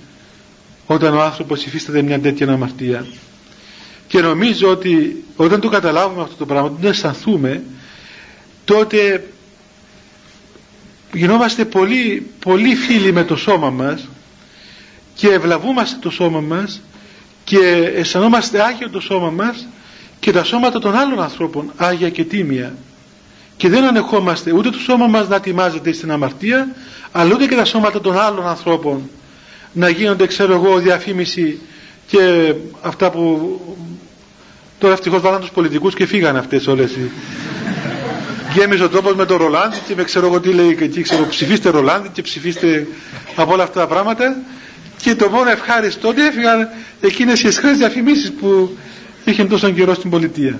όταν 0.86 1.14
ο 1.14 1.22
άνθρωπος 1.22 1.64
υφίσταται 1.64 2.02
μια 2.02 2.20
τέτοια 2.20 2.52
αμαρτία 2.52 3.06
και 4.06 4.20
νομίζω 4.20 4.68
ότι 4.70 5.24
όταν 5.36 5.60
το 5.60 5.68
καταλάβουμε 5.68 6.22
αυτό 6.22 6.34
το 6.36 6.46
πράγμα 6.46 6.66
όταν 6.66 6.80
το 6.80 6.88
αισθανθούμε 6.88 7.62
τότε 8.64 9.26
γινόμαστε 11.12 11.64
πολύ, 11.64 12.30
πολύ 12.44 12.74
φίλοι 12.74 13.12
με 13.12 13.24
το 13.24 13.36
σώμα 13.36 13.70
μας 13.70 14.08
και 15.14 15.28
ευλαβούμαστε 15.28 15.96
το 16.00 16.10
σώμα 16.10 16.40
μας 16.40 16.80
και 17.44 17.92
αισθανόμαστε 17.94 18.62
άγιο 18.62 18.90
το 18.90 19.00
σώμα 19.00 19.30
μας 19.30 19.66
και 20.20 20.32
τα 20.32 20.44
σώματα 20.44 20.78
των 20.78 20.94
άλλων 20.96 21.22
ανθρώπων 21.22 21.72
άγια 21.76 22.10
και 22.10 22.24
τίμια 22.24 22.74
και 23.58 23.68
δεν 23.68 23.84
ανεχόμαστε 23.84 24.52
ούτε 24.52 24.70
το 24.70 24.78
σώμα 24.78 25.06
μας 25.06 25.28
να 25.28 25.40
τιμάζεται 25.40 25.92
στην 25.92 26.10
αμαρτία 26.10 26.74
αλλά 27.12 27.34
ούτε 27.34 27.46
και 27.46 27.54
τα 27.56 27.64
σώματα 27.64 28.00
των 28.00 28.18
άλλων 28.18 28.46
ανθρώπων 28.46 29.10
να 29.72 29.88
γίνονται 29.88 30.26
ξέρω 30.26 30.52
εγώ 30.52 30.78
διαφήμιση 30.78 31.58
και 32.06 32.54
αυτά 32.80 33.10
που 33.10 33.60
τώρα 34.78 34.94
ευτυχώς 34.94 35.20
βάλαν 35.20 35.40
τους 35.40 35.50
πολιτικούς 35.50 35.94
και 35.94 36.06
φύγαν 36.06 36.36
αυτές 36.36 36.66
όλες 36.66 36.90
οι 36.90 37.10
γέμιζε 38.54 38.84
ο 38.84 38.88
τόπος 38.88 39.14
με 39.14 39.24
το 39.24 39.36
Ρολάντι 39.36 39.76
και 39.88 39.94
με 39.94 40.04
ξέρω 40.04 40.26
εγώ 40.26 40.40
τι 40.40 40.52
λέει 40.52 40.74
και 40.76 40.84
εκεί 40.84 41.02
ξέρω 41.02 41.26
ψηφίστε 41.26 41.70
Ρολάντι 41.70 42.08
και 42.12 42.22
ψηφίστε 42.22 42.86
από 43.36 43.52
όλα 43.52 43.62
αυτά 43.62 43.80
τα 43.80 43.86
πράγματα. 43.86 44.36
Και 45.02 45.14
το 45.14 45.28
μόνο 45.28 45.50
ευχάριστο 45.50 46.08
ότι 46.08 46.20
έφυγαν 46.26 46.68
εκείνες 47.00 47.42
οι 47.42 47.46
εσχρές 47.46 47.76
διαφημίσεις 47.76 48.32
που 48.32 48.76
είχαν 49.24 49.48
τόσο 49.48 49.70
καιρό 49.70 49.94
στην 49.94 50.10
πολιτεία 50.10 50.58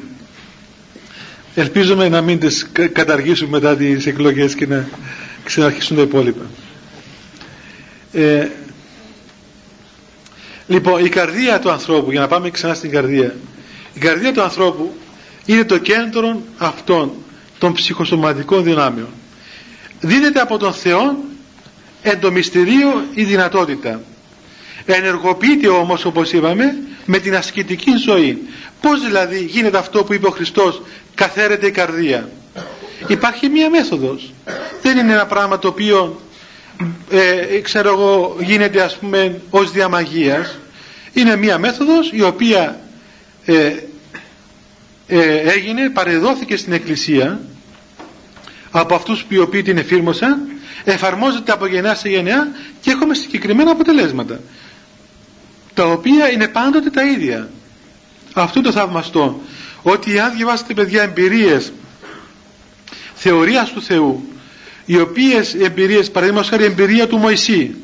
ελπίζουμε 1.61 2.09
να 2.09 2.21
μην 2.21 2.39
τις 2.39 2.71
καταργήσουμε 2.93 3.51
μετά 3.51 3.77
τις 3.77 4.07
εκλογές 4.07 4.55
και 4.55 4.67
να 4.67 4.89
ξαναρχίσουν 5.45 5.97
τα 5.97 6.03
υπόλοιπα. 6.03 6.45
Ε, 8.13 8.49
λοιπόν 10.67 11.05
η 11.05 11.09
καρδία 11.09 11.59
του 11.59 11.71
ανθρώπου 11.71 12.11
για 12.11 12.21
να 12.21 12.27
πάμε 12.29 12.51
ξανά 12.51 12.75
στην 12.75 12.91
καρδία 12.91 13.35
η 13.99 14.01
καρδία 14.01 14.33
του 14.33 14.43
ανθρώπου 14.43 14.93
είναι 15.47 15.65
το 15.65 15.79
κέντρο 15.79 16.41
αυτών 16.59 17.13
των 17.59 17.73
ψυχοσωματικών 17.73 18.63
δυνάμεων. 18.65 19.09
Δίνεται 20.01 20.41
από 20.41 20.57
τον 20.59 20.73
Θεό 20.73 21.17
εν 22.03 22.21
το 22.21 22.31
μυστηρίο 22.33 23.05
η 23.15 23.25
δυνατότητα. 23.25 24.01
Ενεργοποιείται 24.85 25.69
όμως 25.69 26.05
όπως 26.05 26.33
είπαμε 26.33 26.77
με 27.07 27.19
την 27.19 27.37
ασκητική 27.37 27.91
ζωή. 27.97 28.39
Πως 28.81 29.01
δηλαδή 29.05 29.45
γίνεται 29.45 29.79
αυτό 29.79 30.05
που 30.05 30.13
είπε 30.15 30.27
ο 30.27 30.31
Χριστός 30.31 30.83
καθαίρεται 31.19 31.66
η 31.66 31.71
καρδία. 31.71 32.29
Υπάρχει 33.07 33.49
μία 33.49 33.71
μέθοδος. 33.71 34.33
Δεν 34.83 34.99
είναι 34.99 35.12
ένα 35.12 35.27
πράγμα 35.27 35.59
το 35.59 35.69
οποίο 35.69 36.21
ε, 37.11 37.59
ξέρω 37.61 37.89
εγώ 37.89 38.37
γίνεται 38.41 38.83
ας 38.83 38.97
πούμε 38.97 39.41
ως 39.51 39.71
διαμαγείας. 39.73 40.59
Είναι 41.12 41.37
μία 41.37 41.59
μέθοδος 41.59 42.11
η 42.12 42.23
οποία 42.23 42.81
ε, 43.45 43.75
ε, 45.07 45.37
έγινε, 45.37 45.91
παρεδόθηκε 45.91 46.57
στην 46.57 46.73
Εκκλησία 46.73 47.41
από 48.71 48.95
αυτούς 48.95 49.25
οι 49.29 49.39
οποίοι 49.39 49.62
την 49.62 49.79
εφήρμοσαν 49.79 50.39
εφαρμόζεται 50.85 51.53
από 51.53 51.66
γενιά 51.66 51.95
σε 51.95 52.09
γενιά 52.09 52.49
και 52.81 52.91
έχουμε 52.91 53.14
συγκεκριμένα 53.14 53.71
αποτελέσματα 53.71 54.41
τα 55.75 55.85
οποία 55.85 56.31
είναι 56.31 56.49
πάντοτε 56.49 56.91
τα 56.91 57.03
ίδια. 57.05 57.49
Αυτό 58.35 58.61
το 58.61 58.73
θαυμαστό 58.73 59.41
ότι 59.83 60.18
αν 60.18 60.37
διαβάσετε 60.37 60.74
παιδιά 60.74 61.03
εμπειρίες 61.03 61.72
θεωρίας 63.14 63.72
του 63.72 63.83
Θεού 63.83 64.29
οι 64.85 65.01
οποίες 65.01 65.55
εμπειρίες 65.55 66.11
παραδείγματος 66.11 66.49
χάρη 66.51 66.64
εμπειρία 66.64 67.07
του 67.07 67.16
Μωυσή 67.16 67.74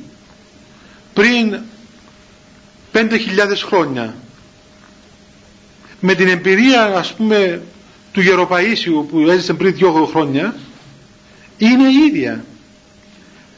πριν 1.13 1.59
5.000 2.93 3.09
χρόνια 3.67 4.15
με 6.01 6.15
την 6.15 6.29
εμπειρία 6.29 6.83
ας 6.85 7.15
πούμε 7.15 7.63
του 8.13 8.21
Γεροπαΐσιου 8.21 9.07
που 9.11 9.31
έζησε 9.31 9.55
πριν 9.55 9.75
δύο 9.75 10.09
χρόνια 10.13 10.55
είναι 11.59 11.89
η 11.89 12.07
ίδια. 12.09 12.45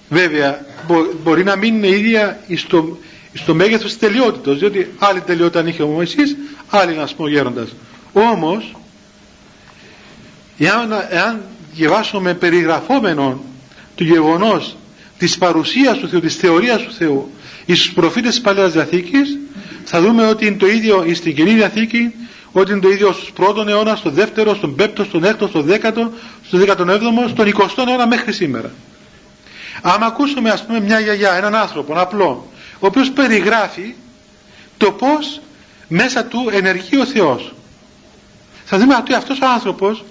Βέβαια 0.09 0.67
μπορεί 1.23 1.45
να 1.45 1.57
μην 1.57 1.75
είναι 1.75 1.89
ίδια 1.89 2.41
στο, 2.57 2.99
στο 3.33 3.55
μέγεθος 3.55 3.91
της 3.91 3.99
τελειότητας 3.99 4.59
διότι 4.59 4.95
άλλη 4.99 5.21
τελειότητα 5.21 5.69
είχε 5.69 5.83
ο 5.83 5.87
Μωυσής 5.87 6.37
άλλη 6.69 6.99
ας 6.99 7.15
πούμε 7.15 7.29
ο 7.29 7.33
Γέροντας 7.33 7.75
όμως 8.21 8.77
εάν, 10.59 10.93
εάν 11.11 11.43
διαβάσουμε 11.73 12.35
περιγραφόμενο 12.35 13.41
του 13.95 14.05
γεγονός 14.05 14.77
της 15.19 15.39
παρουσίας 15.39 15.99
του 15.99 16.09
Θεού, 16.09 16.21
της 16.21 16.37
θεωρίας 16.37 16.83
του 16.83 16.93
Θεού 16.93 17.31
εις 17.67 17.81
τους 17.81 17.93
προφήτες 17.93 18.31
της 18.31 18.41
Παλαιάς 18.41 18.73
Διαθήκης 18.73 19.39
θα 19.85 20.01
δούμε 20.01 20.27
ότι 20.27 20.47
είναι 20.47 20.57
το 20.57 20.67
ίδιο 20.67 21.07
στην 21.15 21.35
Καινή 21.35 21.55
Διαθήκη 21.55 22.15
ότι 22.53 22.71
είναι 22.73 22.81
το 22.81 22.89
ίδιο 22.89 23.13
στους 23.13 23.31
πρώτον 23.31 23.69
αιώνα, 23.69 23.97
στο 23.97 24.11
δεύτερο, 24.11 24.55
στον 24.55 24.75
πέμπτο, 24.75 25.05
στον 25.05 25.25
έκτο, 25.25 25.47
στον 25.47 25.63
δέκατο, 25.63 26.13
στον 26.47 26.59
δέκατον 26.59 26.89
έβδομο, 26.89 27.29
στον 27.29 27.47
εικοστό 27.47 27.85
αιώνα 27.89 28.07
μέχρι 28.07 28.33
σήμερα. 28.33 28.71
Άμα 29.83 30.07
ακούσουμε 30.07 30.51
ας 30.51 30.67
πούμε 30.67 30.81
μια 30.81 31.01
γιαγιά, 31.01 31.33
έναν 31.33 31.55
άνθρωπο 31.55 32.01
απλό, 32.01 32.51
ο 32.79 32.87
οποίος 32.87 33.11
περιγράφει 33.11 33.95
το 34.77 34.93
πώς 34.93 35.41
μέσα 35.89 36.25
του 36.25 36.49
ενεργεί 36.53 36.97
ο 36.97 37.07
Θεός. 37.07 37.55
Θα 38.69 38.79
δούμε 38.79 38.95
ότι 38.95 39.15
αυτός 39.15 39.41
ο 39.41 39.47
άνθρωπος 39.47 40.05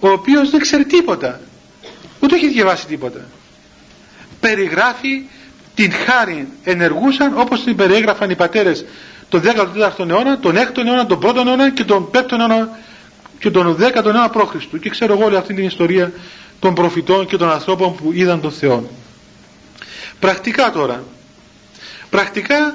ο 0.00 0.08
οποίος 0.08 0.50
δεν 0.50 0.60
ξέρει 0.60 0.84
τίποτα, 0.84 1.40
ούτε 2.20 2.34
έχει 2.34 2.48
διαβάσει 2.48 2.86
τίποτα. 2.86 3.20
Περιγράφει 4.40 5.22
την 5.74 5.92
χάρη 5.92 6.48
ενεργούσαν 6.64 7.32
όπως 7.38 7.62
την 7.64 7.76
περιέγραφαν 7.76 8.30
οι 8.30 8.36
πατέρες 8.36 8.84
τον 9.28 9.42
14ο 9.44 10.08
αιώνα, 10.08 10.38
τον 10.38 10.56
6ο 10.56 10.84
αιώνα, 10.86 11.06
τον 11.06 11.20
1ο 11.22 11.46
αιώνα 11.46 11.70
και 11.70 11.84
τον 11.84 12.10
5ο 12.14 12.38
αιώνα 12.38 12.78
και 13.38 13.50
τον 13.50 13.76
10ο 13.80 14.04
αιώνα 14.04 14.30
π.Χ. 14.30 14.78
Και 14.80 14.90
ξέρω 14.90 15.12
εγώ 15.12 15.24
όλη 15.24 15.36
αυτή 15.36 15.54
την 15.54 15.64
ιστορία 15.64 16.12
των 16.60 16.74
προφητών 16.74 17.26
και 17.26 17.36
των 17.36 17.50
ανθρώπων 17.50 17.94
που 17.94 18.12
είδαν 18.12 18.40
τον 18.40 18.52
Θεό. 18.52 18.90
Πρακτικά 20.20 20.70
τώρα, 20.72 21.02
πρακτικά 22.10 22.74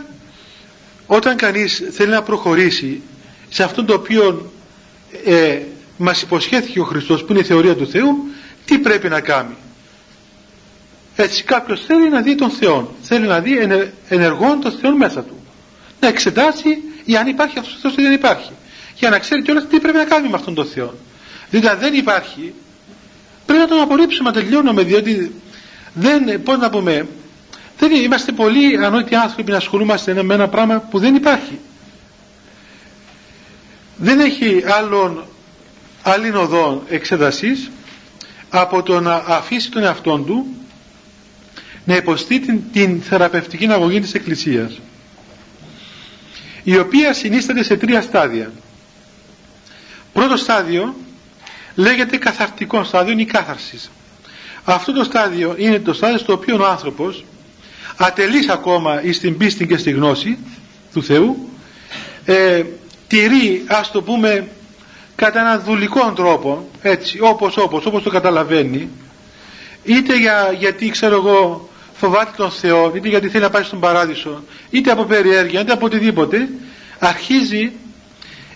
όταν 1.07 1.35
κανείς 1.35 1.83
θέλει 1.91 2.09
να 2.09 2.21
προχωρήσει 2.21 3.01
σε 3.49 3.63
αυτό 3.63 3.85
το 3.85 3.93
οποίο 3.93 4.51
ε, 5.25 5.61
μας 5.97 6.21
υποσχέθηκε 6.21 6.79
ο 6.79 6.83
Χριστός 6.83 7.23
που 7.23 7.31
είναι 7.31 7.41
η 7.41 7.43
θεωρία 7.43 7.75
του 7.75 7.87
Θεού, 7.87 8.17
τι 8.65 8.77
πρέπει 8.77 9.09
να 9.09 9.21
κάνει. 9.21 9.55
Έτσι 11.15 11.43
κάποιος 11.43 11.85
θέλει 11.85 12.09
να 12.09 12.21
δει 12.21 12.35
τον 12.35 12.49
Θεό, 12.49 12.95
θέλει 13.01 13.27
να 13.27 13.39
δει 13.39 13.57
ενεργών 14.07 14.61
τον 14.61 14.71
Θεό 14.71 14.95
μέσα 14.95 15.23
του. 15.23 15.45
Να 15.99 16.07
εξετάσει 16.07 16.77
ή 17.05 17.15
αν 17.15 17.27
υπάρχει 17.27 17.59
αυτός 17.59 17.73
ο 17.73 17.77
Θεός 17.81 17.95
ή 17.97 18.01
δεν 18.01 18.11
υπάρχει. 18.11 18.51
Για 18.95 19.09
να 19.09 19.19
ξέρει 19.19 19.41
κιόλας 19.41 19.67
τι 19.67 19.79
πρέπει 19.79 19.97
να 19.97 20.03
κάνει 20.03 20.27
με 20.27 20.35
αυτόν 20.35 20.53
τον 20.53 20.65
Θεό 20.65 20.93
διότι 21.49 21.67
αν 21.67 21.79
δεν 21.79 21.93
υπάρχει 21.93 22.53
πρέπει 23.45 23.61
να 23.61 23.67
τον 23.67 23.79
απορρίψουμε 23.79 24.29
να 24.29 24.35
τελειώνουμε 24.35 24.83
διότι 24.83 25.33
δεν, 25.93 26.43
πώς 26.43 26.57
να 26.57 26.69
πούμε 26.69 27.07
δεν 27.77 27.91
είμαστε 27.91 28.31
πολύ 28.31 28.85
ανόητοι 28.85 29.15
άνθρωποι 29.15 29.51
να 29.51 29.57
ασχολούμαστε 29.57 30.23
με 30.23 30.33
ένα 30.33 30.47
πράγμα 30.47 30.79
που 30.79 30.99
δεν 30.99 31.15
υπάρχει 31.15 31.59
δεν 33.97 34.19
έχει 34.19 34.63
άλλον 34.67 35.25
άλλη 36.01 36.35
οδό 36.35 36.83
εξέτασης 36.89 37.71
από 38.49 38.83
το 38.83 38.99
να 38.99 39.15
αφήσει 39.15 39.71
τον 39.71 39.83
εαυτό 39.83 40.17
του 40.17 40.45
να 41.85 41.95
υποστεί 41.95 42.39
την, 42.39 42.61
την 42.71 43.01
θεραπευτική 43.01 43.67
αγωγή 43.71 43.99
της 43.99 44.13
Εκκλησίας 44.13 44.79
η 46.63 46.77
οποία 46.77 47.13
συνίσταται 47.13 47.63
σε 47.63 47.77
τρία 47.77 48.01
στάδια. 48.01 48.51
Πρώτο 50.13 50.37
στάδιο 50.37 50.95
λέγεται 51.75 52.17
καθαρτικό 52.17 52.83
στάδιο 52.83 53.19
ή 53.19 53.25
κάθαρσης. 53.25 53.91
Αυτό 54.63 54.93
το 54.93 55.03
στάδιο 55.03 55.55
είναι 55.57 55.79
το 55.79 55.93
στάδιο 55.93 56.17
στο 56.17 56.33
οποίο 56.33 56.57
ο 56.61 56.65
άνθρωπος 56.65 57.25
ατελείς 57.97 58.47
ακόμα 58.49 59.01
στην 59.13 59.37
πίστη 59.37 59.67
και 59.67 59.77
στη 59.77 59.91
γνώση 59.91 60.37
του 60.93 61.03
Θεού 61.03 61.49
ε, 62.25 62.63
τηρεί 63.07 63.63
ας 63.67 63.91
το 63.91 64.01
πούμε 64.01 64.47
κατά 65.15 65.39
έναν 65.39 65.61
δουλικό 65.65 66.11
τρόπο 66.15 66.69
έτσι 66.81 67.17
όπως 67.21 67.57
όπως 67.57 67.85
όπως 67.85 68.03
το 68.03 68.09
καταλαβαίνει 68.09 68.89
είτε 69.83 70.17
για, 70.17 70.55
γιατί 70.59 70.89
ξέρω 70.89 71.15
εγώ 71.15 71.69
φοβάται 71.93 72.31
τον 72.35 72.51
Θεό 72.51 72.91
είτε 72.95 73.07
γιατί 73.07 73.29
θέλει 73.29 73.43
να 73.43 73.49
πάει 73.49 73.63
στον 73.63 73.79
παράδεισο 73.79 74.43
είτε 74.69 74.91
από 74.91 75.03
περιέργεια 75.03 75.59
είτε 75.61 75.71
από 75.71 75.85
οτιδήποτε 75.85 76.47
αρχίζει 76.99 77.71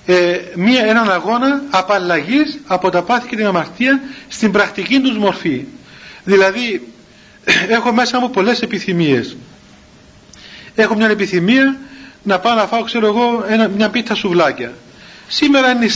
ε, 0.06 0.40
μία, 0.56 0.86
έναν 0.86 1.12
αγώνα 1.12 1.64
απαλλαγής 1.70 2.60
από 2.68 2.90
τα 2.90 3.04
πάθη 3.04 3.28
και 3.28 3.36
την 3.36 3.46
αμαρτία 3.46 4.02
στην 4.28 4.52
πρακτική 4.52 5.00
τους 5.00 5.18
μορφή. 5.18 5.66
Δηλαδή 6.24 6.88
έχω 7.78 7.94
μέσα 7.94 8.20
μου 8.20 8.30
πολλές 8.30 8.62
επιθυμίες. 8.62 9.38
Έχω 10.76 10.96
μια 10.96 11.08
επιθυμία 11.10 11.78
να 12.24 12.40
πάω 12.40 12.56
να 12.56 12.68
φάω 12.68 12.84
ξέρω 12.84 13.08
εγώ 13.08 13.44
ένα, 13.48 13.68
μια 13.68 13.90
πίτα 13.90 14.16
σουβλάκια 14.16 14.74
σήμερα 15.28 15.72
είναι 15.72 15.88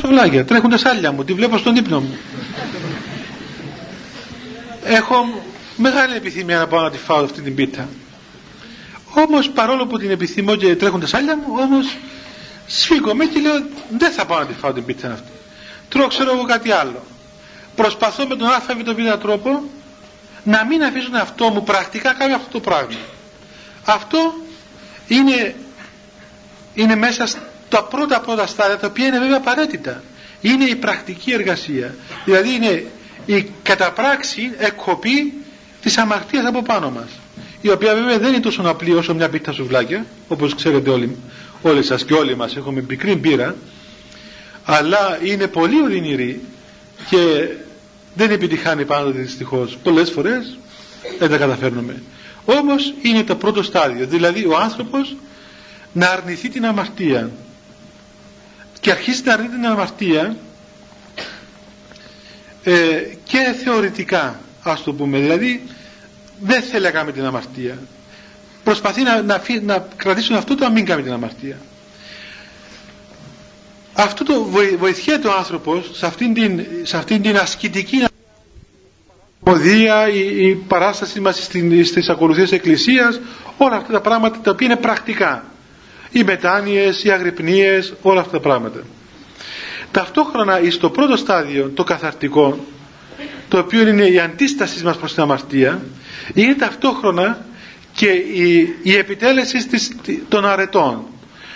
σουβλάκια, 0.00 0.44
τρέχουν 0.44 0.70
τα 0.70 0.76
σάλια 0.76 1.12
μου, 1.12 1.24
τη 1.24 1.32
βλέπω 1.32 1.58
στον 1.58 1.76
ύπνο 1.76 2.00
μου. 2.00 2.16
Έχω 4.84 5.42
μεγάλη 5.76 6.14
επιθυμία 6.16 6.58
να 6.58 6.66
πάω 6.66 6.80
να 6.82 6.90
τη 6.90 6.98
φάω 6.98 7.24
αυτή 7.24 7.40
την 7.40 7.54
πίτα. 7.54 7.88
Όμως 9.28 9.50
παρόλο 9.50 9.86
που 9.86 9.98
την 9.98 10.10
επιθυμώ 10.10 10.56
και 10.56 10.76
τρέχουν 10.76 11.00
τα 11.00 11.06
σάλια 11.06 11.36
μου, 11.36 11.44
όμως 11.60 11.96
σφίγγομαι 12.66 13.24
και 13.24 13.40
λέω 13.40 13.62
δεν 13.98 14.12
θα 14.12 14.26
πάω 14.26 14.38
να 14.38 14.46
τη 14.46 14.52
φάω 14.54 14.72
την 14.72 14.84
πίτσα 14.84 15.12
αυτή. 15.12 15.30
Τρώω 15.88 16.06
ξέρω 16.06 16.32
εγώ 16.32 16.44
κάτι 16.44 16.70
άλλο. 16.70 17.02
Προσπαθώ 17.76 18.26
με 18.26 18.36
τον 18.36 18.48
α 18.48 18.60
β 18.60 19.18
τρόπο 19.20 19.62
να 20.44 20.64
μην 20.64 20.82
αφήσω 20.82 21.10
τον 21.10 21.20
αυτό 21.20 21.48
μου 21.48 21.62
πρακτικά 21.62 22.12
κάνει 22.12 22.32
αυτό 22.32 22.50
το 22.50 22.60
πράγμα. 22.60 22.98
Αυτό 23.84 24.34
είναι, 25.08 25.54
είναι 26.74 26.96
μέσα 26.96 27.26
στα 27.26 27.82
πρώτα 27.84 28.20
πρώτα 28.20 28.46
στάδια 28.46 28.78
τα 28.78 28.86
οποία 28.86 29.06
είναι 29.06 29.18
βέβαια 29.18 29.36
απαραίτητα. 29.36 30.02
Είναι 30.40 30.64
η 30.64 30.74
πρακτική 30.76 31.32
εργασία. 31.32 31.94
Δηλαδή 32.24 32.54
είναι 32.54 32.84
η 33.26 33.50
καταπράξη 33.62 34.52
εκκοπή 34.58 35.32
της 35.82 35.98
αμαρτίας 35.98 36.44
από 36.46 36.62
πάνω 36.62 36.90
μας. 36.90 37.08
Η 37.60 37.70
οποία 37.70 37.94
βέβαια 37.94 38.18
δεν 38.18 38.28
είναι 38.32 38.40
τόσο 38.40 38.62
απλή 38.64 38.94
όσο 38.94 39.14
μια 39.14 39.28
πίτα 39.28 39.52
σουβλάκια, 39.52 40.06
όπως 40.28 40.54
ξέρετε 40.54 40.90
όλοι, 40.90 41.16
όλοι 41.68 41.82
σας 41.82 42.04
και 42.04 42.14
όλοι 42.14 42.36
μας 42.36 42.56
έχουμε 42.56 42.80
πικρή 42.80 43.16
πείρα, 43.16 43.54
αλλά 44.64 45.18
είναι 45.24 45.46
πολύ 45.46 45.80
οδυνηρή 45.80 46.40
και 47.10 47.48
δεν 48.14 48.30
επιτυχάνει 48.30 48.84
πάντοτε 48.84 49.18
δυστυχώς. 49.18 49.78
Πολλές 49.82 50.10
φορές 50.10 50.58
δεν 51.18 51.30
τα 51.30 51.36
καταφέρνουμε. 51.36 52.02
Όμως 52.44 52.94
είναι 53.02 53.22
το 53.22 53.36
πρώτο 53.36 53.62
στάδιο, 53.62 54.06
δηλαδή 54.06 54.44
ο 54.46 54.56
άνθρωπος 54.56 55.16
να 55.92 56.06
αρνηθεί 56.10 56.48
την 56.48 56.66
αμαρτία 56.66 57.30
και 58.80 58.90
αρχίζει 58.90 59.22
να 59.24 59.32
αρνηθεί 59.32 59.50
την 59.54 59.66
αμαρτία 59.66 60.36
ε, 62.64 62.72
και 63.24 63.54
θεωρητικά 63.64 64.40
ας 64.62 64.82
το 64.82 64.92
πούμε 64.92 65.18
δηλαδή 65.18 65.62
δεν 66.40 66.62
θέλει 66.62 66.84
να 66.84 66.90
κάνει 66.90 67.12
την 67.12 67.24
αμαρτία 67.24 67.78
προσπαθεί 68.64 69.02
να, 69.02 69.22
να, 69.22 69.42
να 69.62 69.86
κρατήσει 69.96 70.34
αυτό 70.34 70.54
το 70.54 70.64
να 70.64 70.70
μην 70.70 70.84
κάνει 70.84 71.02
την 71.02 71.12
αμαρτία. 71.12 71.56
Αυτό 73.92 74.24
το 74.24 74.44
βοηθιέται 74.78 75.28
ο 75.28 75.32
άνθρωπος 75.38 75.90
σε 75.92 76.06
αυτήν 76.06 76.34
την, 76.34 76.64
σε 76.82 76.96
αυτήν 76.96 77.22
την 77.22 77.36
ασκητική 77.36 78.04
ποδία, 79.44 80.08
η, 80.08 80.46
η 80.48 80.54
παράσταση 80.54 81.20
μας 81.20 81.44
στην, 81.44 81.84
στις 81.84 82.08
ακολουθίες 82.08 82.48
της 82.48 82.58
Εκκλησίας 82.58 83.20
όλα 83.56 83.76
αυτά 83.76 83.92
τα 83.92 84.00
πράγματα 84.00 84.38
τα 84.40 84.50
οποία 84.50 84.66
είναι 84.66 84.76
πρακτικά. 84.76 85.44
Οι 86.10 86.24
μετάνοιες, 86.24 87.04
οι 87.04 87.10
αγρυπνίες 87.10 87.94
όλα 88.02 88.20
αυτά 88.20 88.32
τα 88.32 88.40
πράγματα. 88.40 88.80
Ταυτόχρονα 89.90 90.60
στο 90.70 90.90
πρώτο 90.90 91.16
στάδιο 91.16 91.68
το 91.74 91.84
καθαρτικό 91.84 92.64
το 93.48 93.58
οποίο 93.58 93.88
είναι 93.88 94.04
η 94.06 94.18
αντίσταση 94.20 94.84
μας 94.84 94.96
προς 94.96 95.14
την 95.14 95.22
αμαρτία 95.22 95.82
είναι 96.34 96.54
ταυτόχρονα 96.54 97.44
και 97.94 98.06
η, 98.10 98.76
η 98.82 98.96
επιτέλεση 98.96 99.68
της, 99.68 99.90
των 100.28 100.46
αρετών. 100.46 101.04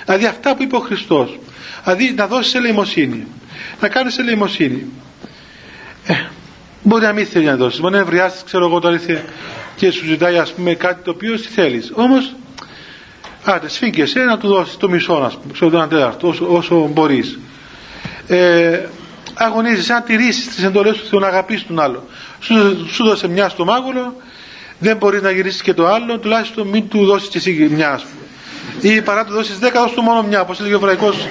Δηλαδή 0.05 0.27
αυτά 0.27 0.57
που 0.57 0.63
είπε 0.63 0.77
ο 0.77 0.81
Χριστός. 0.81 1.39
Δηλαδή 1.85 2.13
να 2.17 2.27
δώσεις 2.27 2.55
ελεημοσύνη. 2.55 3.27
Να 3.81 3.89
κάνεις 3.89 4.19
ελεημοσύνη. 4.19 4.87
Ε, 6.07 6.15
μπορεί 6.83 7.05
να 7.05 7.13
μην 7.13 7.27
θέλει 7.27 7.45
να 7.45 7.57
δώσεις. 7.57 7.81
Μπορεί 7.81 7.95
να 7.95 8.01
ευριάσεις 8.01 8.43
ξέρω 8.45 8.67
εγώ 8.67 8.79
τώρα 8.79 9.01
και 9.77 9.91
σου 9.91 10.05
ζητάει 10.05 10.39
ας 10.39 10.53
πούμε 10.53 10.75
κάτι 10.75 11.03
το 11.05 11.11
οποίο 11.11 11.39
θέλεις. 11.39 11.93
Όμως 11.95 12.35
άντε 13.45 13.69
σφίγγεσαι 13.69 14.21
να 14.21 14.39
του 14.39 14.49
δώσεις 14.49 14.77
το 14.77 14.89
μισό 14.89 15.13
ας 15.13 15.39
πούμε 15.39 15.53
ξέρω 15.53 15.71
το 15.71 15.77
ένα 15.77 15.89
τέταρτο 15.89 16.29
όσο, 16.29 16.47
όσο 16.49 16.87
μπορείς. 16.93 17.39
Ε, 18.27 18.81
αγωνίζεσαι 19.35 19.93
να 19.93 20.03
τηρήσεις 20.03 20.49
τις 20.49 20.65
εντολές 20.65 20.97
του 20.97 21.07
Θεού 21.07 21.19
να 21.19 21.27
αγαπήσεις 21.27 21.67
τον 21.67 21.81
άλλο. 21.81 22.07
Σου, 22.41 22.87
σου 22.93 23.05
δώσε 23.05 23.29
μια 23.29 23.49
στο 23.49 23.65
μάγουλο 23.65 24.17
δεν 24.79 24.97
μπορείς 24.97 25.23
να 25.23 25.31
γυρίσεις 25.31 25.63
και 25.63 25.75
το 25.75 25.87
άλλο 25.87 26.19
τουλάχιστον 26.19 26.69
μην 26.69 26.89
του 26.89 27.05
δώσεις 27.05 27.29
και 27.29 27.39
εσύ 27.39 27.69
μια 27.71 27.91
ας 27.91 28.03
πούμε. 28.03 28.95
Ή 28.95 29.03
παρά 29.03 29.25
του 29.25 29.33
δώσεις 29.33 29.59
δέκα 29.59 29.81
δώσ' 29.81 29.93
του 29.93 30.03
μόνο 30.03 30.23
μια 30.23 30.41
όπως 30.41 30.61
έλεγε 30.61 30.75
ο 30.75 30.77
Εβραϊκός 30.77 31.27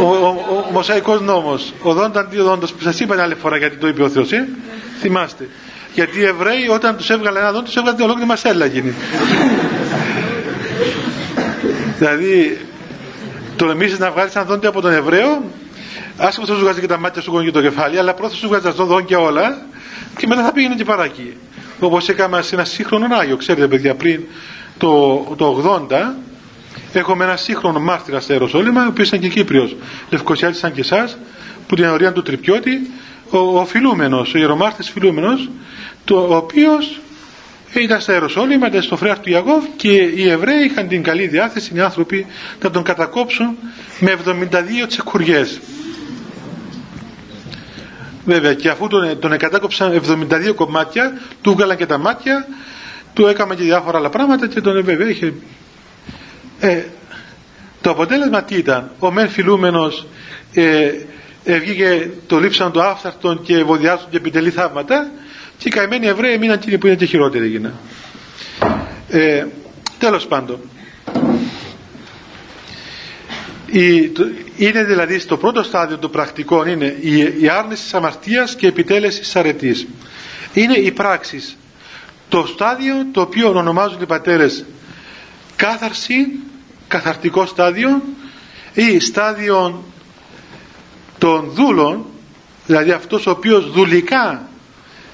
ο, 0.00 0.04
ο, 0.04 0.26
ο, 0.26 0.66
ο 0.68 0.72
Μοσαϊκός 0.72 1.20
νόμος. 1.20 1.72
Ο 1.82 1.92
δόνταν 1.92 2.26
δύο 2.30 2.44
δόντος 2.44 2.72
που 2.72 2.82
σας 2.82 3.00
είπα 3.00 3.22
άλλη 3.22 3.34
φορά 3.34 3.56
γιατί 3.56 3.76
το 3.76 3.88
είπε 3.88 4.02
ο 4.02 4.08
Θεός 4.08 4.32
ε; 4.32 4.48
θυμάστε. 5.00 5.48
Γιατί 5.94 6.18
οι 6.18 6.24
Εβραίοι 6.24 6.68
όταν 6.70 6.96
τους 6.96 7.10
έβγαλε 7.10 7.38
ένα 7.38 7.52
δόντο 7.52 7.64
τους 7.64 7.76
έβγαλε 7.76 8.02
ολόκληρη 8.02 8.28
μασέλα 8.28 8.66
γίνει 8.66 8.94
δηλαδή 11.98 12.58
τολμήσεις 13.56 13.98
να 13.98 14.10
βγάλεις 14.10 14.34
ένα 14.34 14.44
δόντι 14.44 14.66
από 14.66 14.80
τον 14.80 14.92
Εβραίο 14.92 15.42
άσχημα 16.16 16.46
θα 16.46 16.54
σου 16.54 16.60
βγάζει 16.60 16.80
και 16.80 16.86
τα 16.86 16.98
μάτια 16.98 17.22
σου 17.22 17.42
και 17.44 17.50
το 17.50 17.62
κεφάλι 17.62 17.98
αλλά 17.98 18.14
πρώτα 18.14 18.34
σου 18.34 18.48
βγάζει 18.48 18.64
τα 18.64 18.72
δόντια 18.72 19.18
όλα 19.18 19.58
και 20.16 20.26
μετά 20.26 20.42
θα 20.44 20.52
πήγαινε 20.52 20.74
και 20.74 20.84
παρακεί 20.84 21.36
όπως 21.80 22.08
έκανα 22.08 22.42
σε 22.42 22.54
ένα 22.54 22.64
σύγχρονο 22.64 23.06
Άγιο 23.20 23.36
ξέρετε 23.36 23.68
παιδιά 23.68 23.94
πριν 23.94 24.22
το, 24.78 25.16
το 25.36 25.86
80 25.90 25.96
έχουμε 26.92 27.24
ένα 27.24 27.36
σύγχρονο 27.36 27.80
μάρτυρα 27.80 28.20
στα 28.20 28.32
Ιεροσόλυμα 28.32 28.84
ο 28.84 28.88
οποίος 28.88 29.08
ήταν 29.08 29.20
και 29.20 29.28
Κύπριος. 29.28 29.76
Λευκοσιάτης 30.10 30.58
σαν 30.58 30.72
και 30.72 30.80
εσάς 30.80 31.18
που 31.66 31.74
την 31.74 31.84
αορία 31.84 32.12
του 32.12 32.22
Τριπιώτη 32.22 32.90
ο, 33.30 33.38
ο 33.38 33.64
φιλούμενος, 33.64 34.34
ο 34.34 34.38
ιερομάρτης 34.38 34.90
φιλούμενος 34.90 35.50
το, 36.04 36.16
ο 36.16 36.36
οποίος 36.36 37.00
ήταν 37.72 38.00
στα 38.00 38.12
Ιεροσόλυμα, 38.12 38.66
ήταν 38.66 38.82
στο 38.82 38.96
φρέας 38.96 39.20
του 39.20 39.30
Ιαγώβ 39.30 39.64
και 39.76 39.92
οι 39.92 40.28
Εβραίοι 40.28 40.64
είχαν 40.64 40.88
την 40.88 41.02
καλή 41.02 41.26
διάθεση 41.26 41.72
οι 41.74 41.80
άνθρωποι 41.80 42.26
να 42.62 42.70
τον 42.70 42.82
κατακόψουν 42.82 43.56
με 44.00 44.16
72 44.26 44.86
τσεκουριές 44.88 45.60
βέβαια 48.30 48.54
και 48.54 48.68
αφού 48.68 48.86
τον, 48.88 49.18
τον 49.18 49.32
εκατάκοψαν 49.32 50.00
72 50.30 50.54
κομμάτια 50.54 51.20
του 51.42 51.52
βγάλαν 51.52 51.76
και 51.76 51.86
τα 51.86 51.98
μάτια 51.98 52.46
του 53.14 53.26
έκαμε 53.26 53.54
και 53.54 53.62
διάφορα 53.62 53.98
άλλα 53.98 54.08
πράγματα 54.10 54.46
και 54.48 54.60
τον 54.60 54.84
βέβαια 54.84 55.08
είχε 55.08 55.32
ε, 56.60 56.82
το 57.80 57.90
αποτέλεσμα 57.90 58.42
τι 58.42 58.54
ήταν; 58.54 58.90
Ο 58.98 59.10
μεν 59.10 59.28
φιλούμενος 59.28 60.06
ε, 60.54 60.90
ε, 61.44 61.58
βγήκε 61.58 62.10
το 62.26 62.38
λείψαν 62.38 62.72
το 62.72 62.82
άφθαρτον 62.82 63.42
και 63.42 63.64
βοδιάσουν 63.64 64.10
και 64.10 64.16
επιτελεί 64.16 64.50
θαύματα 64.50 65.10
και 65.58 65.68
οι 65.68 65.70
καημένοι 65.70 66.06
Εβραίοι 66.06 66.38
μείναν 66.38 66.56
εκείνοι 66.56 66.78
που 66.78 66.86
είναι 66.86 66.96
και 66.96 67.04
χειρότεροι 67.04 67.44
έγιναν. 67.44 67.74
Ε, 69.08 69.46
τέλος 69.98 70.26
πάντων 70.26 70.58
είναι 74.56 74.84
δηλαδή 74.84 75.18
στο 75.18 75.36
πρώτο 75.36 75.62
στάδιο 75.62 75.98
των 75.98 76.10
πρακτικών 76.10 76.68
είναι 76.68 76.96
η, 77.00 77.18
η 77.42 77.48
άρνηση 77.48 77.82
της 77.82 77.94
αμαρτίας 77.94 78.54
και 78.56 78.66
η 78.66 78.68
επιτέλεση 78.68 79.20
της 79.20 79.36
αρετής. 79.36 79.86
Είναι 80.54 80.74
οι 80.74 80.90
πράξεις. 80.92 81.56
Το 82.28 82.46
στάδιο 82.46 82.94
το 83.12 83.20
οποίο 83.20 83.48
ονομάζουν 83.58 84.02
οι 84.02 84.06
πατέρες 84.06 84.64
κάθαρση 85.56 86.26
καθαρτικό 86.88 87.46
στάδιο 87.46 88.02
ή 88.74 88.98
στάδιο 89.00 89.84
των 91.18 91.50
δούλων 91.50 92.06
δηλαδή 92.66 92.90
αυτός 92.90 93.26
ο 93.26 93.30
οποίος 93.30 93.70
δουλικά 93.70 94.49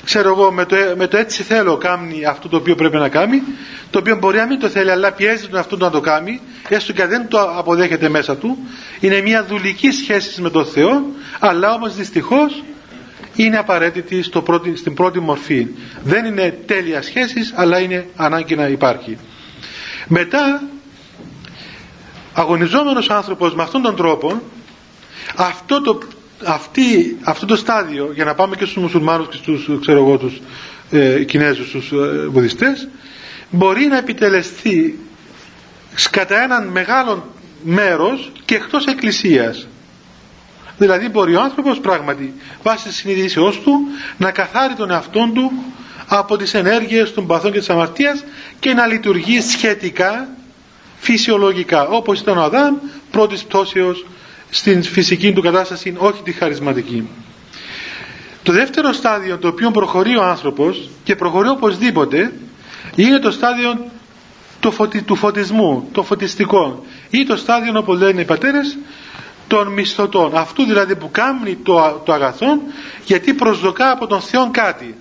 ξέρω 0.07 0.29
εγώ 0.29 0.53
με 0.53 0.65
το, 0.65 0.77
με 0.97 1.07
το 1.07 1.17
έτσι 1.17 1.43
θέλω 1.43 1.77
κάνει 1.77 2.25
αυτό 2.25 2.49
το 2.49 2.57
οποίο 2.57 2.75
πρέπει 2.75 2.97
να 2.97 3.09
κάνει 3.09 3.43
το 3.91 3.99
οποίο 3.99 4.17
μπορεί 4.17 4.37
να 4.37 4.47
μην 4.47 4.59
το 4.59 4.69
θέλει 4.69 4.91
αλλά 4.91 5.13
πιέζει 5.13 5.49
τον 5.49 5.59
αυτό 5.59 5.77
να 5.77 5.91
το 5.91 6.01
κάνει 6.01 6.41
έστω 6.69 6.93
και 6.93 7.07
δεν 7.07 7.29
το 7.29 7.41
αποδέχεται 7.41 8.09
μέσα 8.09 8.37
του. 8.37 8.59
Είναι 9.01 9.21
μια 9.21 9.45
δουλική 9.45 9.91
σχέση 9.91 10.41
με 10.41 10.51
τον 10.51 10.67
Θεό 10.67 11.03
αλλά 11.39 11.73
όμως 11.75 11.95
δυστυχώς 11.97 12.63
είναι 13.35 13.59
απαραίτητη 13.59 14.23
στο 14.23 14.43
πρώτη, 14.43 14.77
στην 14.77 14.95
πρώτη 14.95 15.21
μορφή. 15.21 15.67
Δεν 16.03 16.25
είναι 16.25 16.59
τέλεια 16.67 17.03
σχέση 17.03 17.41
αλλά 17.55 17.79
είναι 17.79 18.07
ανάγκη 18.17 18.55
να 18.55 18.67
υπάρχει. 18.67 19.19
Μετά 20.07 20.63
αγωνιζόμενος 22.33 23.11
άνθρωπος 23.11 23.55
με 23.55 23.63
αυτόν 23.63 23.83
τον 23.83 23.97
τρόπο 23.97 24.43
αυτό 25.37 25.81
το 25.81 25.99
αυτή, 26.45 27.19
αυτό 27.23 27.47
το 27.47 27.57
στάδιο 27.57 28.11
για 28.15 28.25
να 28.25 28.35
πάμε 28.35 28.57
και 28.57 28.65
στους 28.65 28.83
μουσουλμάνους 28.83 29.29
και 29.29 29.37
στους 29.37 29.69
ξέρω 29.81 29.99
εγώ 29.99 30.17
τους 30.19 30.41
ε, 30.91 31.25
Κινέζους 31.25 31.71
τους 31.71 31.91
ε, 31.93 32.27
Βουδιστές 32.29 32.89
μπορεί 33.51 33.87
να 33.87 33.97
επιτελεστεί 33.97 34.99
κατά 36.11 36.43
έναν 36.43 36.67
μεγάλο 36.69 37.33
μέρος 37.63 38.33
και 38.45 38.55
εκτός 38.55 38.87
εκκλησίας. 38.87 39.67
Δηλαδή 40.79 41.09
μπορεί 41.09 41.35
ο 41.35 41.41
άνθρωπος 41.41 41.81
πράγματι 41.81 42.35
βάσει 42.63 42.85
της 42.87 42.97
συνειδήσεώς 42.97 43.61
του 43.61 43.81
να 44.17 44.31
καθάρει 44.31 44.75
τον 44.75 44.91
εαυτόν 44.91 45.35
του 45.35 45.53
από 46.07 46.37
τις 46.37 46.55
ενέργειες 46.55 47.15
των 47.15 47.27
παθών 47.27 47.53
και 47.53 47.59
της 47.59 47.71
αμαρτίας 47.71 48.25
και 48.61 48.73
να 48.75 48.87
λειτουργεί 48.87 49.41
σχετικά 49.41 50.29
φυσιολογικά 50.99 51.89
όπως 51.89 52.21
ήταν 52.21 52.39
ο 52.39 52.43
Αδάμ 52.43 52.75
πρώτης 53.11 53.45
πτώσεως 53.45 54.07
στην 54.51 54.83
φυσική 54.83 55.33
του 55.33 55.43
κατάσταση 55.43 55.95
όχι 55.99 56.23
τη 56.23 56.33
χαρισματική. 56.33 57.09
Το 58.43 58.53
δεύτερο 58.53 58.93
στάδιο 58.93 59.39
το 59.39 59.49
οποίο 59.49 59.71
προχωρεί 59.71 60.17
ο 60.17 60.23
άνθρωπος 60.23 60.89
και 61.05 61.17
προχωρεί 61.17 61.49
οπωσδήποτε 61.49 62.33
είναι 62.95 63.19
το 63.19 63.31
στάδιο 63.31 63.91
του, 65.07 65.15
φωτισμού, 65.17 65.89
το 65.93 66.03
φωτιστικό. 66.03 66.85
Ή 67.11 67.25
το 67.25 67.37
στάδιο 67.37 67.73
όπως 67.79 67.99
λένε 67.99 68.21
οι 68.21 68.25
πατέρες 68.25 68.79
των 69.47 69.69
μισθωτών. 69.69 70.37
Αυτού 70.37 70.65
δηλαδή 70.65 70.97
που 70.97 71.11
κάνει 71.11 71.57
το, 71.57 72.03
το 72.05 72.13
αγαθό 72.13 72.61
γιατί 73.05 73.35
προσδοκά 73.35 73.91
από 73.91 74.07
τον 74.07 74.21
Θεό 74.21 74.51
κάτι 74.51 74.95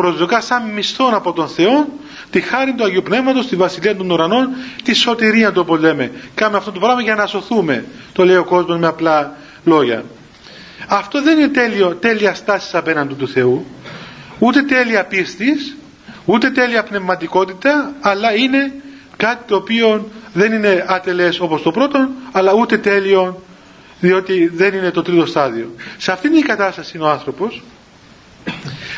προσδοκά 0.00 0.40
σαν 0.40 0.70
μισθόν 0.70 1.14
από 1.14 1.32
τον 1.32 1.48
Θεό 1.48 1.88
τη 2.30 2.40
χάρη 2.40 2.74
του 2.74 2.84
Αγίου 2.84 3.02
Πνεύματος, 3.02 3.46
τη 3.46 3.56
βασιλεία 3.56 3.96
των 3.96 4.10
ουρανών, 4.10 4.48
τη 4.82 4.94
σωτηρία 4.94 5.52
το 5.52 5.64
που 5.64 5.76
λέμε. 5.76 6.10
Κάνουμε 6.34 6.58
αυτό 6.58 6.72
το 6.72 6.80
πράγμα 6.80 7.02
για 7.02 7.14
να 7.14 7.26
σωθούμε, 7.26 7.84
το 8.12 8.24
λέει 8.24 8.36
ο 8.36 8.44
κόσμος 8.44 8.78
με 8.78 8.86
απλά 8.86 9.36
λόγια. 9.64 10.04
Αυτό 10.88 11.22
δεν 11.22 11.38
είναι 11.38 11.48
τέλειο, 11.48 11.94
τέλεια 11.94 12.34
στάσης 12.34 12.74
απέναντι 12.74 13.14
του 13.14 13.28
Θεού, 13.28 13.66
ούτε 14.38 14.62
τέλεια 14.62 15.04
πίστης, 15.04 15.76
ούτε 16.24 16.50
τέλεια 16.50 16.82
πνευματικότητα, 16.82 17.92
αλλά 18.00 18.34
είναι 18.34 18.72
κάτι 19.16 19.44
το 19.46 19.56
οποίο 19.56 20.08
δεν 20.32 20.52
είναι 20.52 20.84
ατελές 20.88 21.40
όπως 21.40 21.62
το 21.62 21.70
πρώτο, 21.70 22.08
αλλά 22.32 22.52
ούτε 22.52 22.78
τέλειο, 22.78 23.42
διότι 24.00 24.50
δεν 24.54 24.74
είναι 24.74 24.90
το 24.90 25.02
τρίτο 25.02 25.26
στάδιο. 25.26 25.74
Σε 25.98 26.12
αυτήν 26.12 26.32
την 26.32 26.42
κατάσταση 26.42 26.96
είναι 26.96 27.06
ο 27.06 27.08
άνθρωπος, 27.08 27.62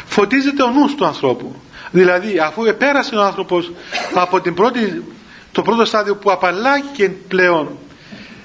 φωτίζεται 0.07 0.62
ο 0.62 0.70
νους 0.70 0.95
του 0.95 1.07
ανθρώπου. 1.07 1.55
Δηλαδή 1.90 2.38
αφού 2.38 2.64
επέρασε 2.64 3.14
ο 3.16 3.22
άνθρωπος 3.22 3.72
από 4.14 4.40
την 4.40 4.55
πρώτη, 4.55 5.05
το 5.53 5.62
πρώτο 5.62 5.84
στάδιο 5.84 6.16
που 6.16 6.30
απαλλάγει 6.30 7.09
πλέον 7.28 7.78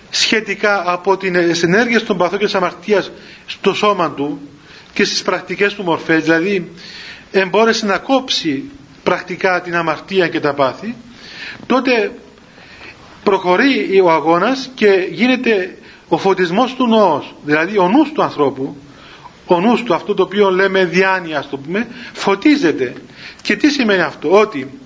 σχετικά 0.10 0.84
από 0.92 1.18
τις 1.18 1.64
ενέργειες 1.64 2.04
των 2.04 2.18
παθών 2.18 2.40
και 2.40 2.46
της 2.46 2.56
αμαρτίας 2.56 3.12
στο 3.46 3.74
σώμα 3.74 4.12
του 4.12 4.40
και 4.94 5.04
στις 5.04 5.22
πρακτικές 5.22 5.74
του 5.74 5.84
μορφές 5.84 6.24
δηλαδή 6.24 6.72
εμπόρεσε 7.32 7.86
να 7.86 7.98
κόψει 7.98 8.64
πρακτικά 9.04 9.62
την 9.62 9.76
αμαρτία 9.76 10.28
και 10.28 10.40
τα 10.40 10.54
πάθη 10.54 10.96
τότε 11.66 12.12
προχωρεί 13.24 14.00
ο 14.04 14.12
αγώνας 14.12 14.70
και 14.76 15.08
γίνεται 15.12 15.78
ο 16.08 16.18
φωτισμός 16.18 16.76
του 16.76 16.88
νόος 16.88 17.36
δηλαδή 17.44 17.78
ο 17.78 17.88
νους 17.90 18.12
του 18.12 18.24
ανθρώπου 18.24 18.76
ο 19.56 19.60
νους 19.60 19.84
του 19.84 19.94
αυτό 19.94 20.14
το 20.14 20.24
οποίο 20.24 20.50
λέμε 20.52 20.86
διάνοια 20.86 21.46
το 21.50 21.58
πούμε 21.58 21.88
φωτίζεται. 22.14 22.94
Και 23.42 23.56
τι 23.56 23.70
σημαίνει 23.70 24.02
αυτό 24.02 24.32
ότι 24.32 24.80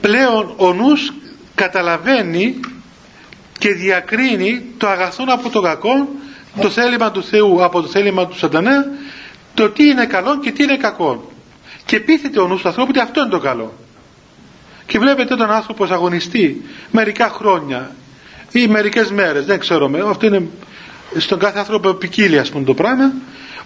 πλέον 0.00 0.54
ο 0.56 0.72
νους 0.72 1.12
καταλαβαίνει 1.54 2.60
και 3.58 3.72
διακρίνει 3.74 4.62
το 4.76 4.88
αγαθό 4.88 5.24
από 5.28 5.48
το 5.48 5.60
κακό 5.60 6.08
το 6.60 6.70
θέλημα 6.70 7.10
του 7.10 7.22
Θεού 7.22 7.64
από 7.64 7.80
το 7.80 7.88
θέλημα 7.88 8.26
του 8.26 8.36
σατανά 8.38 8.86
το 9.54 9.70
τι 9.70 9.84
είναι 9.86 10.06
καλό 10.06 10.38
και 10.38 10.50
τι 10.50 10.62
είναι 10.62 10.76
κακό 10.76 11.30
και 11.84 12.00
πείθεται 12.00 12.40
ο 12.40 12.46
νους 12.46 12.62
του 12.62 12.68
ανθρώπου 12.68 12.90
ότι 12.90 13.00
αυτό 13.00 13.20
είναι 13.20 13.30
το 13.30 13.38
καλό. 13.38 13.74
Και 14.86 14.98
βλέπετε 14.98 15.36
τον 15.36 15.50
άνθρωπο 15.50 15.84
αγωνιστεί 15.84 16.64
μερικά 16.90 17.28
χρόνια 17.28 17.94
ή 18.52 18.66
μερικές 18.66 19.10
μέρες 19.10 19.44
δεν 19.44 19.58
ξέρω 19.58 19.90
αυτό 20.08 20.26
είναι 20.26 20.48
στον 21.16 21.38
κάθε 21.38 21.58
άνθρωπο 21.58 21.92
ποικίλει 21.92 22.38
ας 22.38 22.50
πούμε 22.50 22.64
το 22.64 22.74
πράγμα 22.74 23.12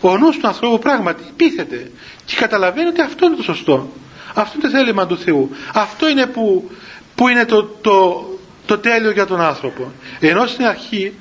ο 0.00 0.16
νους 0.18 0.36
του 0.36 0.46
ανθρώπου 0.46 0.78
πράγματι 0.78 1.22
πείθεται 1.36 1.90
και 2.24 2.36
καταλαβαίνει 2.36 2.88
ότι 2.88 3.00
αυτό 3.00 3.26
είναι 3.26 3.36
το 3.36 3.42
σωστό. 3.42 3.92
Αυτό 4.34 4.58
είναι 4.58 4.70
το 4.70 4.78
θέλημα 4.78 5.06
του 5.06 5.18
Θεού. 5.18 5.50
Αυτό 5.74 6.08
είναι 6.08 6.26
που, 6.26 6.70
που 7.14 7.28
είναι 7.28 7.44
το, 7.44 7.64
το, 7.64 8.26
το 8.66 8.78
τέλειο 8.78 9.10
για 9.10 9.26
τον 9.26 9.40
άνθρωπο. 9.40 9.92
Ενώ 10.20 10.46
στην 10.46 10.64
αρχή 10.66 11.12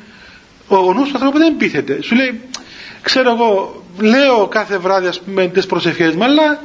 ο, 0.67 0.75
ο 0.75 0.93
νους 0.93 1.07
του 1.09 1.15
ανθρώπου 1.15 1.37
δεν 1.37 1.57
πείθεται 1.57 2.01
σου 2.01 2.15
λέει 2.15 2.41
ξέρω 3.01 3.29
εγώ 3.31 3.83
λέω 3.99 4.47
κάθε 4.47 4.77
βράδυ 4.77 5.07
ας 5.07 5.19
πούμε 5.19 5.47
τις 5.47 5.65
προσευχές 5.65 6.15
μου 6.15 6.23
αλλά 6.23 6.61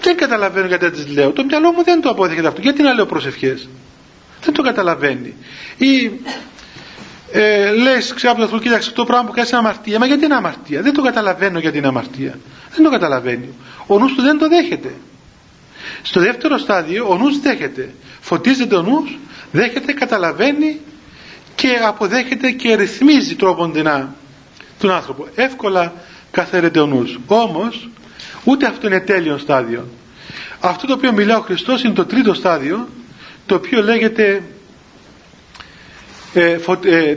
δεν 0.00 0.16
καταλαβαίνω 0.16 0.66
γιατί 0.66 0.84
δεν 0.84 0.94
τις 0.94 1.14
λέω. 1.14 1.30
Το 1.30 1.44
μυαλό 1.44 1.72
μου 1.72 1.84
δεν 1.84 2.00
το 2.00 2.08
αποδέχεται 2.08 2.46
αυτό. 2.48 2.60
Γιατί 2.60 2.82
να 2.82 2.92
λέω 2.92 3.06
προσευχές; 3.06 3.68
Δεν 4.44 4.54
το 4.54 4.62
καταλαβαίνει. 4.62 5.34
Ή 5.76 6.10
ε, 7.32 7.70
λες 7.70 8.12
ξέρω 8.14 8.32
από 8.32 8.46
το 8.46 8.58
κοίταξε 8.58 8.90
το 8.90 9.04
πράγμα 9.04 9.26
που 9.26 9.32
κάνεις 9.32 9.50
είναι 9.50 9.58
αμαρτία. 9.58 9.98
Μα 9.98 10.06
γιατί 10.06 10.24
είναι 10.24 10.34
αμαρτία; 10.34 10.82
Δεν 10.82 10.92
το 10.92 11.02
καταλαβαίνω 11.02 11.58
γιατί 11.58 11.78
είναι 11.78 11.86
αμαρτία. 11.86 12.38
Δεν 12.74 12.84
το 12.84 12.90
καταλαβαίνει. 12.90 13.48
Ο 13.86 13.98
νους 13.98 14.14
του 14.14 14.22
δεν 14.22 14.38
το 14.38 14.48
δέχεται. 14.48 14.94
Στο 16.02 16.20
δεύτερο 16.20 16.58
στάδιο 16.58 17.06
ο 17.08 17.16
νους 17.16 17.40
δέχεται. 17.40 17.94
Φωτίζεται 18.20 18.76
ο 18.76 18.82
νους 18.82 19.18
δέχεται, 19.52 19.92
καταλαβαίνει 19.92 20.80
και 21.54 21.78
αποδέχεται 21.86 22.50
και 22.50 22.74
ρυθμίζει 22.74 23.34
τρόποντινά 23.36 24.14
τον 24.78 24.90
άνθρωπο. 24.90 25.26
Εύκολα 25.34 25.92
καθαίρεται 26.30 26.80
ο 26.80 26.86
νους. 26.86 27.18
Όμως 27.26 27.88
ούτε 28.44 28.66
αυτό 28.66 28.86
είναι 28.86 29.00
τέλειο 29.00 29.38
στάδιο. 29.38 29.88
Αυτό 30.60 30.86
το 30.86 30.92
οποίο 30.92 31.12
μιλά 31.12 31.38
ο 31.38 31.40
Χριστός 31.40 31.82
είναι 31.82 31.94
το 31.94 32.04
τρίτο 32.04 32.34
στάδιο 32.34 32.88
το 33.46 33.54
οποίο 33.54 33.82
λέγεται 33.82 34.42
ε, 36.38 36.60
ε, 36.84 37.16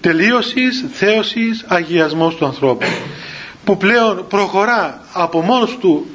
τελείωσης, 0.00 0.84
θέωσης, 0.92 1.64
αγιασμός 1.66 2.34
του 2.36 2.44
ανθρώπου 2.44 2.86
που 3.64 3.76
πλέον 3.76 4.26
προχωρά 4.28 5.00
από 5.12 5.40
μόνος 5.40 5.76
του 5.80 6.06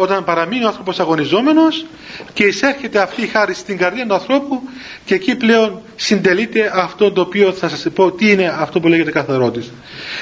όταν 0.00 0.24
παραμείνει 0.24 0.64
ο 0.64 0.66
άνθρωπος 0.66 1.00
αγωνιζόμενος 1.00 1.86
και 2.32 2.44
εισέρχεται 2.44 2.98
αυτή 3.02 3.22
η 3.22 3.26
χάρη 3.26 3.54
στην 3.54 3.78
καρδία 3.78 4.06
του 4.06 4.14
ανθρώπου 4.14 4.62
και 5.04 5.14
εκεί 5.14 5.36
πλέον 5.36 5.80
συντελείται 5.96 6.70
αυτό 6.74 7.12
το 7.12 7.20
οποίο 7.20 7.52
θα 7.52 7.68
σας 7.68 7.86
πω 7.94 8.10
τι 8.10 8.30
είναι 8.30 8.54
αυτό 8.58 8.80
που 8.80 8.88
λέγεται 8.88 9.10
καθαρότης. 9.10 9.72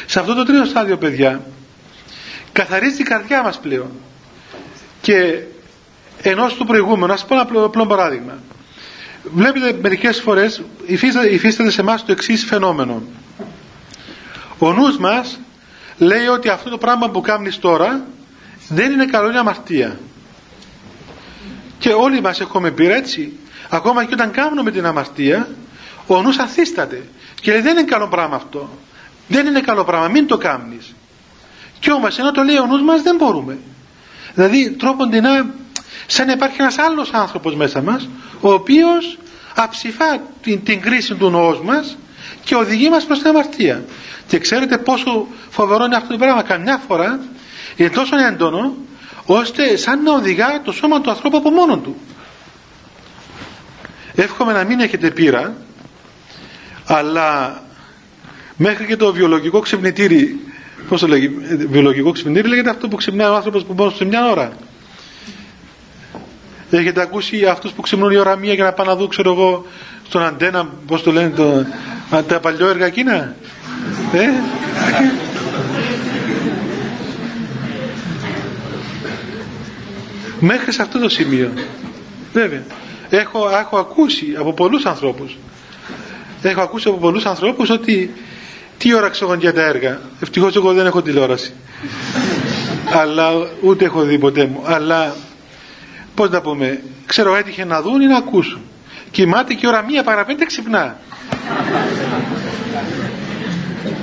Σε 0.06 0.18
αυτό 0.20 0.34
το 0.34 0.44
τρίτο 0.44 0.64
στάδιο 0.64 0.96
παιδιά 0.96 1.40
καθαρίζει 2.52 3.00
η 3.00 3.04
καρδιά 3.04 3.42
μας 3.42 3.58
πλέον 3.58 3.90
και 5.00 5.38
ενώ 6.22 6.48
στο 6.48 6.64
προηγούμενο, 6.64 7.12
ας 7.12 7.24
πω 7.24 7.34
ένα 7.34 7.46
απλό 7.64 7.86
παράδειγμα 7.86 8.38
βλέπετε 9.22 9.78
μερικές 9.82 10.20
φορές 10.20 10.62
υφίσταται 11.30 11.70
σε 11.70 11.80
εμάς 11.80 12.04
το 12.04 12.12
εξής 12.12 12.44
φαινόμενο. 12.44 13.02
Ο 14.58 14.72
νους 14.72 14.98
μας 14.98 15.38
λέει 15.98 16.26
ότι 16.26 16.48
αυτό 16.48 16.70
το 16.70 16.78
πράγμα 16.78 17.10
που 17.10 17.20
κάνεις 17.20 17.58
τώρα 17.58 18.04
δεν 18.68 18.92
είναι 18.92 19.04
καλό 19.06 19.28
είναι 19.28 19.38
αμαρτία. 19.38 19.98
Και 21.78 21.92
όλοι 21.92 22.20
μας 22.20 22.40
έχουμε 22.40 22.70
πει 22.70 22.86
έτσι. 22.90 23.32
Ακόμα 23.68 24.04
και 24.04 24.14
όταν 24.14 24.30
κάνουμε 24.30 24.70
την 24.70 24.86
αμαρτία 24.86 25.48
ο 26.06 26.22
νους 26.22 26.38
αθίσταται 26.38 27.02
και 27.40 27.52
λέει 27.52 27.60
δεν 27.60 27.72
είναι 27.78 27.82
καλό 27.86 28.08
πράγμα 28.08 28.36
αυτό. 28.36 28.78
Δεν 29.28 29.46
είναι 29.46 29.60
καλό 29.60 29.84
πράγμα. 29.84 30.08
Μην 30.08 30.26
το 30.26 30.38
κάνεις 30.38 30.94
και 31.80 31.90
όμως 31.90 32.18
ενώ 32.18 32.30
το 32.32 32.42
λέει 32.42 32.56
ο 32.58 32.66
νους 32.66 32.82
μας 32.82 33.02
δεν 33.02 33.16
μπορούμε. 33.16 33.58
Δηλαδή 34.34 34.70
τρόποντινά 34.70 35.54
σαν 36.06 36.26
να 36.26 36.32
υπάρχει 36.32 36.60
ένας 36.60 36.78
άλλος 36.78 37.12
άνθρωπος 37.12 37.54
μέσα 37.54 37.82
μας 37.82 38.08
ο 38.40 38.52
οποίος 38.52 39.18
αψηφά 39.54 40.18
την, 40.42 40.62
την 40.64 40.80
κρίση 40.80 41.14
του 41.14 41.30
νοός 41.30 41.60
μας 41.62 41.96
και 42.44 42.54
οδηγεί 42.54 42.88
μας 42.88 43.04
προς 43.04 43.18
την 43.18 43.28
αμαρτία. 43.28 43.84
Και 44.26 44.38
ξέρετε 44.38 44.78
πόσο 44.78 45.26
φοβερό 45.50 45.84
είναι 45.84 45.96
αυτό 45.96 46.08
το 46.12 46.18
πράγμα. 46.18 46.42
Καμιά 46.42 46.80
φορά 46.88 47.20
είναι 47.76 47.88
τόσο 47.90 48.16
έντονο 48.28 48.74
ώστε 49.26 49.76
σαν 49.76 50.02
να 50.02 50.12
οδηγά 50.14 50.60
το 50.64 50.72
σώμα 50.72 51.00
του 51.00 51.10
ανθρώπου 51.10 51.36
από 51.36 51.50
μόνο 51.50 51.76
του. 51.78 51.96
Εύχομαι 54.14 54.52
να 54.52 54.64
μην 54.64 54.80
έχετε 54.80 55.10
πείρα 55.10 55.54
αλλά 56.86 57.62
μέχρι 58.56 58.86
και 58.86 58.96
το 58.96 59.12
βιολογικό 59.12 59.60
ξυπνητήρι 59.60 60.40
πώς 60.88 61.00
το 61.00 61.06
λέγει, 61.06 61.28
βιολογικό 61.70 62.12
ξυπνητήρι 62.12 62.48
λέγεται 62.48 62.70
αυτό 62.70 62.88
που 62.88 62.96
ξυπνάει 62.96 63.28
ο 63.28 63.34
άνθρωπος 63.34 63.64
που 63.64 63.72
μπορεί 63.72 63.94
σε 63.94 64.04
μια 64.04 64.30
ώρα 64.30 64.52
Έχετε 66.70 67.00
ακούσει 67.00 67.44
αυτούς 67.44 67.72
που 67.72 67.80
ξυπνούν 67.80 68.10
η 68.10 68.16
ώρα 68.16 68.36
μία 68.36 68.54
για 68.54 68.64
να 68.64 68.72
πάνε 68.72 68.90
να 68.90 68.96
δουν, 68.96 69.08
ξέρω 69.08 69.32
εγώ, 69.32 69.66
στον 70.08 70.22
αντένα, 70.22 70.68
πώς 70.86 71.02
το 71.02 71.12
λένε, 71.12 71.28
το, 71.30 71.66
τα 72.26 72.40
παλιό 72.40 72.84
εκείνα; 72.84 73.34
Ε; 74.12 74.28
Μέχρι 80.40 80.72
σε 80.72 80.82
αυτό 80.82 80.98
το 80.98 81.08
σημείο. 81.08 81.52
Βέβαια. 82.32 82.62
Έχω, 83.10 83.48
έχω 83.60 83.78
ακούσει 83.78 84.34
από 84.38 84.52
πολλούς 84.52 84.84
ανθρώπους. 84.84 85.36
Έχω 86.42 86.60
ακούσει 86.60 86.88
από 86.88 86.96
πολλούς 86.96 87.24
ανθρώπους 87.26 87.70
ότι 87.70 88.14
τι 88.78 88.94
ώρα 88.94 89.08
ξέρω 89.08 89.34
για 89.34 89.52
τα 89.54 89.62
έργα. 89.62 90.00
Ευτυχώς 90.20 90.56
εγώ 90.56 90.72
δεν 90.72 90.86
έχω 90.86 91.02
τηλεόραση. 91.02 91.52
αλλά 92.92 93.30
ούτε 93.62 93.84
έχω 93.84 94.02
δει 94.02 94.18
ποτέ 94.18 94.44
μου. 94.44 94.62
Αλλά 94.64 95.14
πώς 96.20 96.30
να 96.30 96.40
πούμε, 96.40 96.82
ξέρω 97.06 97.36
έτυχε 97.36 97.64
να 97.64 97.82
δουν 97.82 98.00
ή 98.00 98.06
να 98.06 98.16
ακούσουν. 98.16 98.60
Κοιμάται 99.10 99.54
και 99.54 99.66
ώρα 99.66 99.82
μία 99.82 100.02
παρά 100.02 100.24
πέντε 100.24 100.44
ξυπνά. 100.44 100.98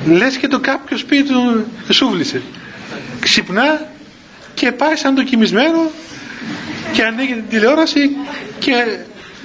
Λες 0.05 0.37
και 0.37 0.47
το 0.47 0.59
κάποιος 0.59 0.99
σπίτι 0.99 1.23
του 1.23 1.65
σούβλησε. 1.89 2.41
Ξυπνά 3.19 3.81
και 4.53 4.71
πάει 4.71 4.95
σαν 4.95 5.15
το 5.15 5.23
κοιμισμένο 5.23 5.89
και 6.91 7.03
ανοίγει 7.03 7.33
την 7.33 7.49
τηλεόραση 7.49 8.15
και 8.59 8.97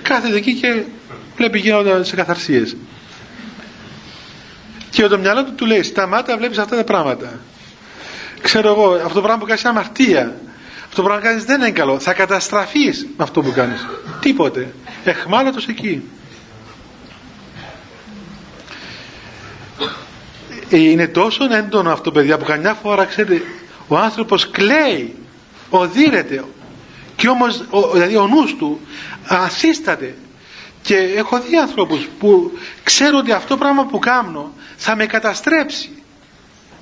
κάθεται 0.03 0.37
εκεί 0.37 0.55
και 0.55 0.83
βλέπει 1.37 1.59
γίνοντα 1.59 2.05
σε 2.05 2.16
καθαρσίες. 2.16 2.77
Και 4.91 5.07
το 5.07 5.18
μυαλό 5.18 5.45
του 5.45 5.55
του 5.55 5.66
λέει 5.66 5.83
σταμάτα 5.83 6.37
βλέπεις 6.37 6.59
αυτά 6.59 6.77
τα 6.77 6.85
πράγματα. 6.85 7.41
Ξέρω 8.43 8.68
εγώ 8.68 8.93
αυτό 8.93 9.14
το 9.14 9.20
πράγμα 9.20 9.39
που 9.41 9.47
κάνεις 9.47 9.64
αμαρτία 9.64 10.37
αυτό 10.93 11.05
που 11.05 11.09
πράγμα 11.11 11.28
κάνεις 11.28 11.45
δεν 11.45 11.61
είναι 11.61 11.70
καλό. 11.70 11.99
Θα 11.99 12.12
καταστραφείς 12.12 13.07
με 13.16 13.24
αυτό 13.24 13.43
που 13.43 13.53
κάνεις. 13.53 13.86
Τίποτε. 14.20 14.74
Εχμάλωτος 15.05 15.66
εκεί. 15.68 16.03
Ε, 20.70 20.76
είναι 20.78 21.09
τόσο 21.09 21.45
έντονο 21.55 21.93
αυτό 21.93 22.12
παιδιά 22.12 22.38
που 22.38 22.45
καμιά 22.45 22.74
φορά 22.74 23.05
ξέρετε 23.05 23.43
ο 23.88 23.97
άνθρωπος 23.97 24.51
κλαίει 24.51 25.14
οδύρεται 25.70 26.45
και 27.16 27.28
όμως 27.28 27.64
ο, 27.70 27.90
δηλαδή 27.93 28.16
ο 28.16 28.26
νους 28.26 28.57
του 28.57 28.80
ασύσταται. 29.26 30.14
Και 30.82 30.97
έχω 30.97 31.40
δει 31.40 31.57
ανθρώπους 31.57 32.09
που 32.18 32.53
ξέρω 32.82 33.18
ότι 33.18 33.32
αυτό 33.32 33.57
πράγμα 33.57 33.86
που 33.86 33.99
κάνω 33.99 34.53
θα 34.76 34.97
με 34.97 35.07
καταστρέψει 35.07 36.01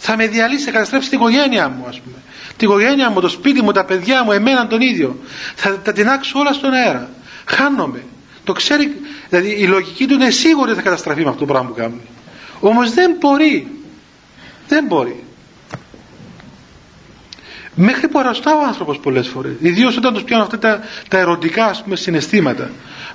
θα 0.02 0.16
με 0.16 0.26
διαλύσει, 0.26 0.64
θα 0.64 0.70
καταστρέψει 0.70 1.08
την 1.08 1.18
οικογένειά 1.18 1.68
μου 1.68 1.84
ας 1.88 2.00
πούμε. 2.00 2.16
Την 2.56 2.68
οικογένειά 2.68 3.10
μου, 3.10 3.20
το 3.20 3.28
σπίτι 3.28 3.62
μου, 3.62 3.72
τα 3.72 3.84
παιδιά 3.84 4.24
μου, 4.24 4.32
εμένα 4.32 4.66
τον 4.66 4.80
ίδιο. 4.80 5.18
Θα 5.54 5.78
τα 5.78 5.92
τεινάξω 5.92 6.38
όλα 6.38 6.52
στον 6.52 6.72
αέρα. 6.72 7.10
Χάνομαι. 7.44 8.02
Το 8.44 8.52
ξέρει, 8.52 9.00
δηλαδή 9.28 9.50
η 9.50 9.66
λογική 9.66 10.06
του 10.06 10.14
είναι 10.14 10.30
σίγουρη 10.30 10.70
ότι 10.70 10.78
θα 10.78 10.84
καταστραφεί 10.84 11.22
με 11.22 11.28
αυτό 11.28 11.40
το 11.40 11.46
πράγμα 11.46 11.68
που 11.68 11.74
κάνει 11.74 12.00
όμως 12.60 12.94
δεν 12.94 13.16
μπορεί. 13.18 13.68
Δεν 14.68 14.84
μπορεί. 14.84 15.24
Μέχρι 17.74 18.08
που 18.08 18.18
αρρωστά 18.18 18.54
ο 18.54 18.64
άνθρωπος 18.66 18.98
πολλές 18.98 19.28
φορές. 19.28 19.52
Ιδίως 19.60 19.96
όταν 19.96 20.14
τους 20.14 20.22
πιάνουν 20.22 20.44
αυτά 20.44 20.58
τα, 20.58 20.80
τα 21.08 21.18
ερωτικά 21.18 21.64
ας 21.64 21.82
πούμε 21.82 21.96
συναισθήματα 21.96 22.70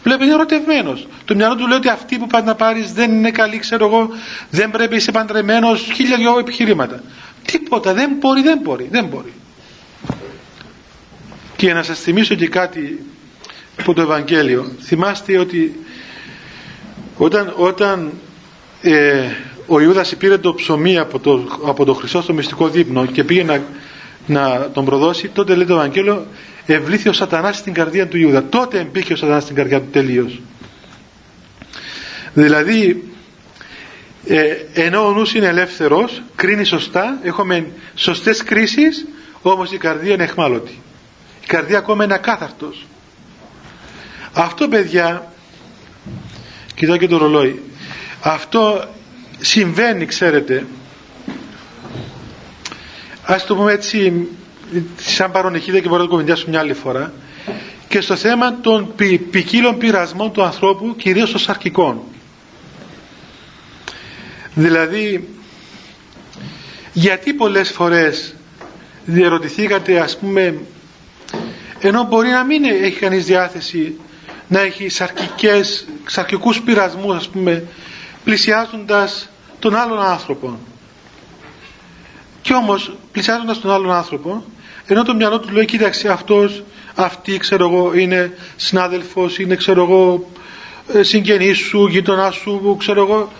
βλέπεις 0.05 0.25
είναι 0.25 0.35
ερωτευμένος. 0.35 1.07
Το 1.25 1.35
μυαλό 1.35 1.55
του 1.55 1.67
λέει 1.67 1.77
ότι 1.77 1.89
αυτή 1.89 2.17
που 2.17 2.27
πας 2.27 2.43
να 2.43 2.55
πάρεις 2.55 2.93
δεν 2.93 3.11
είναι 3.11 3.31
καλή 3.31 3.57
ξέρω 3.57 3.85
εγώ 3.85 4.09
δεν 4.49 4.71
πρέπει 4.71 4.95
είσαι 4.95 5.11
παντρεμένος 5.11 5.89
χίλια 5.93 6.17
δυο 6.17 6.39
επιχειρήματα. 6.39 7.03
Τίποτα 7.45 7.93
δεν 7.93 8.11
μπορεί 8.19 8.41
δεν 8.41 8.59
μπορεί 8.63 8.87
δεν 8.91 9.05
μπορεί. 9.05 9.33
Και 11.55 11.73
να 11.73 11.83
σας 11.83 11.99
θυμίσω 11.99 12.35
και 12.35 12.47
κάτι 12.47 13.05
από 13.79 13.93
το 13.93 14.01
Ευαγγέλιο. 14.01 14.71
Θυμάστε 14.81 15.37
ότι 15.37 15.85
όταν, 17.17 17.53
όταν 17.57 18.11
ε, 18.81 19.29
ο 19.67 19.79
Ιούδας 19.79 20.15
πήρε 20.15 20.37
το 20.37 20.53
ψωμί 20.53 20.97
από 20.97 21.19
το, 21.19 21.59
από 21.65 21.85
το 21.85 21.93
Χριστό 21.93 22.21
στο 22.21 22.33
μυστικό 22.33 22.69
δείπνο 22.69 23.05
και 23.05 23.23
πήγε 23.23 23.43
να, 23.43 23.63
να 24.27 24.69
τον 24.73 24.85
προδώσει 24.85 25.27
τότε 25.27 25.55
λέει 25.55 25.65
το 25.65 25.73
Ευαγγέλιο 25.73 26.27
ευλήθη 26.65 27.09
ο 27.09 27.13
σατανάς 27.13 27.57
στην 27.57 27.73
καρδία 27.73 28.07
του 28.07 28.17
Ιούδα. 28.17 28.43
Τότε 28.43 28.79
εμπήκε 28.79 29.13
ο 29.13 29.15
σατανάς 29.15 29.43
στην 29.43 29.55
καρδιά 29.55 29.79
του 29.81 29.89
τελείως. 29.91 30.39
Δηλαδή 32.33 33.03
ε, 34.27 34.55
ενώ 34.73 35.07
ο 35.07 35.11
νους 35.11 35.33
είναι 35.33 35.47
ελεύθερος 35.47 36.21
κρίνει 36.35 36.63
σωστά 36.63 37.19
έχουμε 37.23 37.67
σωστές 37.95 38.43
κρίσεις 38.43 39.05
όμως 39.41 39.71
η 39.71 39.77
καρδία 39.77 40.13
είναι 40.13 40.23
εχμάλωτη. 40.23 40.79
Η 41.43 41.45
καρδία 41.47 41.77
ακόμα 41.77 42.03
είναι 42.03 42.13
ακάθαρτος. 42.13 42.85
Αυτό 44.33 44.67
παιδιά 44.67 45.31
κοιτάω 46.75 46.97
και 46.97 47.07
το 47.07 47.17
ρολόι. 47.17 47.61
Αυτό 48.21 48.83
συμβαίνει 49.39 50.05
ξέρετε 50.05 50.65
ας 53.25 53.45
το 53.45 53.55
πούμε 53.55 53.71
έτσι 53.71 54.27
σαν 54.97 55.31
παρονεχίδα 55.31 55.79
και 55.79 55.87
μπορώ 55.87 55.97
να 56.01 56.03
το 56.07 56.09
κουβεντιάσω 56.11 56.45
μια 56.49 56.59
άλλη 56.59 56.73
φορά. 56.73 57.13
Και 57.87 58.01
στο 58.01 58.15
θέμα 58.15 58.59
των 58.61 58.93
ποικίλων 59.31 59.77
πειρασμών 59.77 60.31
του 60.31 60.43
ανθρώπου 60.43 60.95
κυρίως 60.95 61.31
των 61.31 61.39
σαρκικών. 61.39 61.99
Δηλαδή 64.53 65.29
γιατί 66.93 67.33
πολλές 67.33 67.69
φορές 67.71 68.35
διαρωτηθήκατε 69.05 69.99
ας 69.99 70.17
πούμε 70.17 70.57
ενώ 71.79 72.03
μπορεί 72.03 72.29
να 72.29 72.43
μην 72.43 72.63
έχει 72.63 72.99
κανείς 72.99 73.25
διάθεση 73.25 73.99
να 74.47 74.59
έχει 74.59 74.89
σαρκικές, 74.89 75.87
σαρκικούς 76.05 76.61
πειρασμούς 76.61 77.15
ας 77.15 77.27
πούμε 77.29 77.63
πλησιάζοντας 78.23 79.29
τον 79.59 79.75
άλλον 79.75 79.99
άνθρωπο 80.01 80.59
και 82.45 82.53
όμως 82.53 82.91
πλησιάζοντας 83.11 83.59
τον 83.59 83.71
άλλον 83.71 83.91
άνθρωπο 83.91 84.43
ενώ 84.85 85.03
το 85.03 85.15
μυαλό 85.15 85.39
του 85.39 85.49
λέει 85.53 85.65
κοίταξε 85.65 86.09
αυτός 86.09 86.63
αυτή 86.95 87.37
ξέρω 87.37 87.65
εγώ 87.69 87.93
είναι 87.93 88.37
συνάδελφος 88.55 89.39
είναι 89.39 89.55
ξέρω 89.55 89.83
εγώ 89.83 90.29
ε, 90.93 91.03
συγγενής 91.03 91.57
σου, 91.57 91.87
γείτονά 91.87 92.31
σου 92.31 92.75
ξέρω 92.79 93.01
εγώ 93.01 93.31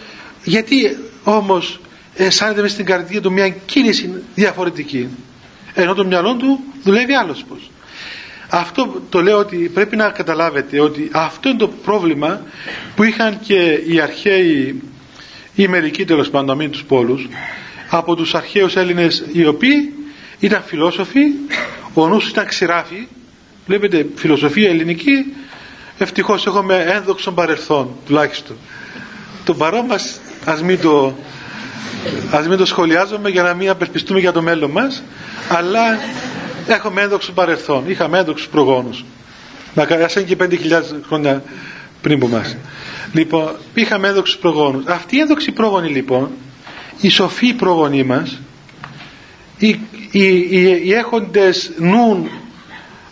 γιατί 0.44 0.98
όμως 1.24 1.80
αισθάνεται 2.16 2.62
μες 2.62 2.72
στην 2.72 2.86
καρδία 2.86 3.22
του 3.22 3.32
μια 3.32 3.50
κίνηση 3.50 4.24
διαφορετική 4.36 5.08
ενώ 5.74 5.94
το 5.94 6.06
μυαλό 6.06 6.36
του 6.36 6.60
δουλεύει 6.84 7.14
άλλος 7.14 7.44
πως 7.48 7.70
αυτό 8.50 9.02
το 9.10 9.22
λέω 9.22 9.38
ότι 9.38 9.58
πρέπει 9.74 9.96
να 9.96 10.10
καταλάβετε 10.10 10.80
ότι 10.80 11.10
αυτό 11.14 11.50
είναι 11.50 11.58
το 11.58 11.68
πρόβλημα 11.68 12.42
που 12.96 13.04
είχαν 13.04 13.40
και 13.40 13.80
οι 13.88 14.00
αρχαίοι 14.00 14.82
ή 15.56 15.68
μερικοί 15.68 16.06
τέλος 16.06 16.30
πάντων 16.30 16.58
μην 16.58 16.72
τους 16.72 16.84
πόλους 16.84 17.28
από 17.90 18.16
τους 18.16 18.36
αρχαίους 18.36 18.76
Έλληνες 18.76 19.24
οι 19.32 19.46
οποίοι 19.46 19.94
ήταν 20.40 20.64
φιλόσοφοι 20.66 21.22
ο 21.94 22.08
νους 22.08 22.30
ήταν 22.30 22.46
ξηράφοι 22.46 23.08
βλέπετε 23.68 24.06
φιλοσοφία 24.16 24.70
ελληνική 24.70 25.26
ευτυχώς 25.98 26.46
έχουμε 26.46 26.84
ένδοξον 26.88 27.34
παρελθόν 27.36 27.90
τουλάχιστον. 28.06 28.56
Το 29.46 29.54
παρόν 29.54 29.86
μας 29.86 30.20
ας 30.46 30.62
μην 30.62 30.82
το 30.82 31.14
ας 32.32 32.48
μην 32.48 32.58
το 32.58 32.66
σχολιάζουμε 32.66 33.30
για 33.30 33.44
να 33.44 33.54
μην 33.54 33.70
απελπιστούμε 33.70 34.20
για 34.20 34.32
το 34.32 34.42
μέλλον 34.42 34.72
μας 34.72 35.04
αλλά 35.50 36.00
έχουμε 36.68 37.02
ένδοξο 37.02 37.32
παρελθόν. 37.32 37.84
Είχαμε 37.90 38.18
ένδοξους 38.18 38.48
προγόνους. 38.48 39.06
Ας 40.06 40.16
είναι 40.16 40.24
και 40.26 40.36
5.000 40.40 40.82
χρόνια 41.08 41.44
πριν 42.02 42.16
από 42.16 42.26
εμάς. 42.36 42.58
Λοιπόν 43.14 43.56
είχαμε 43.74 44.08
ένδοξους 44.08 44.38
προγόνους. 44.38 44.86
Αυτοί 44.86 45.16
οι 45.16 45.20
ένδοξοι 45.20 45.52
πρόγονοι 45.52 45.90
λοιπόν 45.90 46.30
οι 47.02 47.10
σοφοί 47.10 47.54
πρόγονοι 47.54 48.04
μας 48.04 48.40
οι, 49.58 49.68
οι, 50.12 50.28
οι, 50.38 50.82
οι 50.84 50.94
έχοντες 50.94 51.72
νουν 51.78 52.30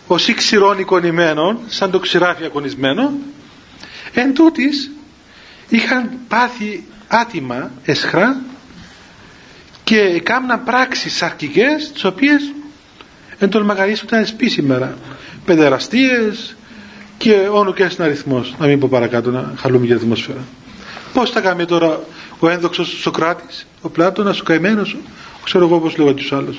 ως 0.06 0.34
ξηρών 0.34 0.78
εικονημένων 0.78 1.58
σαν 1.66 1.90
το 1.90 1.98
ξηράφι 1.98 2.44
ακονισμένο 2.44 3.12
εν 4.14 4.34
τούτης, 4.34 4.90
είχαν 5.68 6.10
πάθει 6.28 6.84
άτιμα 7.08 7.70
εσχρά 7.84 8.40
και 9.84 10.20
κάμναν 10.20 10.64
πράξεις 10.64 11.16
σαρκικές 11.16 11.92
τις 11.92 12.04
οποίες 12.04 12.52
εν 13.38 13.48
τον 13.48 13.70
ήταν 14.04 14.26
σπί 14.26 14.48
σήμερα. 14.48 14.96
Παιδεραστίες 15.44 16.56
και 17.18 17.48
όνο 17.52 17.72
και 17.72 17.82
ένα 17.82 18.04
αριθμός 18.04 18.54
να 18.58 18.66
μην 18.66 18.78
πω 18.78 18.88
παρακάτω 18.90 19.30
να 19.30 19.52
χαλούμε 19.56 19.86
για 19.86 19.96
ατμόσφαιρα 19.96 20.44
πως 21.14 21.30
θα 21.30 21.40
κάνει 21.40 21.64
τώρα 21.64 22.00
ο 22.38 22.48
ένδοξος 22.48 22.88
Σοκράτης 22.88 23.66
ο 23.80 23.88
Πλάτωνας, 23.88 24.40
ο 24.40 24.42
καημένος 24.42 24.96
ξέρω 25.44 25.64
εγώ 25.64 25.80
πως 25.80 25.96
λέγω 25.96 26.14
τους 26.14 26.32
άλλους. 26.32 26.56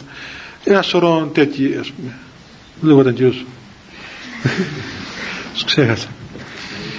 Ένα 0.63 0.81
σωρό 0.81 1.29
τέτοιοι 1.33 1.77
ας 1.79 1.91
πούμε. 1.91 2.13
Λέγω 2.81 3.01
ήταν 3.01 3.13
κύριος 3.13 3.45
σου 5.55 5.65
ξέχασα. 5.65 6.07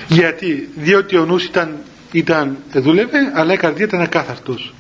Γιατί 0.09 0.69
διότι 0.75 1.17
ο 1.17 1.25
νους 1.25 1.45
ήταν, 1.45 1.77
ήταν 2.13 2.57
δούλευε 2.73 3.19
αλλά 3.35 3.53
η 3.53 3.57
καρδία 3.57 3.85
ήταν 3.85 4.01
ακάθαρτος. 4.01 4.75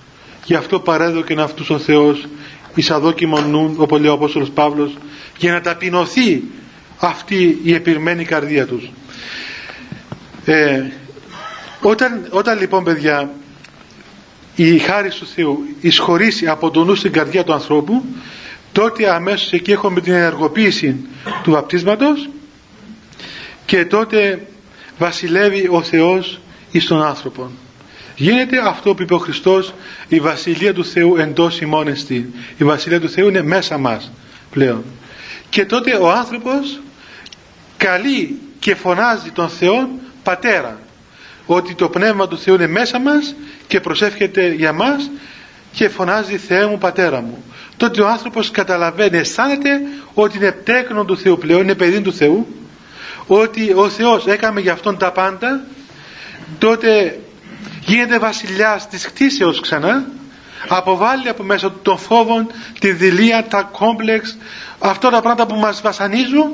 Γι' 0.44 0.54
αυτό 0.54 0.80
παρέδωκε 0.80 1.40
αυτούς 1.40 1.70
ο 1.70 1.78
Θεός 1.78 2.26
εις 2.74 2.90
αδόκιμον 2.90 3.50
νου 3.50 3.74
όπως 3.76 4.00
λέει 4.00 4.10
ο 4.10 4.12
Απόστολος 4.12 4.50
Παύλος 4.50 4.96
για 5.38 5.52
να 5.52 5.60
ταπεινωθεί 5.60 6.42
αυτή 6.98 7.60
η 7.62 7.74
επιρμένη 7.74 8.24
καρδία 8.24 8.66
τους. 8.66 8.90
Ε, 10.44 10.82
όταν, 11.89 12.26
όταν 12.30 12.59
λοιπόν 12.59 12.84
παιδιά 12.84 13.30
η 14.55 14.78
χάρη 14.78 15.09
του 15.09 15.26
Θεού 15.26 15.66
εισχωρήσει 15.80 16.47
από 16.47 16.70
τον 16.70 16.87
νου 16.87 16.95
στην 16.95 17.12
καρδιά 17.12 17.45
του 17.45 17.53
ανθρώπου 17.53 18.05
τότε 18.72 19.11
αμέσως 19.14 19.53
εκεί 19.53 19.72
έχουμε 19.72 20.01
την 20.01 20.12
ενεργοποίηση 20.12 21.07
του 21.43 21.51
βαπτίσματος 21.51 22.28
και 23.66 23.84
τότε 23.84 24.47
βασιλεύει 24.99 25.68
ο 25.70 25.82
Θεός 25.82 26.41
εις 26.70 26.87
τον 26.87 27.03
άνθρωπο. 27.03 27.51
Γίνεται 28.16 28.68
αυτό 28.68 28.95
που 28.95 29.03
είπε 29.03 29.14
ο 29.14 29.18
Χριστός 29.18 29.74
η 30.09 30.20
βασιλεία 30.20 30.74
του 30.74 30.84
Θεού 30.84 31.16
εντός 31.16 31.61
ημών 31.61 31.89
εστί. 31.89 32.32
Η 32.57 32.64
βασιλεία 32.64 33.01
του 33.01 33.09
Θεού 33.09 33.28
είναι 33.28 33.43
μέσα 33.43 33.78
μας 33.78 34.12
πλέον 34.51 34.84
και 35.49 35.64
τότε 35.64 35.97
ο 35.97 36.11
άνθρωπος 36.11 36.80
καλεί 37.76 38.39
και 38.59 38.74
φωνάζει 38.74 39.30
τον 39.30 39.49
Θεό 39.49 39.89
πατέρα 40.22 40.80
ότι 41.47 41.74
το 41.74 41.88
πνεύμα 41.88 42.28
του 42.28 42.38
Θεού 42.38 42.55
είναι 42.55 42.66
μέσα 42.66 42.99
μας 42.99 43.34
και 43.66 43.80
προσεύχεται 43.80 44.49
για 44.49 44.72
μας 44.72 45.11
και 45.72 45.88
φωνάζει 45.88 46.36
Θεέ 46.36 46.66
μου 46.66 46.78
πατέρα 46.78 47.20
μου 47.20 47.44
τότε 47.76 48.01
ο 48.01 48.09
άνθρωπος 48.09 48.51
καταλαβαίνει 48.51 49.18
αισθάνεται 49.18 49.80
ότι 50.14 50.36
είναι 50.36 50.53
τέκνο 50.53 51.05
του 51.05 51.18
Θεού 51.18 51.38
πλέον 51.38 51.62
είναι 51.62 51.74
παιδί 51.74 52.01
του 52.01 52.12
Θεού 52.12 52.47
ότι 53.26 53.72
ο 53.74 53.88
Θεός 53.88 54.26
έκαμε 54.26 54.61
για 54.61 54.72
αυτόν 54.72 54.99
τα 54.99 55.12
πάντα. 55.12 55.64
Τότε 56.59 57.20
γίνεται 57.80 58.18
βασιλιάς 58.18 58.88
της 58.88 59.07
κτίσεως 59.07 59.61
ξανά 59.61 60.07
αποβάλλει 60.68 61.28
από 61.28 61.42
μέσα 61.42 61.70
του 61.70 61.78
των 61.82 61.99
φόβων 61.99 62.47
τη 62.78 62.92
δηλία, 62.92 63.44
τα 63.44 63.62
κόμπλεξ 63.62 64.36
αυτά 64.78 65.11
τα 65.11 65.20
πράγματα 65.20 65.47
που 65.47 65.55
μας 65.55 65.80
βασανίζουν 65.80 66.53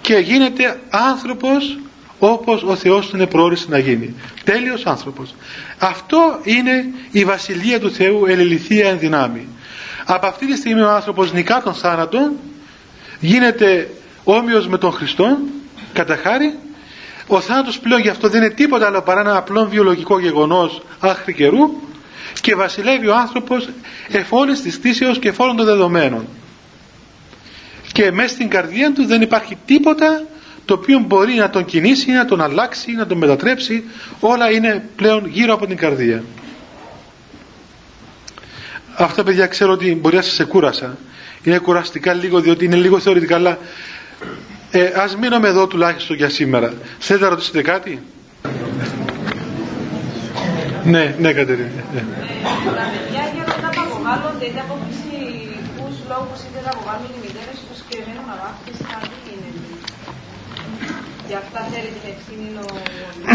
και 0.00 0.14
γίνεται 0.14 0.80
άνθρωπος 0.88 1.78
όπως 2.18 2.62
ο 2.62 2.76
Θεός 2.76 3.10
τον 3.10 3.20
επρόρισε 3.20 3.66
να 3.68 3.78
γίνει. 3.78 4.14
Τέλειος 4.44 4.86
άνθρωπος. 4.86 5.34
Αυτό 5.78 6.40
είναι 6.42 6.84
η 7.10 7.24
Βασιλεία 7.24 7.80
του 7.80 7.90
Θεού 7.90 8.26
ελεληθία 8.26 8.88
εν 8.88 8.98
δυνάμει. 8.98 9.48
Από 10.04 10.26
αυτή 10.26 10.46
τη 10.46 10.56
στιγμή 10.56 10.80
ο 10.80 10.90
άνθρωπος 10.90 11.32
νικά 11.32 11.62
τον 11.62 11.74
θάνατο 11.74 12.32
γίνεται 13.20 13.90
όμοιος 14.24 14.68
με 14.68 14.78
τον 14.78 14.92
Χριστό 14.92 15.38
κατά 15.92 16.16
χάρη 16.16 16.58
ο 17.26 17.40
θάνατος 17.40 17.78
πλέον 17.78 18.00
γι' 18.00 18.08
αυτό 18.08 18.28
δεν 18.28 18.42
είναι 18.42 18.52
τίποτα 18.52 18.86
άλλο 18.86 19.02
παρά 19.02 19.20
ένα 19.20 19.36
απλό 19.36 19.68
βιολογικό 19.68 20.18
γεγονός 20.18 20.82
άχρη 20.98 21.34
καιρού 21.34 21.70
και 22.40 22.54
βασιλεύει 22.54 23.06
ο 23.08 23.16
άνθρωπος 23.16 23.68
εφόλες 24.08 24.60
της 24.60 24.76
θύσεως 24.76 25.18
και 25.18 25.28
εφόλων 25.28 25.56
των 25.56 25.66
δεδομένων 25.66 26.26
και 27.92 28.12
μέσα 28.12 28.28
στην 28.28 28.48
καρδία 28.48 28.92
του 28.92 29.06
δεν 29.06 29.22
υπάρχει 29.22 29.58
τίποτα 29.66 30.22
το 30.68 30.74
οποίο 30.74 30.98
μπορεί 30.98 31.34
να 31.34 31.50
τον 31.50 31.64
κινήσει, 31.64 32.10
να 32.10 32.24
τον 32.24 32.40
αλλάξει, 32.40 32.92
να 32.92 33.06
τον 33.06 33.18
μετατρέψει 33.18 33.84
όλα 34.20 34.50
είναι 34.50 34.88
πλέον 34.96 35.26
γύρω 35.26 35.54
από 35.54 35.66
την 35.66 35.76
καρδία. 35.76 36.24
Αυτά 38.96 39.22
παιδιά 39.24 39.46
ξέρω 39.46 39.72
ότι 39.72 39.94
μπορεί 39.94 40.16
να 40.16 40.22
σας 40.22 40.46
κούρασα 40.46 40.96
είναι 41.42 41.58
κουραστικά 41.58 42.12
λίγο 42.14 42.40
διότι 42.40 42.64
είναι 42.64 42.76
λίγο 42.76 42.98
θεωρητικά 42.98 43.34
αλλά 43.34 43.58
ε, 44.70 44.84
ας 44.96 45.16
μείνουμε 45.16 45.48
εδώ 45.48 45.66
τουλάχιστον 45.66 46.16
για 46.16 46.28
σήμερα. 46.28 46.72
Θέλετε 46.98 47.24
να 47.24 47.30
ρωτήσετε 47.30 47.62
κάτι; 47.62 48.02
Ναι, 50.84 51.14
ναι 51.18 51.32
Κατερίνα 51.32 51.68
ναι. 51.94 52.02
Τα 52.64 52.90
παιδιά 52.92 53.22
για 53.34 53.44
να 53.62 53.68
αποβάλλονται 53.82 54.44
είτε 54.44 54.60
από 54.66 54.74
φυσικούς 54.84 55.96
λόγους 56.10 56.40
είτε 56.46 56.60
να 56.64 56.70
αποβάλλουν 56.74 57.10
οι 57.16 57.20
μητέρες 57.24 57.58
του 57.66 57.74
συγκεκριμένου 57.80 58.24
αγάπη 58.36 58.70
τι 58.70 58.74
γίνεται. 59.24 59.68
Για 61.28 61.38
αυτά 61.38 61.68
θέλει 61.72 61.86
την 61.86 62.12
ευθύνη 62.16 62.58
ο... 62.58 62.64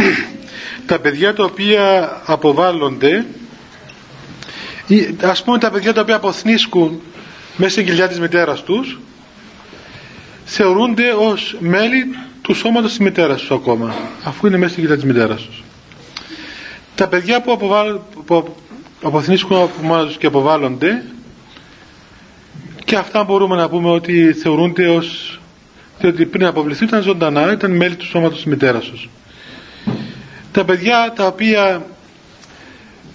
Τα 0.89 0.99
παιδιά 0.99 1.33
τα 1.33 1.43
οποία 1.43 2.11
αποβάλλονται 2.25 3.25
ας 5.21 5.43
πούμε 5.43 5.57
τα 5.57 5.71
παιδιά 5.71 5.93
τα 5.93 6.01
οποία 6.01 6.15
αποθνίσκουν 6.15 7.01
μέσα 7.57 7.71
στην 7.71 7.85
κοιλιά 7.85 8.07
της 8.07 8.19
μητέρας 8.19 8.63
τους 8.63 8.99
θεωρούνται 10.45 11.11
ως 11.11 11.55
μέλη 11.59 12.05
του 12.41 12.53
σώματος 12.53 12.89
της 12.89 12.99
μητέρας 12.99 13.39
τους 13.39 13.51
ακόμα 13.51 13.93
αφού 14.23 14.47
είναι 14.47 14.57
μέσα 14.57 14.71
στην 14.71 14.83
κοιλιά 14.83 14.95
της 14.97 15.05
μητέρας 15.05 15.41
τους. 15.41 15.63
Τα 16.95 17.07
παιδιά 17.07 17.41
που, 17.41 17.51
αποβάλλ, 17.51 17.99
που 18.25 18.55
αποθνίσκουν 19.03 19.55
από 19.57 19.69
μόνα 19.81 20.05
τους 20.05 20.17
και 20.17 20.25
αποβάλλονται 20.27 21.03
και 22.85 22.95
αυτά 22.95 23.23
μπορούμε 23.23 23.55
να 23.55 23.69
πούμε 23.69 23.89
ότι 23.89 24.33
θεωρούνται 24.33 24.87
ως 24.87 25.39
διότι 26.03 26.25
πριν 26.25 26.45
αποβληθεί 26.45 26.83
ήταν 26.83 27.01
ζωντανά 27.01 27.51
ήταν 27.51 27.71
μέλη 27.71 27.95
του 27.95 28.05
σώματος 28.05 28.35
της 28.35 28.45
μητέρας 28.45 28.85
τους. 28.85 29.09
Τα 30.51 30.65
παιδιά 30.65 31.13
τα 31.15 31.25
οποία 31.25 31.85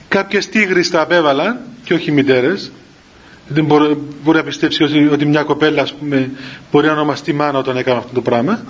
κάποιες 0.09 0.49
τίγρεις 0.49 0.91
τα 0.91 1.01
απέβαλαν 1.01 1.61
και 1.85 1.95
όχι 1.95 2.11
μητέρες 2.11 2.73
δεν 3.49 3.65
μπορεί, 3.65 3.99
μπορεί 4.23 4.39
να 4.39 4.45
πιστέψει 4.45 4.83
ότι, 4.83 5.07
ότι 5.07 5.27
μια 5.27 5.43
κοπέλα 5.43 5.83
ας 5.83 5.95
πούμε, 5.95 6.31
μπορεί 6.71 6.87
να 6.87 6.93
ονομαστεί 6.93 7.33
μάνα 7.33 7.59
όταν 7.59 7.77
έκανε 7.77 7.99
αυτό 7.99 8.13
το 8.15 8.23
πράγμα. 8.23 8.63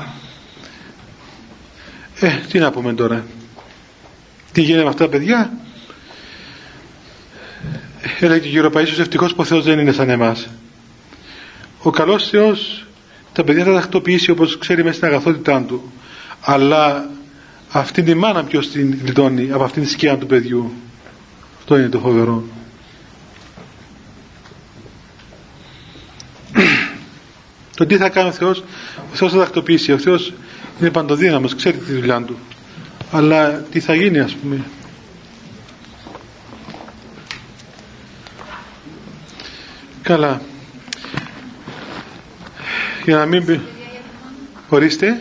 Ε, 2.21 2.31
τι 2.49 2.59
να 2.59 2.71
πούμε 2.71 2.95
τώρα. 2.95 3.25
Τι 4.53 4.63
γίνεται 4.63 4.83
με 4.83 4.89
αυτά 4.89 5.05
τα 5.05 5.11
παιδιά; 5.11 5.51
Έλεγε 8.21 8.41
και 8.41 8.49
γύρω 8.49 8.71
Παΐσιος 8.75 8.99
ευτυχώς 8.99 9.35
που 9.35 9.41
ο 9.41 9.45
Θεός 9.45 9.65
δεν 9.65 9.79
είναι 9.79 9.93
σαν 9.93 10.11
εμάς. 10.11 10.49
Ο 11.83 11.91
καλός 11.91 12.29
Θεός 12.29 12.88
τα 13.39 13.45
παιδιά 13.45 13.65
θα 13.65 13.73
τα 13.73 13.81
τακτοποιήσει 13.81 14.31
όπως 14.31 14.59
ξέρει 14.59 14.83
μέσα 14.83 14.97
στην 14.97 15.09
αγαθότητά 15.09 15.63
του. 15.63 15.93
Αλλά 16.41 17.11
αυτή 17.71 18.03
τη 18.03 18.15
μάνα 18.15 18.45
ποιος 18.45 18.71
την 18.71 18.99
γλιτώνει 19.03 19.53
από 19.53 19.65
αυτήν 19.65 19.83
τη 19.83 19.89
σκιά 19.89 20.19
του 20.19 20.27
παιδιού. 20.27 20.73
Αυτό 21.59 21.79
είναι 21.79 21.89
το 21.89 21.99
φοβερό. 21.99 22.45
Το 27.77 27.87
τι 27.87 27.97
θα 27.97 28.09
κάνει 28.09 28.29
ο 28.29 28.33
Θεός 28.33 28.65
ο 29.13 29.15
Θεός 29.15 29.33
θα 29.33 29.39
τακτοποιήσει 29.39 29.93
ο 29.93 29.99
Θεός 29.99 30.33
είναι 30.81 30.91
παντοδύναμος 30.91 31.55
ξέρει 31.55 31.77
τη 31.77 31.93
δουλειά 31.93 32.23
του. 32.23 32.39
Αλλά 33.11 33.53
τι 33.71 33.81
θα 33.81 33.95
γίνει 33.95 34.19
ας 34.19 34.33
πούμε. 34.33 34.65
Καλά 40.03 40.41
για 43.09 43.19
να 43.19 43.27
μην 43.27 43.45
πει 43.45 43.61
ορίστε. 44.69 45.21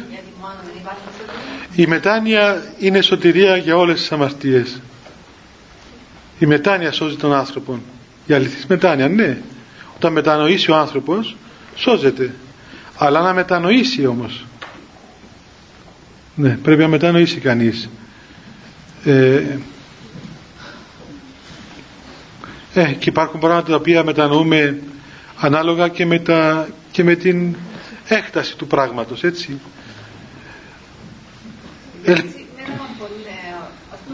Η 1.76 1.86
μετάνοια 1.88 2.64
είναι 2.80 3.02
σωτηρία 3.02 3.58
για 3.58 3.78
όλες 3.78 4.00
τις 4.00 4.12
αμαρτίες. 4.12 4.82
Η 6.40 6.46
μετάνοια 6.46 6.92
σώζει 6.92 7.16
τον 7.16 7.34
άνθρωπο 7.34 7.80
η 8.26 8.34
αληθής 8.34 8.66
μετάνοια 8.66 9.08
ναι. 9.08 9.38
Όταν 9.96 10.12
μετανοήσει 10.14 10.72
ο 10.72 10.76
άνθρωπος 10.76 11.36
σώζεται. 11.76 12.34
Αλλά 12.98 13.22
να 13.22 13.34
μετανοήσει 13.34 14.06
όμως. 14.06 14.46
Ναι 16.36 16.58
πρέπει 16.58 16.82
να 16.82 16.88
μετανοήσει 16.88 17.40
κανείς. 17.40 17.90
Ε, 19.06 19.44
ε, 22.74 22.92
και 22.94 23.10
υπάρχουν 23.10 23.40
πράγματα 23.40 23.70
τα 23.70 23.76
οποία 23.76 24.04
μετανοούμε 24.04 24.80
ανάλογα 25.40 25.88
και 25.88 26.06
με, 26.06 26.20
τα, 26.20 26.68
και 26.92 27.04
με 27.04 27.16
την 27.16 27.56
έκταση 28.08 28.58
του 28.58 28.68
πράγματος 28.68 29.24
έτσι 29.24 29.60
ε, 32.04 32.14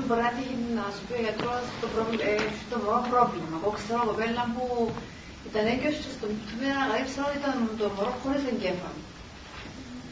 μπορεί 0.07 0.21
να 0.27 0.33
τύχει 0.37 0.55
να 0.79 0.85
σου 0.95 1.01
πει 1.07 1.13
ο 1.19 1.21
γιατρός 1.25 1.61
το, 1.81 1.87
το 2.71 2.75
μωρό 2.83 3.01
πρόβλημα. 3.11 3.55
Εγώ 3.59 3.69
ξέρω 3.79 4.01
κοπέλα 4.09 4.43
που 4.55 4.65
ήταν 5.49 5.63
έγκυος 5.73 5.95
και 6.03 6.11
στον 6.17 6.31
τμήμα 6.49 6.81
να 6.91 6.95
ξέρω 7.09 7.25
ότι 7.29 7.37
ήταν 7.41 7.53
το 7.81 7.85
μωρό 7.95 8.13
χωρίς 8.21 8.43
εγκέφαλο. 8.53 8.99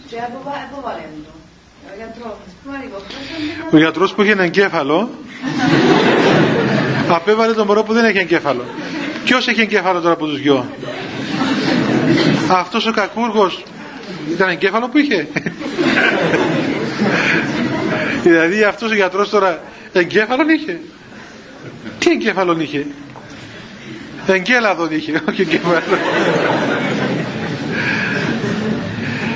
Και 0.09 0.17
αποβάλε 0.65 1.05
το. 1.25 1.34
Ο 3.71 3.77
γιατρός 3.77 4.13
που 4.13 4.21
είχε 4.21 4.32
ένα 4.32 4.43
εγκέφαλο 4.43 5.09
απέβαλε 7.19 7.53
τον 7.53 7.65
μωρό 7.67 7.84
που 7.84 7.93
δεν 7.93 8.05
έχει 8.05 8.17
εγκέφαλο. 8.17 8.65
Ποιος 9.23 9.47
έχει 9.47 9.61
εγκέφαλο 9.61 9.99
τώρα 10.01 10.13
από 10.13 10.25
τους 10.25 10.39
δυο; 10.41 10.65
Αυτός 12.51 12.86
ο 12.88 12.91
κακούργος 12.91 13.64
ήταν 14.32 14.49
εγκέφαλο 14.49 14.89
που 14.89 14.97
είχε. 14.97 15.28
δηλαδή 18.24 18.64
αυτός 18.64 18.91
ο 18.91 18.93
γιατρός 18.93 19.30
τώρα 19.30 19.62
εγκέφαλον 19.93 20.49
είχε. 20.49 20.80
Τι 21.99 22.12
εγκέφαλον 22.12 22.59
είχε; 22.59 22.86
Εγκέλαδον 24.28 24.91
είχε, 24.91 25.22
όχι 25.30 25.41
εγκέφαλο. 25.41 25.80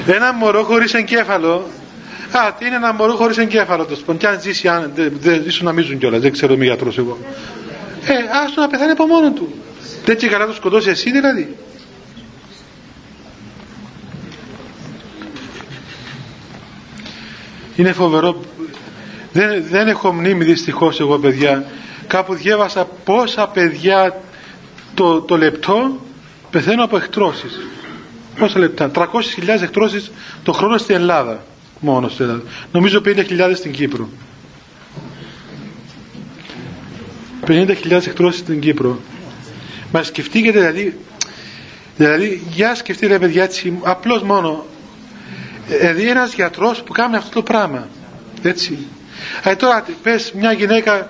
Ένα 0.08 0.34
μωρό 0.34 0.64
χωρίς 0.64 0.94
εγκέφαλο 0.94 1.70
Α, 2.32 2.54
είναι 2.66 2.76
ένα 2.76 2.94
μωρό 2.94 3.14
χωρίς 3.16 3.38
εγκέφαλο 3.38 3.86
το 3.86 3.96
σπον. 3.96 4.18
Και 4.18 4.28
αν 4.28 4.42
ζήσει, 4.42 4.68
αν, 4.68 4.92
δεν 4.96 5.42
ζήσει 5.44 5.64
να 5.64 5.72
μίζουν 5.72 5.98
κιόλας, 5.98 6.22
δεν 6.22 6.32
ξέρω 6.32 6.54
είμαι 6.54 6.66
γιατρός 6.66 6.98
εγώ. 6.98 7.18
Ε, 8.06 8.14
άστο 8.46 8.62
να 8.62 8.68
πεθάνει 8.68 8.92
από 8.92 9.06
μόνο 9.06 9.32
του. 9.32 9.54
Δεν 10.06 10.18
και 10.18 10.28
καλά 10.28 10.46
το 10.46 10.54
σκοτώσει 10.54 10.90
εσύ 10.90 11.12
δηλαδή. 11.12 11.56
Είναι 17.76 17.94
φοβερό. 17.94 18.42
Δεν, 19.32 19.64
δεν 19.70 19.88
έχω 19.88 20.14
μνήμη 20.14 20.44
δυστυχώς 20.44 21.00
εγώ 21.00 21.18
παιδιά. 21.18 21.66
Κάπου 22.08 22.34
διέβασα 22.34 22.86
πόσα 23.04 23.48
παιδιά 23.48 24.22
το, 24.94 25.22
το 25.22 25.38
λεπτό 25.38 26.00
πεθαίνουν 26.50 26.80
από 26.80 26.98
εκτρώσεις. 26.98 27.60
Πόσα 28.40 28.60
λεπτά; 28.60 28.92
300.000 28.96 29.06
εκτρώσεις 29.62 30.12
το 30.44 30.52
χρόνο 30.52 30.78
στην 30.78 30.96
Ελλάδα 30.96 31.44
μόνος 31.80 32.12
στην 32.12 32.26
Ελλάδα. 32.26 32.44
Νομίζω 32.72 33.02
50.000 33.06 33.52
στην 33.56 33.72
Κύπρο. 33.72 34.10
50.000 37.48 37.92
εκτρώσεις 37.92 38.40
στην 38.40 38.60
Κύπρο. 38.60 39.00
Μα 39.92 40.04
σκεφτείτε 40.04 40.52
δηλαδή, 40.52 40.98
δηλαδή 41.98 42.44
για 42.52 42.76
σκεφτείτε 42.76 43.14
ρε 43.14 43.20
παιδιά 43.20 43.44
έτσι, 43.44 43.80
απλώς 43.82 44.22
μόνο, 44.24 44.66
δηλαδή 45.68 46.10
ένας 46.10 46.34
γιατρός 46.34 46.84
που 46.84 46.94
κάνει 46.94 47.16
αυτό 47.16 47.30
το 47.30 47.44
πράγμα, 47.44 47.88
έτσι. 48.42 48.88
Ε, 49.44 49.56
τώρα 49.56 49.86
πες 50.04 50.32
μια 50.32 50.52
γυναίκα 50.52 51.08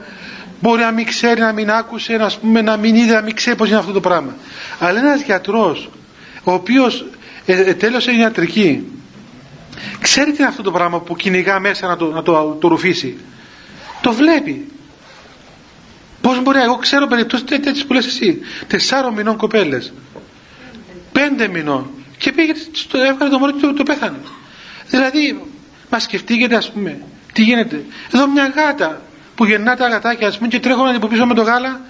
μπορεί 0.62 0.82
να 0.82 0.92
μην 0.92 1.06
ξέρει, 1.06 1.40
να 1.40 1.52
μην 1.52 1.72
άκουσε, 1.72 2.14
να, 2.14 2.32
πούμε, 2.42 2.62
να 2.62 2.78
μην 2.78 2.96
είδε, 2.96 3.14
να 3.14 3.22
μην 3.22 3.36
ξέρει 3.36 3.56
πώς 3.56 3.68
είναι 3.68 3.78
αυτό 3.78 3.92
το 3.92 4.00
πράγμα. 4.00 4.36
Αλλά 4.80 5.00
ένας 5.00 5.22
γιατρός, 5.22 5.90
ο 6.44 6.52
οποίος 6.52 7.06
ε, 7.46 7.62
ε, 7.62 7.74
τέλος 7.74 8.08
είναι 8.08 8.22
ιατρική, 8.22 8.92
ξέρει 10.02 10.32
τι 10.32 10.38
είναι 10.38 10.48
αυτό 10.48 10.62
το 10.62 10.72
πράγμα 10.72 11.00
που 11.02 11.16
κυνηγά 11.16 11.60
μέσα 11.60 11.88
να 11.88 11.98
το, 11.98 12.12
να 12.12 12.24
το, 12.24 12.58
το 12.60 12.68
ρουφήσει. 12.68 13.18
Το 14.02 14.14
βλέπει. 14.14 14.68
Πώς 16.22 16.42
μπορεί, 16.42 16.60
εγώ 16.60 16.76
ξέρω 16.76 17.08
περιπτώσεις 17.08 17.46
τέτοιες 17.46 17.86
που 17.86 17.94
λες 17.94 18.06
εσύ. 18.06 18.40
Τεσσάρων 18.68 19.14
μηνών 19.14 19.38
κοπέλες. 19.38 19.94
Πέντε 21.12 21.48
μηνών. 21.48 21.90
Και 22.18 22.32
πήγε, 22.32 22.54
στο, 22.72 22.98
έβγαλε 22.98 23.32
το 23.32 23.40
μωρό 23.40 23.52
και 23.52 23.60
το, 23.62 23.74
το 23.74 23.84
πέθανε. 23.84 24.18
Δηλαδή, 24.90 25.40
Μα 25.90 26.00
σκεφτείτε, 26.00 26.56
ας 26.56 26.72
πούμε, 26.72 27.02
τι 27.34 27.42
γίνεται. 27.42 27.86
Εδώ 28.14 28.28
μια 28.28 28.54
γάτα 28.56 29.02
που 29.36 29.46
γεννά 29.46 29.76
τα 29.76 29.88
γατάκια, 29.88 30.28
ας 30.28 30.38
πούμε, 30.38 30.48
και 30.48 30.60
τρέχουν 30.60 30.88
από 30.88 31.08
πίσω 31.08 31.26
με 31.26 31.34
το 31.34 31.42
γάλα 31.42 31.82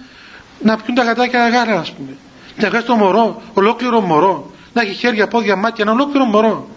να 0.60 0.78
πιούν 0.78 0.96
τα 0.96 1.04
γατάκια 1.04 1.50
γάλα, 1.50 1.80
ας 1.80 1.92
πούμε. 1.92 2.18
Να 2.58 2.70
βγάζει 2.70 2.86
το 2.86 2.96
μωρό, 2.96 3.42
ολόκληρο 3.54 4.02
μωρό. 4.02 4.54
Να 4.74 4.82
έχει 4.82 4.94
χέρια, 4.94 5.28
πόδια, 5.28 5.56
μάτια, 5.56 5.84
ένα 5.84 5.94
ολόκληρο 5.94 6.26
μωρό. 6.26 6.70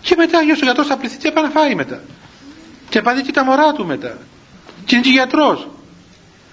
Και 0.00 0.14
μετά 0.16 0.40
γιος 0.42 0.60
ο 0.60 0.64
γιατρός 0.64 0.86
θα 0.86 0.96
πληθεί 0.96 1.16
και 1.16 1.30
πάει 1.30 1.44
να 1.44 1.50
φάει 1.50 1.74
μετά. 1.74 2.00
Και 2.88 3.02
πάει 3.02 3.22
και 3.22 3.32
τα 3.32 3.44
μωρά 3.44 3.72
του 3.72 3.86
μετά. 3.86 4.18
Και 4.84 4.94
είναι 4.94 5.04
και 5.04 5.10
γιατρός. 5.10 5.68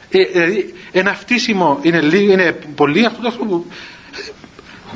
Ε, 0.09 0.23
δηλαδή 0.23 0.73
ένα 0.91 1.13
φτύσιμο 1.13 1.79
είναι, 1.81 1.97
είναι 2.15 2.51
πολύ 2.51 3.05
αυτό 3.05 3.21
το 3.21 3.27
άνθρωπο. 3.27 3.65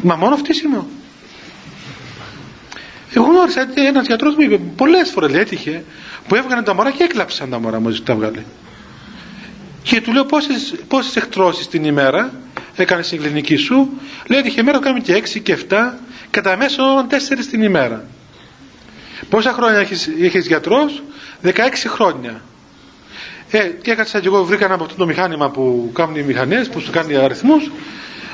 Μα 0.01 0.15
μόνο 0.15 0.35
φτύσιμο. 0.35 0.87
Εγώ 3.13 3.25
γνώρισα 3.25 3.67
ένας 3.75 4.05
γιατρός 4.07 4.35
μου 4.35 4.41
είπε 4.41 4.57
πολλές 4.57 5.09
φορές 5.09 5.33
έτυχε 5.33 5.83
που 6.27 6.35
έβγανε 6.35 6.61
τα 6.61 6.73
μωρά 6.73 6.91
και 6.91 7.03
έκλαψαν 7.03 7.49
τα 7.49 7.59
μωρά 7.59 7.79
μόλις 7.79 8.03
τα 8.03 8.15
βγάλε. 8.15 8.43
Και 9.83 10.01
του 10.01 10.13
λέω 10.13 10.25
πόσες, 10.25 10.75
πόσες 10.87 11.15
εκτρώσεις 11.15 11.67
την 11.67 11.83
ημέρα 11.83 12.33
έκανες 12.75 13.05
στην 13.05 13.21
κλινική 13.21 13.55
σου; 13.55 13.89
Λέει 14.27 14.39
έτυχε 14.39 14.63
μέρα 14.63 14.79
κάνουμε 14.79 15.01
και 15.01 15.13
6 15.13 15.39
και 15.43 15.57
7 15.69 15.93
κατά 16.29 16.57
μέσο 16.57 16.83
4 17.09 17.15
την 17.49 17.61
ημέρα. 17.61 18.05
Πόσα 19.29 19.53
χρόνια 19.53 19.79
έχεις, 19.79 20.09
έχεις 20.21 20.47
γιατρός, 20.47 21.03
16 21.43 21.51
χρόνια. 21.87 22.41
Ε, 23.51 23.67
και 23.81 23.91
έκατσα 23.91 24.19
και 24.19 24.27
εγώ 24.27 24.43
βρήκα 24.43 24.73
από 24.73 24.83
αυτό 24.83 24.95
το 24.95 25.05
μηχάνημα 25.05 25.49
που 25.49 25.89
κάνουν 25.93 26.15
οι 26.15 26.21
μηχανές, 26.21 26.69
που 26.69 26.79
σου 26.79 26.91
κάνει 26.91 27.15
αριθμούς. 27.15 27.71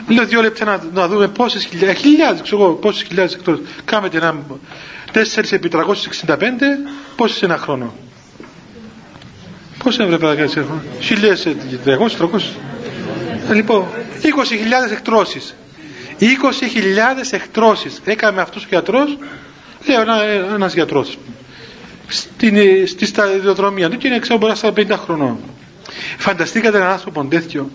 Λέω 0.07 0.25
δύο 0.25 0.41
λεπτά 0.41 0.65
να, 0.65 0.83
να 0.93 1.07
δούμε 1.07 1.27
πόσες 1.27 1.65
χιλιάδες, 1.65 2.01
χιλιάδες, 2.01 2.41
ξέρω 2.41 2.61
εγώ, 2.63 2.73
πόσες 2.73 3.03
χιλιάδες 3.07 3.33
εκτός. 3.33 3.59
Κάμετε 3.85 4.17
ένα 4.17 4.35
4 5.13 5.51
επί 5.51 5.69
365, 5.69 6.35
πόσες 7.15 7.41
ένα 7.41 7.57
χρόνο. 7.57 7.93
Πώς 9.83 9.99
έβρεπε 9.99 10.25
να 10.25 10.35
κάνει 10.35 10.51
ένα 10.55 10.65
χρόνο. 10.65 10.81
Χιλιάδες, 10.99 11.47
300, 11.85 12.17
300. 12.17 12.57
Λοιπόν, 13.53 13.87
20.000 14.21 14.91
εκτρώσεις. 14.91 15.55
20.000 16.19 16.25
εκτρώσεις 17.31 18.01
έκαμε 18.05 18.41
αυτός 18.41 18.63
ο 18.63 18.67
γιατρός 18.69 19.17
Λέω 19.85 20.01
ένα, 20.01 20.23
ένας 20.53 20.73
γιατρός 20.73 21.17
στην, 22.07 22.57
στη 22.87 23.05
σταδιοδρομία 23.05 23.89
του 23.89 23.97
και 23.97 24.07
είναι 24.07 24.19
ξέρω 24.19 24.37
μπορεί 24.37 24.53
να 24.61 24.73
50 24.75 24.91
χρονών. 25.03 25.37
Φανταστήκατε 26.17 26.77
έναν 26.77 26.89
άνθρωπο 26.89 27.25
τέτοιο; 27.25 27.69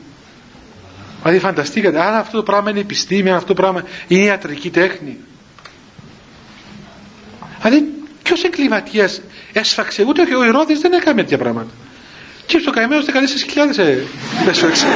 Δηλαδή 1.22 1.38
φανταστήκατε, 1.40 2.00
αν 2.00 2.14
αυτό 2.14 2.36
το 2.36 2.42
πράγμα 2.42 2.70
είναι 2.70 2.80
επιστήμη, 2.80 3.30
αν 3.30 3.36
αυτό 3.36 3.46
το 3.46 3.54
πράγμα 3.62 3.82
είναι 4.08 4.24
ιατρική 4.24 4.70
τέχνη. 4.70 5.18
Δηλαδή 7.62 7.84
ποιος 8.22 8.44
εγκληματίας 8.44 9.20
έσφαξε, 9.52 10.04
ούτε 10.06 10.22
και 10.22 10.34
ο 10.34 10.44
Ηρώδης 10.44 10.80
δεν 10.80 10.92
έκανε 10.92 11.22
τέτοια 11.22 11.38
πράγματα. 11.38 11.70
Και 12.46 12.58
στο 12.58 12.70
καημένο 12.70 13.02
14.000 13.76 13.78
ε, 13.78 13.98
έσφαξε. 14.48 14.86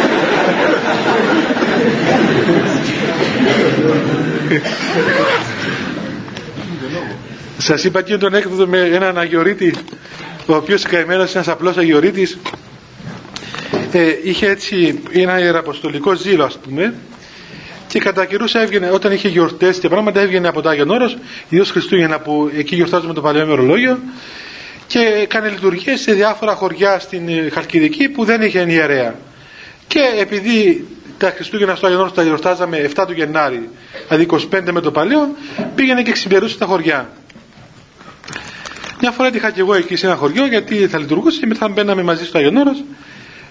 Σας 7.58 7.84
είπα 7.84 8.02
και 8.02 8.16
τον 8.16 8.34
έκδοτο 8.34 8.66
με 8.66 8.78
έναν 8.80 9.18
αγιορείτης 9.18 9.74
ο 10.46 10.54
οποίος 10.54 10.82
καημένος 10.82 11.34
ένας 11.34 11.48
απλός 11.48 11.76
αγιορείτης 11.76 12.38
ε, 13.92 14.14
είχε 14.22 14.48
έτσι 14.48 15.02
ένα 15.12 15.38
ιεραποστολικό 15.40 16.14
ζήλο 16.14 16.44
ας 16.44 16.58
πούμε 16.58 16.94
και 17.88 17.98
κατά 17.98 18.24
καιρούς 18.24 18.54
έβγαινε 18.54 18.90
όταν 18.90 19.12
είχε 19.12 19.28
γιορτές 19.28 19.78
και 19.78 19.88
πράγματα 19.88 20.20
έβγαινε 20.20 20.48
από 20.48 20.60
το 20.60 20.68
Άγιον 20.68 20.90
Όρος 20.90 21.16
Ιησούς 21.48 21.70
Χριστούγεννα 21.70 22.18
που 22.20 22.50
εκεί 22.56 22.74
γιορτάζουμε 22.74 23.14
το 23.14 23.20
παλαιό 23.20 23.44
ημερολόγιο 23.44 23.98
και 24.86 24.98
έκανε 25.22 25.48
λειτουργίες 25.48 26.00
σε 26.00 26.12
διάφορα 26.12 26.54
χωριά 26.54 26.98
στην 26.98 27.28
ε, 27.28 27.48
Χαλκιδική 27.52 28.08
που 28.08 28.24
δεν 28.24 28.42
είχε 28.42 28.64
ιερέα 28.68 29.14
και 29.88 30.00
επειδή 30.20 30.86
τα 31.18 31.30
Χριστούγεννα 31.30 31.74
στο 31.74 31.86
Άγιον 31.86 32.00
Όρος 32.00 32.14
τα 32.14 32.22
γιορτάζαμε 32.22 32.90
7 32.96 33.04
του 33.06 33.12
Γενάρη 33.12 33.68
δηλαδή 34.08 34.26
25 34.52 34.60
με 34.72 34.80
το 34.80 34.90
παλαιό 34.90 35.28
πήγαινε 35.74 36.02
και 36.02 36.12
ξυμπερούσε 36.12 36.58
τα 36.58 36.66
χωριά 36.66 37.08
μια 39.00 39.10
φορά 39.10 39.30
είχα 39.34 39.50
και 39.50 39.60
εγώ 39.60 39.74
εκεί 39.74 39.96
σε 39.96 40.06
ένα 40.06 40.16
χωριό 40.16 40.46
γιατί 40.46 40.86
θα 40.88 40.98
λειτουργούσε 40.98 41.40
και 41.40 41.46
μετά 41.46 41.68
μπαίναμε 41.68 42.02
μαζί 42.02 42.24
στο 42.24 42.38
Άγιον 42.38 42.56
Όρος. 42.56 42.84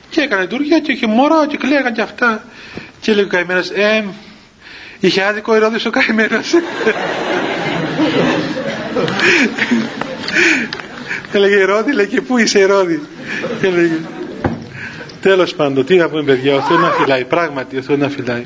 Και 0.09 0.21
έκανε 0.21 0.41
λειτουργία 0.41 0.79
και 0.79 0.91
είχε 0.91 1.07
μωρό 1.07 1.45
και 1.47 1.57
κλαίγαν 1.57 1.93
και 1.93 2.01
αυτά. 2.01 2.43
Και 3.01 3.13
λέει 3.13 3.23
ο 3.23 3.27
καημένος 3.27 3.69
ε, 3.69 4.05
είχε 4.99 5.23
άδικο 5.23 5.53
ερώτηση 5.53 5.87
ο 5.87 5.91
καημένος 5.91 6.53
έλεγε 11.33 11.55
Ηρώδη, 11.55 11.93
λέει 11.93 12.07
και 12.07 12.21
πού 12.21 12.37
είσαι 12.37 12.59
Ηρώδη 12.59 13.01
έλεγε 13.61 13.99
τέλος 15.21 15.55
πάντων 15.55 15.85
τι 15.85 15.95
να 15.95 16.09
πούμε 16.09 16.23
παιδιά 16.23 16.55
ο 16.55 16.61
Θεός 16.61 16.79
να 16.81 16.89
φυλάει 16.89 17.25
πράγματι 17.25 17.77
ο 17.77 17.81
Θεός 17.81 17.99
να 17.99 18.09
φυλάει. 18.09 18.45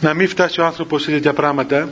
Να 0.00 0.14
μην 0.14 0.28
φτάσει 0.28 0.60
ο 0.60 0.64
άνθρωπος 0.64 1.02
σε 1.02 1.10
τέτοια 1.10 1.32
πράγματα 1.32 1.88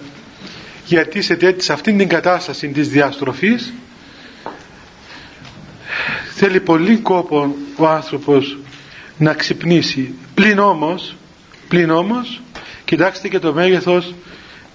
γιατί 0.85 1.23
σε, 1.23 1.35
τέτοια, 1.37 1.63
σε 1.63 1.73
αυτήν 1.73 1.99
την 1.99 2.09
κατάσταση 2.09 2.69
της 2.69 2.89
διαστροφής 2.89 3.73
θέλει 6.35 6.61
πολύ 6.61 6.97
κόπο 6.97 7.55
ο 7.77 7.87
άνθρωπος 7.87 8.59
να 9.19 9.35
ξυπνήσει. 9.35 10.15
Πλην 10.35 10.59
όμως 10.59 11.17
πλην 11.69 11.91
όμως 11.91 12.41
κοιτάξτε 12.85 13.29
και 13.29 13.39
το 13.39 13.53
μέγεθος 13.53 14.15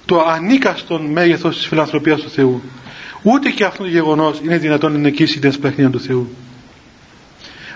το 0.06 0.22
ανίκαστο 0.22 1.00
μέγεθος 1.00 1.58
της 1.58 1.68
φιλανθρωπίας 1.68 2.22
του 2.22 2.30
Θεού. 2.30 2.62
Ούτε 3.22 3.50
και 3.50 3.66
αυτό 3.66 3.84
το 3.84 3.90
γεγονός 3.90 4.40
είναι 4.44 4.58
δυνατόν 4.58 4.92
να 4.92 4.98
νικήσει 4.98 5.40
την 5.40 5.52
σπλαχνία 5.52 5.90
του 5.90 6.00
Θεού. 6.00 6.36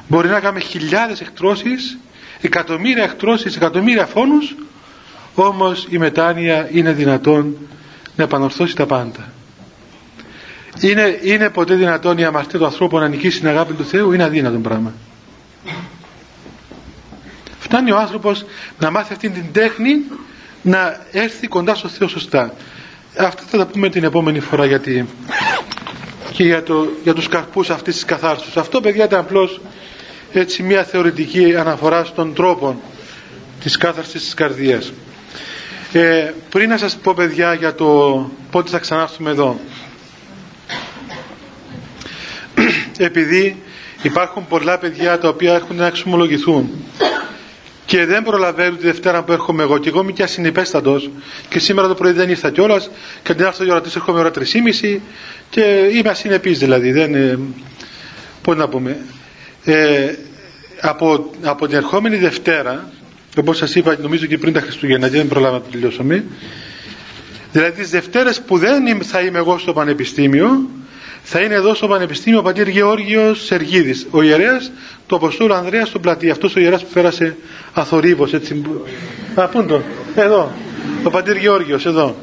Μπορεί 0.07 0.27
να 0.27 0.39
κάνουμε 0.39 0.59
χιλιάδες 0.59 1.21
εκτρώσεις 1.21 1.97
εκατομμύρια 2.41 3.03
εκτρώσεις, 3.03 3.55
εκατομμύρια 3.55 4.05
φόνους 4.05 4.55
όμως 5.35 5.87
η 5.89 5.97
μετάνοια 5.97 6.69
είναι 6.71 6.91
δυνατόν 6.91 7.57
να 8.15 8.23
επανορθώσει 8.23 8.75
τα 8.75 8.85
πάντα 8.85 9.31
είναι, 10.81 11.19
είναι 11.21 11.49
ποτέ 11.49 11.75
δυνατόν 11.75 12.17
η 12.17 12.23
αμαρτία 12.23 12.59
του 12.59 12.65
ανθρώπου 12.65 12.97
να 12.99 13.07
νικήσει 13.07 13.39
την 13.39 13.47
αγάπη 13.47 13.73
του 13.73 13.85
Θεού; 13.85 14.11
Είναι 14.11 14.23
αδύνατο 14.23 14.57
πράγμα. 14.57 14.93
Φτάνει 17.59 17.91
ο 17.91 17.97
άνθρωπος 17.97 18.45
να 18.79 18.91
μάθει 18.91 19.13
αυτή 19.13 19.29
την 19.29 19.45
τέχνη 19.51 20.03
να 20.61 21.01
έρθει 21.11 21.47
κοντά 21.47 21.75
στο 21.75 21.87
Θεό 21.87 22.07
σωστά. 22.07 22.53
Αυτά 23.17 23.43
θα 23.47 23.57
τα 23.57 23.65
πούμε 23.65 23.89
την 23.89 24.03
επόμενη 24.03 24.39
φορά 24.39 24.65
γιατί 24.65 25.07
και 26.31 26.43
για, 26.43 26.63
το, 26.63 26.87
για 27.03 27.13
τους 27.13 27.27
καρπούς 27.27 27.69
αυτής 27.69 27.93
της 27.93 28.05
καθάρσης. 28.05 28.57
Αυτό 28.57 28.81
παιδιά 28.81 29.05
ήταν 29.05 29.19
απλώς 29.19 29.61
έτσι 30.33 30.63
μια 30.63 30.83
θεωρητική 30.83 31.55
αναφορά 31.55 32.03
στον 32.03 32.33
τρόπο 32.33 32.81
της 33.63 33.77
κάθαρσης 33.77 34.23
της 34.23 34.33
καρδιάς 34.33 34.91
ε, 35.93 36.31
πριν 36.49 36.69
να 36.69 36.77
σας 36.77 36.97
πω 36.97 37.13
παιδιά 37.13 37.53
για 37.53 37.75
το 37.75 38.29
πότε 38.51 38.69
θα 38.69 38.79
ξανάρθουμε 38.79 39.29
εδώ 39.29 39.59
επειδή 43.07 43.55
υπάρχουν 44.01 44.47
πολλά 44.47 44.77
παιδιά 44.77 45.17
τα 45.17 45.27
οποία 45.27 45.53
έρχονται 45.53 45.81
να 45.81 45.87
εξομολογηθούν 45.87 46.69
και 47.91 48.05
δεν 48.05 48.23
προλαβαίνουν 48.23 48.77
τη 48.77 48.85
Δευτέρα 48.85 49.23
που 49.23 49.31
έρχομαι 49.31 49.63
εγώ 49.63 49.77
και 49.77 49.89
εγώ 49.89 50.01
είμαι 50.01 50.11
και 50.11 50.23
ασυνυπέστατος 50.23 51.09
και 51.49 51.59
σήμερα 51.59 51.87
το 51.87 51.93
πρωί 51.93 52.11
δεν 52.11 52.29
ήρθα 52.29 52.51
κιόλας 52.51 52.89
και 53.23 53.33
την 53.33 53.45
άρθρο 53.45 53.65
ώρα 53.69 53.79
3 53.79 53.85
έρχομαι 53.95 54.19
ώρα 54.19 54.31
3.30 54.35 54.97
και 55.49 55.61
είμαι 55.93 56.09
ασυνεπής 56.09 56.59
δηλαδή 56.59 56.91
δεν, 56.91 57.15
ε, 57.15 57.39
πώς 58.41 58.55
να 58.57 58.67
πούμε. 58.67 58.97
Ε, 59.65 60.13
από, 60.81 61.31
από 61.41 61.67
την 61.67 61.77
ερχόμενη 61.77 62.15
Δευτέρα 62.15 62.89
όπως 63.37 63.57
σας 63.57 63.75
είπα 63.75 63.97
νομίζω 64.01 64.25
και 64.25 64.37
πριν 64.37 64.53
τα 64.53 64.59
Χριστούγεννα 64.59 65.07
δεν 65.07 65.27
προλάβα 65.27 65.57
να 65.57 65.63
τελειώσουμε 65.71 66.23
δηλαδή 67.51 67.71
τις 67.71 67.89
Δευτέρες 67.89 68.41
που 68.41 68.57
δεν 68.57 69.03
θα 69.03 69.21
είμαι 69.21 69.37
εγώ 69.37 69.57
στο 69.57 69.73
Πανεπιστήμιο 69.73 70.69
θα 71.23 71.39
είναι 71.39 71.53
εδώ 71.53 71.73
στο 71.73 71.87
Πανεπιστήμιο 71.87 72.39
ο 72.39 72.41
πατήρ 72.41 72.67
Γεώργιος 72.67 73.45
Σεργίδης, 73.45 74.07
ο 74.11 74.21
ιερέας 74.21 74.71
του 75.07 75.15
Αποστόλου 75.15 75.53
Ανδρέας 75.53 75.87
στον 75.87 76.01
πλατή. 76.01 76.29
Αυτός 76.29 76.55
ο 76.55 76.59
ιερέας 76.59 76.83
που 76.83 76.91
φέρασε 76.91 77.37
αθορύβος 77.73 78.33
έτσι. 78.33 78.61
Α, 79.35 79.47
πού 79.47 79.65
το, 79.65 79.81
εδώ. 80.15 80.51
Ο 81.03 81.09
πατήρ 81.09 81.35
Γεώργιος, 81.35 81.85
εδώ. 81.85 82.15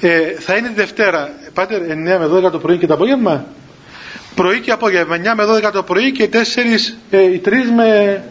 Ε, 0.00 0.34
θα 0.38 0.56
είναι 0.56 0.68
τη 0.68 0.74
Δευτέρα, 0.74 1.30
πάτε 1.54 1.76
9 1.76 2.18
με 2.18 2.48
12 2.48 2.50
το 2.50 2.58
πρωί 2.58 2.78
και 2.78 2.86
το 2.86 2.94
απόγευμα; 2.94 3.46
Πρωί 4.34 4.60
και 4.60 4.70
απόγευμα, 4.70 5.16
9 5.16 5.20
με 5.36 5.44
12 5.44 5.70
το 5.72 5.82
πρωί 5.82 6.12
και 6.12 6.28
4, 6.32 6.36
ε, 7.10 7.38
3 7.44 7.70
με, 7.76 8.22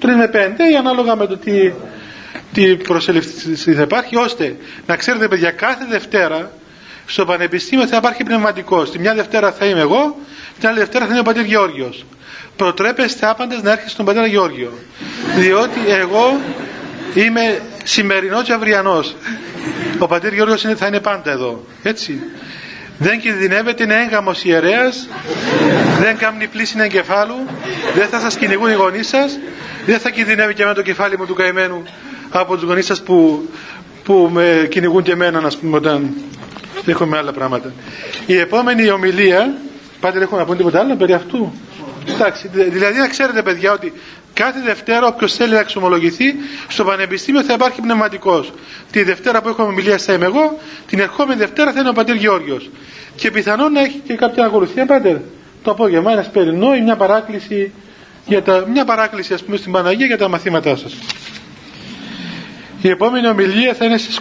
3 0.00 0.16
με 0.16 0.30
5, 0.32 0.70
ή 0.72 0.76
ανάλογα 0.76 1.16
με 1.16 1.26
το 1.26 1.36
τι, 1.36 1.72
τι 2.52 2.76
προσελευτή 2.76 3.72
θα 3.72 3.82
υπάρχει, 3.82 4.16
ώστε 4.16 4.56
να 4.86 4.96
ξέρετε 4.96 5.28
παιδιά 5.28 5.50
κάθε 5.50 5.86
Δευτέρα 5.90 6.50
στο 7.10 7.24
Πανεπιστήμιο 7.24 7.86
θα 7.86 7.96
υπάρχει 7.96 8.24
πνευματικός. 8.24 8.90
Τη 8.90 8.98
μια 8.98 9.14
Δευτέρα 9.14 9.52
θα 9.52 9.64
είμαι 9.64 9.80
εγώ, 9.80 10.16
την 10.58 10.68
άλλη 10.68 10.78
Δευτέρα 10.78 11.04
θα 11.04 11.10
είναι 11.10 11.20
ο 11.20 11.22
πατήρ 11.22 11.44
Γεώργιος. 11.44 12.04
Προτρέπεστε 12.56 13.26
άπαντες 13.26 13.62
να 13.62 13.70
έρχεστε 13.70 13.90
στον 13.90 14.04
πατέρα 14.04 14.26
Γεώργιο. 14.26 14.72
Διότι 15.36 15.80
εγώ 15.88 16.40
είμαι 17.14 17.62
σημερινός 17.84 18.42
και 18.42 18.52
αυριανός. 18.52 19.14
ο 19.98 20.06
πατήρ 20.06 20.32
Γιώργος 20.32 20.66
θα 20.76 20.86
είναι 20.86 21.00
πάντα 21.00 21.30
εδώ 21.30 21.64
έτσι 21.82 22.20
δεν 22.98 23.20
κινδυνεύεται, 23.20 23.82
είναι 23.82 24.02
έγκαμος 24.02 24.44
ιερέας 24.44 25.08
δεν 26.00 26.16
κάνει 26.16 26.46
πλήση 26.46 26.76
εγκεφάλου 26.78 27.34
δεν 27.94 28.08
θα 28.08 28.20
σας 28.20 28.36
κυνηγούν 28.36 28.70
οι 28.70 28.74
γονείς 28.74 29.08
σας 29.08 29.38
δεν 29.86 29.98
θα 29.98 30.10
κινδυνεύει 30.10 30.54
και 30.54 30.64
με 30.64 30.74
το 30.74 30.82
κεφάλι 30.82 31.18
μου 31.18 31.26
του 31.26 31.34
καημένου 31.34 31.82
από 32.30 32.54
τους 32.54 32.64
γονείς 32.64 32.86
σας 32.86 33.02
που, 33.02 33.48
που 34.04 34.30
με 34.32 34.66
κυνηγούν 34.70 35.02
και 35.02 35.12
εμένα 35.12 35.40
να 35.40 35.50
πούμε 35.60 35.76
όταν 35.76 36.14
έχουμε 36.86 37.16
άλλα 37.16 37.32
πράγματα 37.32 37.72
η 38.26 38.36
επόμενη 38.38 38.90
ομιλία 38.90 39.54
πάτε 40.00 40.20
έχω 40.22 40.36
να 40.36 40.44
πω 40.44 40.54
τίποτα 40.54 40.80
άλλο 40.80 40.96
περί 40.96 41.12
αυτού 41.12 41.52
εντάξει, 42.08 42.48
δηλαδή 42.48 42.98
να 42.98 43.08
ξέρετε 43.08 43.42
παιδιά 43.42 43.72
ότι 43.72 43.92
κάθε 44.34 44.60
Δευτέρα 44.60 45.06
όποιος 45.06 45.34
θέλει 45.34 45.52
να 45.52 45.58
εξομολογηθεί 45.58 46.34
στο 46.68 46.84
Πανεπιστήμιο 46.84 47.42
θα 47.42 47.52
υπάρχει 47.52 47.80
πνευματικός. 47.80 48.52
Τη 48.90 49.02
Δευτέρα 49.02 49.42
που 49.42 49.48
έχουμε 49.48 49.66
ομιλία 49.66 49.98
θα 49.98 50.12
είμαι 50.12 50.24
εγώ, 50.24 50.58
την 50.86 50.98
ερχόμενη 50.98 51.38
Δευτέρα 51.40 51.72
θα 51.72 51.80
είναι 51.80 51.88
ο 51.88 51.92
πατήρ 51.92 52.14
Γεώργιος. 52.14 52.70
Και 53.16 53.30
πιθανόν 53.30 53.72
να 53.72 53.80
έχει 53.80 53.98
και 54.06 54.14
κάποια 54.14 54.44
ακολουθία, 54.44 54.86
πάτερ. 54.86 55.16
Το 55.62 55.70
απόγευμα, 55.70 56.12
ένας 56.12 56.30
περινό 56.30 56.74
ή 56.74 56.80
μια 56.80 56.96
παράκληση, 56.96 57.72
για 58.26 58.42
τα, 58.42 58.64
μια 58.72 58.84
παράκληση 58.84 59.34
ας 59.34 59.42
πούμε 59.42 59.56
στην 59.56 59.72
Παναγία 59.72 60.06
για 60.06 60.18
τα 60.18 60.28
μαθήματά 60.28 60.76
σας. 60.76 60.92
Η 62.82 62.88
επόμενη 62.88 63.28
ομιλία 63.28 63.74
θα 63.74 63.84
είναι 63.84 63.98
στις 63.98 64.20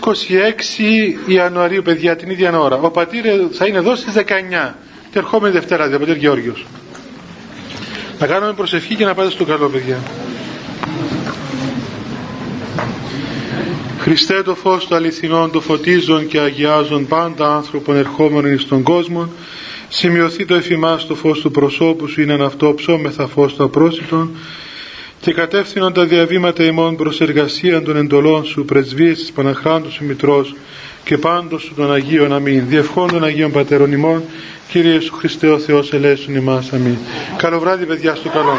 26 1.26 1.26
Ιανουαρίου, 1.26 1.82
παιδιά, 1.82 2.16
την 2.16 2.30
ίδια 2.30 2.60
ώρα. 2.60 2.76
Ο 2.76 2.92
πατήρ 2.92 3.26
θα 3.52 3.66
είναι 3.66 3.78
εδώ 3.78 3.96
στις 3.96 4.14
19, 4.14 4.76
την 5.12 5.22
ερχόμενη 5.22 5.54
Δευτέρα, 5.54 5.84
δηλαδή, 5.86 6.04
ο 6.04 6.06
πατήρ 6.06 6.22
Γεώργιος. 6.22 6.66
Να 8.20 8.28
κάνουμε 8.28 8.54
προσευχή 8.54 8.96
και 8.96 9.06
να 9.06 9.14
πάτε 9.14 9.30
στο 9.30 9.46
καλό, 9.46 9.70
παιδιά. 9.70 9.98
Χριστέ 14.00 14.42
το 14.44 14.56
φως 14.56 14.88
του 14.88 14.96
αληθινών, 14.96 15.52
το 15.52 15.62
φωτίζον 15.62 16.28
και 16.28 16.40
αγιάζον 16.40 17.08
πάντα 17.08 17.56
άνθρωπον 17.56 17.96
ερχόμενων 17.96 18.60
στον 18.60 18.84
κόσμο, 18.84 19.30
σημειωθεί 19.90 20.46
το 20.46 20.56
εφημάς 20.56 21.06
το 21.08 21.16
φως 21.16 21.40
του 21.40 21.52
προσώπου 21.52 22.08
σου, 22.08 22.22
είναι 22.22 22.44
αυτό 22.44 22.74
ψώμεθα 22.74 23.28
φως 23.28 23.54
του 23.56 23.64
απρόσιτον, 23.64 24.36
και 25.20 25.34
κατεύθυνον 25.34 25.94
τα 25.94 26.06
διαβήματα 26.06 26.64
ημών 26.64 26.96
προς 26.96 27.22
εργασία 27.22 27.82
των 27.82 27.98
εντολών 27.98 28.46
σου, 28.46 28.66
πρεσβείες 28.66 29.18
της 29.20 29.32
Παναχράντου 29.32 29.92
σου 29.92 30.06
Μητρός 30.06 30.56
και 31.04 31.18
πάντως 31.18 31.62
σου 31.62 31.74
των 31.76 31.94
Αγίων 31.94 32.34
Αμήν. 32.34 32.68
Διευχών 32.68 33.08
των 33.08 33.24
Αγίων 33.24 33.52
Πατέρων 33.52 33.92
ημών, 33.92 34.24
Κύριε 34.68 34.94
Ιησού 34.94 35.14
Χριστέ 35.14 35.48
ο 35.48 35.60
Θεός 35.60 35.94
ελέησον 35.94 36.36
ημάς. 36.36 36.74
Αμήν. 36.74 36.98
Καλό 37.38 37.60
βράδυ 37.60 37.86
παιδιά 37.86 38.16
στο 38.16 38.30
καλό. 38.30 38.54